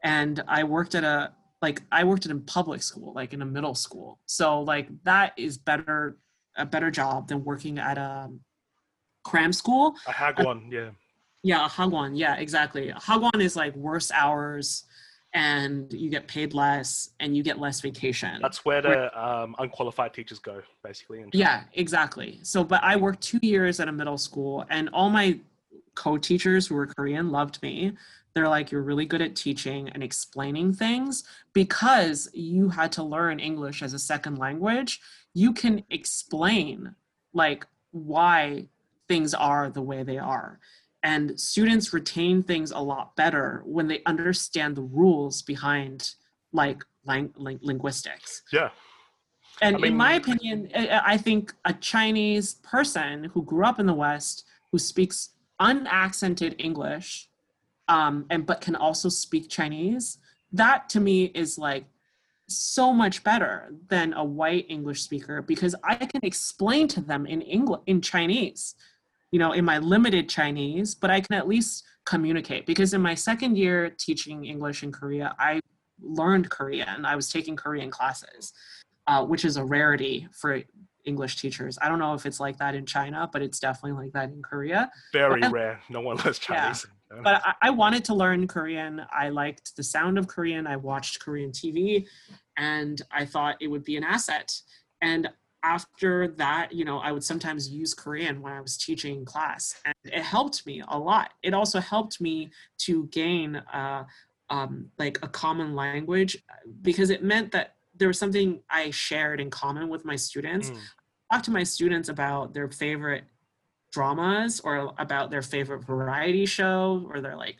[0.03, 3.47] and I worked at a like I worked in a public school, like in a
[3.47, 4.19] middle school.
[4.27, 6.17] So like that is better
[6.57, 8.31] a better job than working at a
[9.25, 9.95] cram school.
[10.07, 10.91] a hagwon, yeah.
[11.43, 12.13] Yeah, a hagwon.
[12.15, 12.93] Yeah, exactly.
[12.97, 14.85] Hagwon is like worse hours
[15.33, 18.39] and you get paid less and you get less vacation.
[18.43, 21.25] That's where the um, unqualified teachers go, basically.
[21.33, 22.41] Yeah, exactly.
[22.43, 25.39] So, but I worked two years at a middle school, and all my
[25.95, 27.93] co-teachers who were Korean loved me.
[28.33, 33.41] They're like, "You're really good at teaching and explaining things because you had to learn
[33.41, 35.01] English as a second language.
[35.35, 36.95] You can explain
[37.33, 38.67] like why
[39.09, 40.61] things are the way they are."
[41.03, 46.15] And students retain things a lot better when they understand the rules behind
[46.53, 48.43] like lang- ling- linguistics.
[48.53, 48.71] Yeah.
[49.63, 53.87] And I in my opinion, I I think a Chinese person who grew up in
[53.87, 57.29] the West who speaks unaccented English,
[57.89, 60.19] um, and but can also speak Chinese,
[60.53, 61.85] that to me is like
[62.49, 67.43] so much better than a white English speaker because I can explain to them in
[67.43, 68.75] English in Chinese,
[69.31, 73.15] you know, in my limited Chinese, but I can at least communicate because in my
[73.15, 75.61] second year teaching English in Korea, I
[76.01, 77.05] learned Korean.
[77.05, 78.53] I was taking Korean classes
[79.11, 80.63] uh, which is a rarity for
[81.05, 81.77] English teachers.
[81.83, 84.41] I don't know if it's like that in China, but it's definitely like that in
[84.41, 84.89] Korea.
[85.13, 85.81] Very Well, rare.
[85.89, 86.87] No one learns Chinese.
[87.11, 87.23] know?
[87.23, 89.03] But I, I wanted to learn Korean.
[89.11, 90.67] I liked the sound of Korean.
[90.67, 92.07] I watched Korean TV,
[92.57, 94.55] and I thought it would be an asset.
[95.03, 95.29] And
[95.63, 99.95] after that, you know, I would sometimes use Korean when I was teaching class, and
[100.05, 101.33] it helped me a lot.
[101.43, 104.05] It also helped me to gain uh,
[104.49, 106.43] um, like a common language
[106.83, 110.71] because it meant that there was something I shared in common with my students.
[110.71, 110.79] Mm.
[111.33, 113.25] Talk to my students about their favorite
[113.93, 117.57] dramas or about their favorite variety show or their like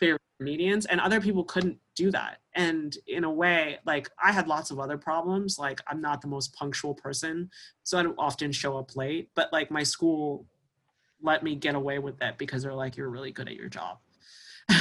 [0.00, 2.38] favorite comedians and other people couldn't do that.
[2.54, 6.26] And in a way like i had lots of other problems like i'm not the
[6.26, 7.48] most punctual person
[7.84, 10.44] so i don't often show up late but like my school
[11.22, 13.98] let me get away with that because they're like you're really good at your job.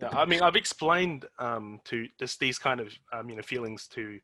[0.00, 3.86] Yeah, I mean, I've explained um, to this, these kind of um, you know feelings
[3.92, 4.18] to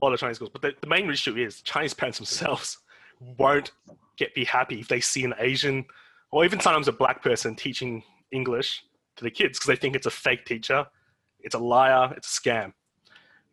[0.00, 2.78] a lot of Chinese schools, but the, the main issue is Chinese parents themselves
[3.38, 3.72] won't
[4.16, 5.84] get be happy if they see an Asian
[6.30, 8.82] or even sometimes a black person teaching English
[9.16, 10.86] to the kids because they think it's a fake teacher,
[11.44, 12.72] it's a liar, it's a scam.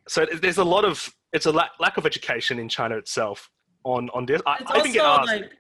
[0.08, 3.50] So there's a lot of it's a lack, lack of education in China itself
[3.84, 4.42] on on this.
[4.46, 5.28] I, I even get asked.
[5.28, 5.52] like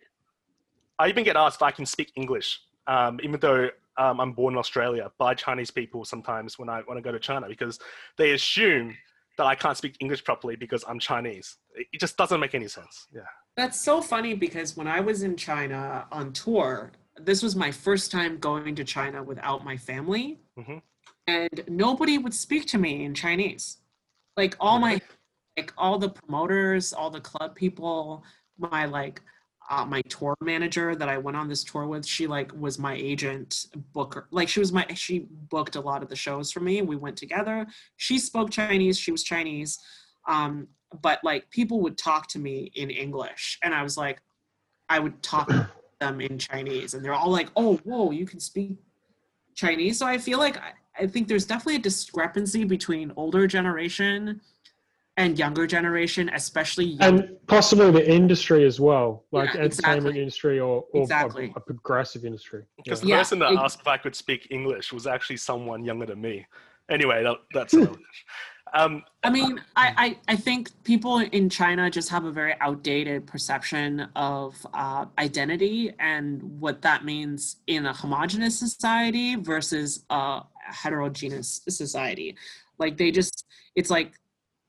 [0.97, 4.53] I even get asked if I can speak English, um, even though um, I'm born
[4.55, 7.79] in Australia by Chinese people sometimes when I when I go to China because
[8.17, 8.95] they assume
[9.37, 11.57] that I can't speak English properly because I'm Chinese.
[11.75, 13.07] It, just doesn't make any sense.
[13.13, 13.21] Yeah.
[13.55, 18.11] That's so funny because when I was in China on tour, this was my first
[18.11, 20.81] time going to China without my family, Mhm.
[21.29, 23.77] And nobody would speak to me in Chinese.
[24.35, 24.99] Like all my,
[25.57, 28.23] like all the promoters, all the club people,
[28.57, 29.21] my like,
[29.69, 32.95] uh, my tour manager that I went on this tour with, she like was my
[32.95, 34.27] agent booker.
[34.31, 36.81] Like she was my, she booked a lot of the shows for me.
[36.81, 37.67] We went together.
[37.97, 38.97] She spoke Chinese.
[38.97, 39.77] She was Chinese.
[40.27, 40.67] Um,
[41.01, 44.21] but like people would talk to me in English, and I was like,
[44.89, 45.69] I would talk to
[45.99, 48.71] them in Chinese, and they're all like, "Oh, whoa, you can speak
[49.55, 54.41] Chinese." So I feel like I, I think there's definitely a discrepancy between older generation
[55.17, 57.19] and younger generation, especially young.
[57.19, 61.53] and possibly the industry as well, like Yeah, entertainment industry or, or a- Exactly.
[61.55, 62.63] a, progressive industry.
[62.77, 63.03] Because Yeah.
[63.03, 66.05] the Yeah, person that it- asked if I could speak English was actually someone younger
[66.05, 66.45] than me.
[66.89, 67.97] Anyway, that, that's another
[68.73, 69.93] um, I mean, I,
[70.27, 75.91] I, I think people in China just have a very outdated perception of uh, identity
[75.99, 80.41] and what that means in a homogenous society versus a
[80.73, 82.35] heterogeneous society.
[82.77, 84.13] Like they just, it's like,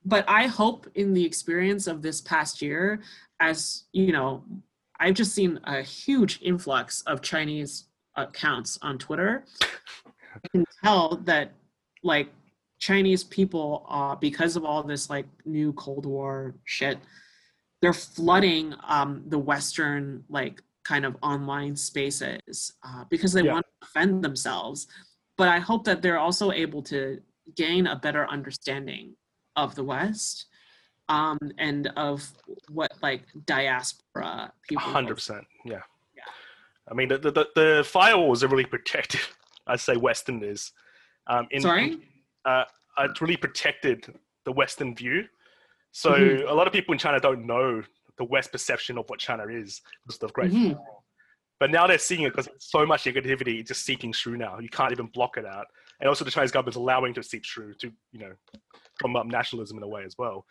[0.05, 3.03] but I hope in the experience of this past year,
[3.41, 4.45] as you know,
[4.99, 7.85] I've just seen a huge influx of Chinese
[8.17, 9.45] accounts on Twitter.
[9.63, 11.53] I can tell that
[12.03, 12.29] like
[12.79, 16.99] Chinese people, uh, because of all this like new Cold War shit,
[17.83, 23.55] they're flooding um, the Western like kind of online spaces uh, because they Yeah.
[23.55, 24.87] want to defend themselves.
[25.41, 27.19] But I hope that they're also able to
[27.57, 29.15] gain a better understanding
[29.57, 30.49] of the West
[31.09, 32.29] um, and of
[32.69, 34.85] what like diaspora people.
[34.85, 35.47] hundred percent.
[35.65, 35.81] Yeah.
[36.15, 36.25] Yeah.
[36.91, 39.23] I mean, the, the the firewalls are really protected.
[39.67, 40.73] I say Westerners.
[41.27, 41.99] Um, in, Sorry.
[42.45, 42.65] uh,
[42.99, 44.13] it's really protected
[44.45, 45.25] the Western view.
[45.93, 46.51] So Mhm.
[46.51, 47.83] a lot of people in China don't know
[48.19, 50.75] the West perception of what China is because of the Great Mhm.
[50.75, 51.00] Firewall.
[51.61, 54.59] But now they're seeing it because so much negativity is just seeping through now.
[54.59, 55.67] You can't even block it out.
[56.01, 58.33] And also the Chinese government's allowing to seep through to, you know,
[58.99, 60.47] drum up nationalism in a way as well.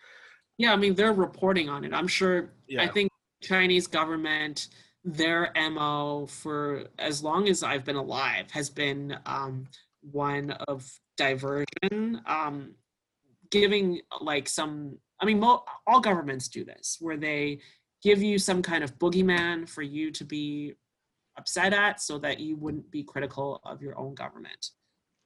[0.60, 1.94] Yeah, I mean they're reporting on it.
[1.94, 2.52] I'm sure.
[2.68, 2.84] yeah.
[2.84, 3.10] I think
[3.42, 4.68] Chinese government,
[5.04, 9.66] their mo for as long as I've been alive has been um,
[10.02, 10.88] one of
[11.18, 12.76] diversion, um,
[13.50, 14.98] giving like some.
[15.22, 17.60] I mean, mo- all governments do this, where they
[18.04, 20.76] give you some kind of boogeyman for you to be
[21.40, 24.70] upset at, so that you wouldn't be critical of your own government.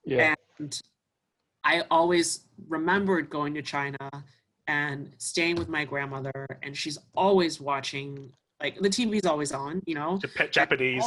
[0.06, 0.36] Yeah.
[0.60, 0.80] And
[1.64, 4.10] I always remembered going to China
[4.68, 8.32] and staying with my grandmother, and she's always watching,
[8.62, 10.20] like, the TV's always on, you know?
[10.24, 11.04] Jap- Japanese.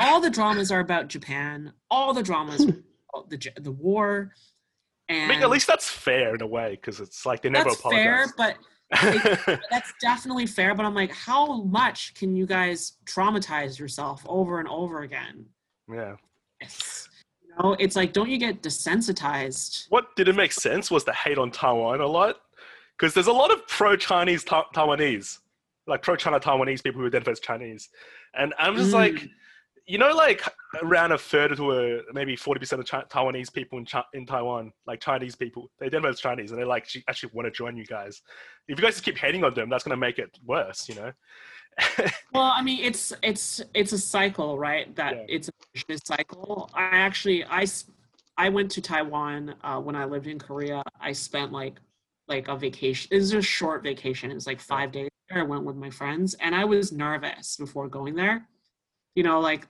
[0.00, 4.32] All, all the dramas are about Japan, all the dramas about the, the war.
[5.10, 7.80] I mean, at least that's fair in a way because it's like they never that's
[7.80, 8.58] fair, apologize.
[8.90, 10.74] But that's definitely fair.
[10.74, 15.46] But I'm like, how much can you guys traumatize yourself over and over again?
[15.92, 16.16] yeah.
[16.60, 17.08] It's,
[17.42, 19.86] you know, it's like, don't you get desensitized?
[19.90, 22.36] What didn't make sense was the hate on Taiwan a lot
[22.98, 25.38] because there's a lot of pro-Chinese Ta- Taiwanese,
[25.86, 27.90] like pro-China Taiwanese people who identify as Chinese,
[28.34, 29.30] and I'm just like, Mm.
[29.88, 30.42] You know, like
[30.82, 34.26] around a third to a maybe forty percent of Chi- Taiwanese people in Chi- in
[34.26, 37.50] Taiwan, like Chinese people, they identify as Chinese, and they like actually- actually want to
[37.50, 38.20] join you guys.
[38.68, 40.94] If you guys just keep hating on them, that's going to make it worse, you
[40.96, 41.12] know.
[42.34, 44.94] Well, I mean, it's it's it's a cycle, right?
[44.96, 45.24] That Yeah.
[45.28, 46.70] it's a vicious cycle.
[46.74, 47.64] I actually I,
[48.36, 50.82] I went to Taiwan uh, when I lived in Korea.
[51.00, 51.76] I spent like
[52.28, 53.08] like a vacation.
[53.10, 54.30] It was a short vacation.
[54.30, 55.08] It was like five days.
[55.30, 58.46] I went with my friends, and I was nervous before going there.
[59.14, 59.66] You know, like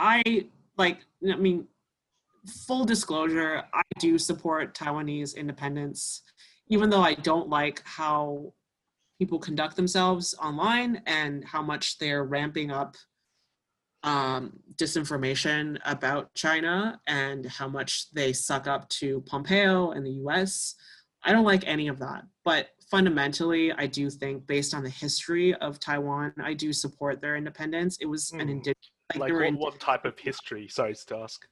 [0.00, 0.46] I
[0.78, 0.98] like.
[1.30, 1.66] I mean,
[2.66, 6.22] full disclosure, I do support Taiwanese independence,
[6.68, 8.54] even though I don't like how
[9.18, 12.96] people conduct themselves online and how much they're ramping up
[14.02, 20.74] um, disinformation about China and how much they suck up to Pompeo and the US.
[21.22, 22.22] I don't like any of that.
[22.46, 27.36] But fundamentally, I do think, based on the history of Taiwan, I do support their
[27.36, 27.98] independence.
[28.00, 28.48] It was an Hmm.
[28.48, 28.90] indigenous.
[29.16, 30.68] Like, what, what type of history?
[30.68, 31.46] Sorry to ask.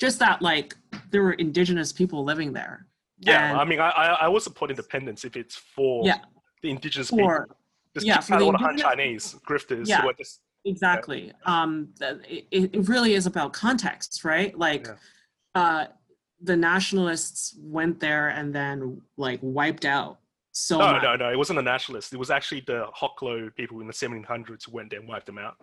[0.00, 0.74] just that, like,
[1.10, 2.86] there were indigenous people living there.
[3.20, 6.18] Yeah, And- I mean, I, I I will support independence if it's for Yeah.
[6.62, 7.56] the indigenous For people.
[7.94, 10.04] Just yeah, for out the all the indigenous- Chinese grifters Yeah.
[10.18, 14.94] just exactly um it, it really is about context right like Yeah.
[15.60, 15.86] uh
[16.40, 20.20] the nationalists went there and then like wiped out
[20.52, 21.02] so no, much.
[21.02, 21.30] no, no.
[21.30, 22.12] It wasn't the nationalists.
[22.12, 25.36] It was actually the Hoklo people in the 1700s who went there and wiped them
[25.38, 25.56] out.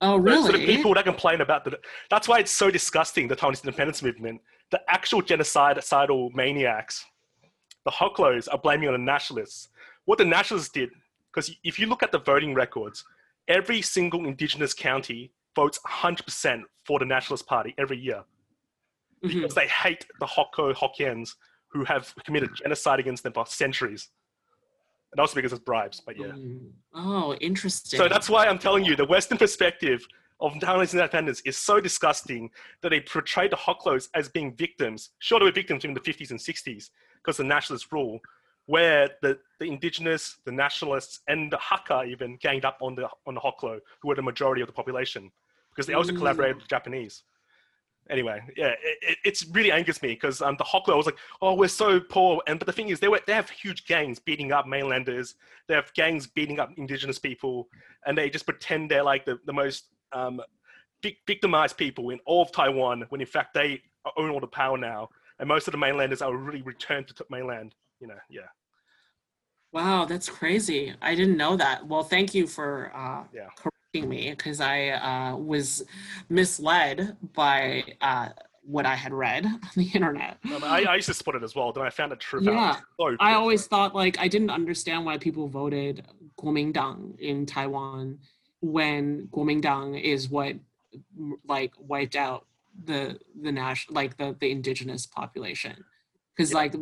[0.00, 1.78] Oh really the people that complain about the,
[2.10, 3.28] that's why it's so disgusting.
[3.28, 4.40] The Taiwanese independence movement,
[4.70, 7.04] the actual genocidal maniacs,
[7.84, 9.68] the Hoklos are blaming on the nationalists.
[10.04, 10.90] What the nationalists did,
[11.32, 13.04] because if you look at the voting records,
[13.48, 18.24] every single indigenous county votes 100% for the Nationalist Party every year
[19.24, 19.34] Mhm.
[19.34, 21.36] because they hate the Hokko Hokkiens
[21.68, 24.10] who have committed genocide against them for centuries.
[25.16, 26.26] And also because of bribes, but yeah.
[26.26, 26.72] Mm.
[26.94, 30.06] oh interesting So that's why I'm telling you the Western perspective
[30.40, 32.50] of Taiwanese independence is so disgusting
[32.82, 35.12] that they portray the Hoklos as being victims.
[35.20, 38.20] Sure, they were victims in the 50s and 60s because the nationalist rule,
[38.66, 43.36] where the, the indigenous, the nationalists, and the Hakka even ganged up on the on
[43.36, 45.32] the Hoklo, who were the majority of the population,
[45.70, 46.18] because they also Mm.
[46.18, 47.22] collaborated with the Japanese.
[48.08, 51.54] Anyway, yeah, it, it it's really angers me because um, the Hoklo was like, oh,
[51.54, 54.52] we're so poor, and but the thing is, they were they have huge gangs beating
[54.52, 55.34] up mainlanders.
[55.66, 57.68] They have gangs beating up indigenous people,
[58.06, 60.40] and they just pretend they're like the, the most um,
[61.26, 63.82] victimized people in all of Taiwan, when in fact they
[64.16, 65.08] own all the power now,
[65.40, 67.74] and most of the mainlanders are really returned to mainland.
[68.00, 68.42] You know, yeah,
[69.72, 73.48] wow that's crazy i didn't know that well thank you for uh Yeah.
[74.00, 75.84] Correcting me because i uh was
[76.28, 78.28] misled by uh
[78.68, 80.38] what I had read on the internet.
[80.42, 81.72] No, I, I used to support it as well.
[81.72, 82.76] Then I found the truth Yeah.
[82.98, 86.04] So I always thought like I didn't understand why people voted
[86.36, 88.18] Kuomintang in Taiwan
[88.60, 90.56] when Kuomintang is what
[91.46, 92.46] like wiped out
[92.84, 95.84] the the national like the the indigenous population
[96.36, 96.56] because Yeah.
[96.58, 96.74] like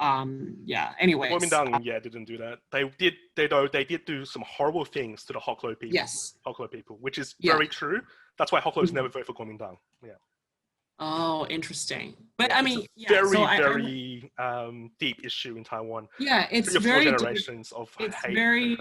[0.00, 2.58] um yeah anyways uh, yeah, didn't do that.
[2.72, 3.14] They did.
[3.36, 5.94] They though they did do some horrible things to the Hoklo people.
[5.94, 7.52] yes Hoklo people, which is Yeah.
[7.52, 8.00] very true.
[8.38, 8.94] That's why Hoklos Mhm.
[8.94, 9.76] never vote for Kuomintang.
[10.04, 10.14] Yeah.
[11.00, 15.56] oh interesting but Yeah, I mean yeah, very, so I- I- very um, deep issue
[15.56, 16.08] in Taiwan.
[16.20, 17.18] yeah it's Three very deep.
[17.18, 18.34] generations of it's hate.
[18.34, 18.76] very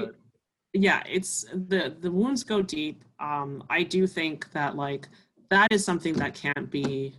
[0.74, 5.08] yeah it's the the wounds go deep um i do think that like
[5.50, 7.16] that is something that can't be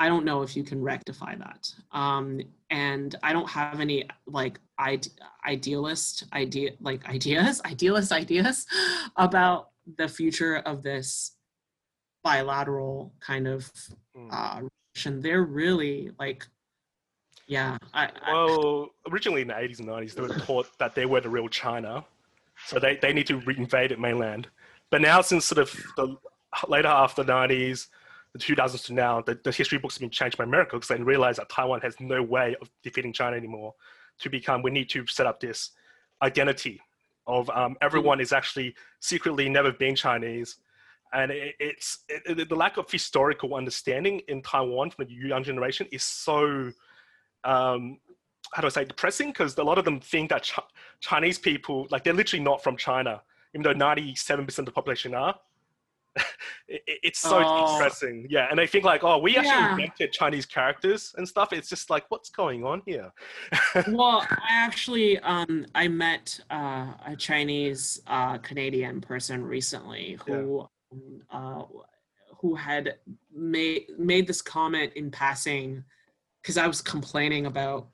[0.00, 2.40] i don't know if you can rectify that um
[2.70, 5.06] and i don't have any like ide-
[5.46, 8.66] idealist idea like ideas idealist ideas
[9.16, 11.32] about the future of this
[12.24, 13.70] bilateral kind of
[14.16, 14.28] Mm.
[14.32, 14.62] uh
[14.96, 16.44] relation they're really like
[17.46, 21.06] yeah I, I Well, originally in the 80s and 90s, they were taught that they
[21.06, 22.04] were the real China.
[22.66, 24.48] So they, they need to reinvade it mainland.
[24.90, 26.16] But now, since sort of the
[26.68, 27.86] later half of the 90s,
[28.32, 31.02] the 2000s to now, the, the history books have been changed by America because they
[31.02, 33.74] realize that Taiwan has no way of defeating China anymore.
[34.20, 35.70] To become, we need to set up this
[36.22, 36.80] identity
[37.26, 40.56] of um, everyone is actually secretly never been Chinese.
[41.12, 45.42] And it, it's it, it- the lack of historical understanding in Taiwan from the young
[45.42, 46.70] generation is so
[47.44, 47.98] um,
[48.52, 49.28] how do I say depressing?
[49.28, 50.58] Because a lot of them think that Ch-
[51.00, 53.22] Chinese people, like they're literally not from China,
[53.54, 55.34] even though ninety-seven percent of the population are.
[56.68, 57.72] it, it- it's so Oh.
[57.74, 58.48] depressing, yeah.
[58.50, 59.70] And they think like, oh, we actually Yeah.
[59.72, 61.52] invented Chinese characters and stuff.
[61.52, 63.12] It's just like, what's going on here?
[63.88, 71.22] well i actually um i met uh, a chinese uh canadian person recently who um,
[71.30, 71.62] uh
[72.38, 72.96] who had
[73.34, 75.82] made made this comment in passing
[76.42, 77.88] because i was complaining about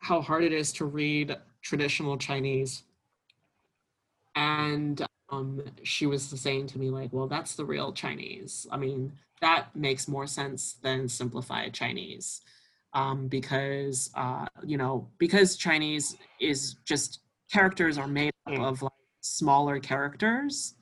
[0.00, 2.84] how hard it is to read traditional chinese
[4.34, 9.12] and um she was saying to me like well that's the real chinese i mean
[9.40, 12.40] that makes more sense than simplified chinese
[12.94, 17.20] um, because uh, you know because Chinese is just
[17.52, 18.64] characters are made up Mm.
[18.64, 20.74] of like smaller characters.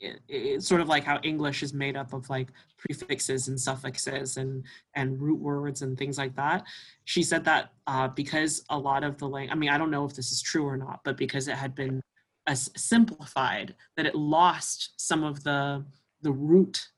[0.00, 4.36] It, it's sort of like how English is made up of like prefixes and suffixes
[4.36, 6.64] and and root words and things like that.
[7.06, 10.04] She said that uh, because a lot of the lang- I mean I don't know
[10.04, 12.02] if this is true or not, but because it had been
[12.50, 15.84] as simplified that it lost some of the
[16.22, 16.88] the root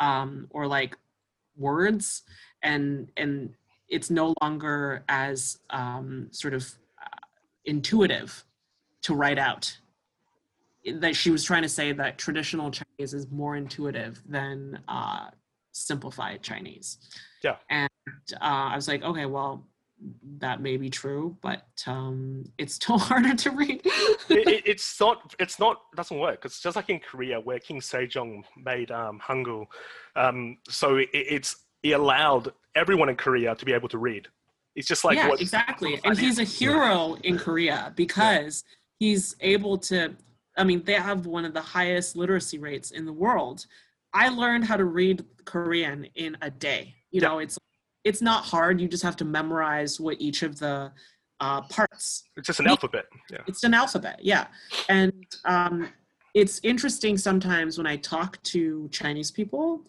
[0.00, 0.96] um, or like
[1.56, 2.22] words
[2.62, 3.54] and and
[3.88, 6.64] it's no longer as um, sort of
[7.00, 7.24] uh,
[7.66, 8.44] intuitive
[9.02, 9.76] to write out.
[10.86, 15.26] That she was trying to say that traditional Chinese is more intuitive than uh,
[15.72, 16.98] simplified Chinese.
[17.42, 17.56] Yeah.
[17.70, 17.90] And
[18.34, 19.66] uh, I was like, okay, well,
[20.38, 23.80] that may be true, but um, it's still harder to read.
[23.84, 27.80] it, it, it's not it's not doesn't work it's just like in korea where king
[27.80, 29.66] sejong made um, hangul
[30.16, 34.26] um, so it, it's he allowed everyone in korea to be able to read
[34.74, 36.00] it's just like yeah, what exactly.
[36.04, 38.64] And he's a hero in Korea because
[38.98, 40.16] he's able to.
[40.56, 43.66] I mean, they have one of the highest literacy rates in the world.
[44.12, 46.94] I learned how to read Korean in a day.
[47.10, 47.28] You Yeah.
[47.28, 47.58] know, it's
[48.04, 48.80] it's not hard.
[48.80, 50.92] You just have to memorize what each of the
[51.40, 52.24] uh, parts.
[52.36, 53.06] It's just an Me- alphabet.
[53.30, 53.38] Yeah.
[53.46, 54.46] It's an alphabet yeah.
[54.88, 55.88] And um,
[56.34, 59.86] it's interesting sometimes when i talk to chinese people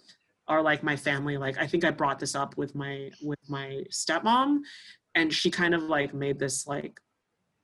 [0.48, 3.84] or like my family like i think i brought this up with my with my
[3.90, 4.60] stepmom
[5.16, 7.00] and she kind of like made this like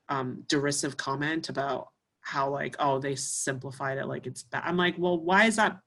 [0.10, 1.90] um, derisive comment about
[2.22, 5.80] how like oh they simplified it like it's bad i'm like well why is that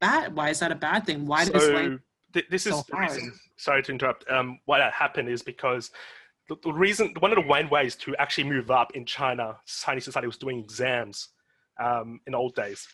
[0.00, 1.26] bad why is that a bad thing?
[1.26, 2.00] Why does so like
[2.32, 5.90] th- this is so the reason sorry to interrupt um, why that happened is because
[6.48, 10.04] the, the reason one of the main ways to actually move up in china chinese
[10.04, 11.28] society was doing exams
[11.80, 12.86] um, in old days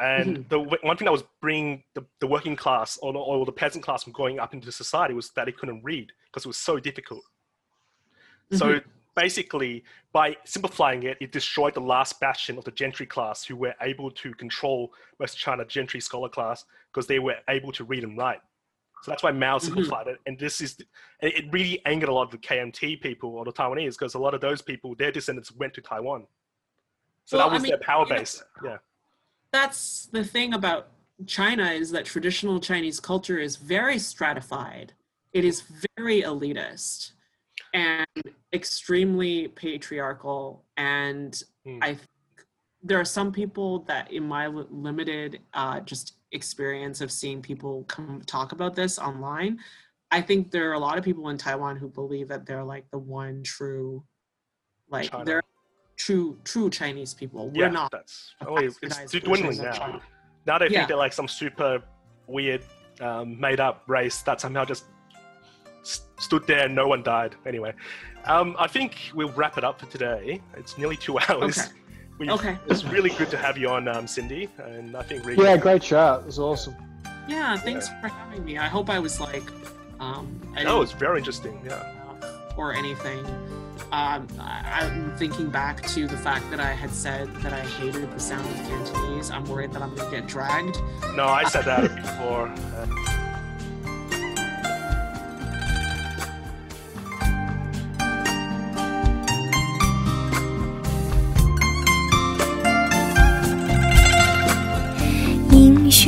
[0.00, 0.48] and Mm-hmm.
[0.48, 3.82] the one thing that was bringing the, the working class or, the- or the peasant
[3.84, 6.78] class from going up into society was that they couldn't read because it was so
[6.78, 7.22] difficult
[8.52, 8.84] so Mhm.
[9.16, 13.74] basically by simplifying it it destroyed the last bastion of the gentry class who were
[13.82, 18.04] able to control most of china gentry scholar class because they were able to read
[18.04, 18.40] and write
[19.02, 20.18] so that's why Mao simplified it.
[20.26, 20.76] And this is,
[21.20, 24.34] it really angered a lot of the KMT people or the Taiwanese because a lot
[24.34, 26.26] of those people, their descendants went to Taiwan.
[27.24, 28.42] So Well, that I was mean, their power you know, base.
[28.64, 28.78] Yeah.
[29.52, 30.88] that's the thing about
[31.26, 34.92] China is that traditional Chinese culture is very stratified.
[35.32, 35.62] It is
[35.96, 37.12] very elitist
[37.74, 38.06] and
[38.52, 40.64] extremely patriarchal.
[40.76, 41.78] And Hmm.
[41.82, 42.08] I think
[42.82, 48.22] there are some people that, in my limited uh, just experience of seeing people come
[48.26, 49.58] talk about this online.
[50.10, 52.90] I think there are a lot of people in Taiwan who believe that they're like
[52.90, 54.02] the one true,
[54.90, 55.24] like China.
[55.24, 55.42] they're
[55.96, 57.50] true true Chinese people.
[57.50, 57.90] We're yeah, not.
[57.90, 58.78] that's oh, it's
[59.12, 60.00] dwindling now.
[60.46, 60.78] Now they Yeah.
[60.80, 61.82] think they're like some super
[62.26, 62.62] weird,
[63.00, 64.84] um, made up race that somehow just
[65.82, 67.34] s- stood there and no one died.
[67.46, 67.74] Anyway,
[68.24, 70.40] um, I think we'll wrap it up for today.
[70.56, 71.58] It's nearly two hours.
[71.58, 71.68] Okay.
[72.18, 72.58] We- Okay.
[72.68, 75.44] It's really good to have you on, um, Cindy, and I think Regan.
[75.44, 76.20] Yeah, great chat.
[76.20, 76.74] It was awesome.
[77.28, 78.58] Yeah, thanks for having me.
[78.58, 79.44] I hope I was like,
[80.00, 81.60] um, I No, didn't it's very interesting.
[81.64, 81.84] Yeah.
[82.56, 83.24] or anything.
[83.92, 88.12] Um, I, I'm thinking back to the fact that I had said that I hated
[88.12, 89.30] the sound of Cantonese.
[89.30, 90.76] I'm worried that I'm gonna get dragged.
[91.14, 92.48] No, I said that before.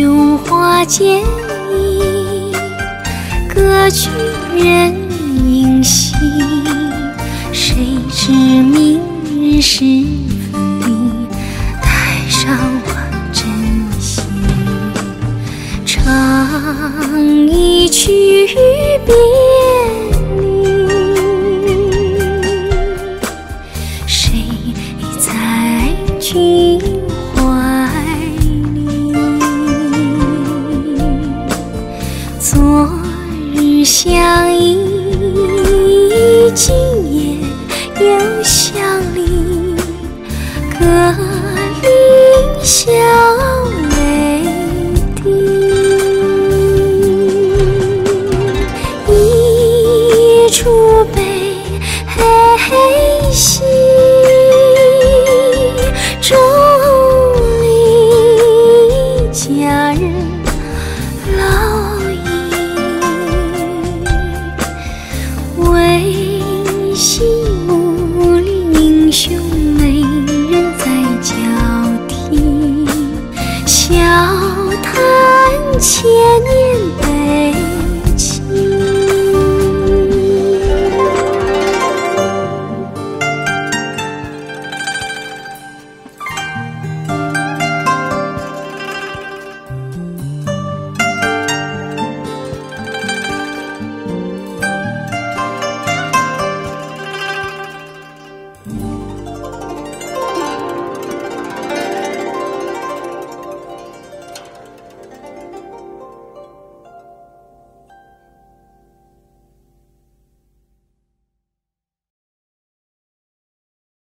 [0.00, 1.20] 英雄花间
[1.70, 2.54] 意，
[3.54, 4.08] 歌曲
[4.56, 4.94] 人
[5.46, 6.14] 影稀。
[7.52, 8.98] 谁知明
[9.36, 9.84] 日是
[10.50, 10.86] 分离，
[11.82, 12.56] 台上
[12.86, 12.96] 望
[13.30, 13.44] 珍
[14.00, 14.22] 惜。
[15.84, 16.00] 唱
[17.46, 18.48] 一曲
[19.04, 19.14] 别
[36.54, 36.74] 今
[37.14, 37.36] 夜
[38.00, 39.76] 又相离，
[40.78, 40.84] 隔
[41.80, 41.86] 离
[42.64, 42.92] 乡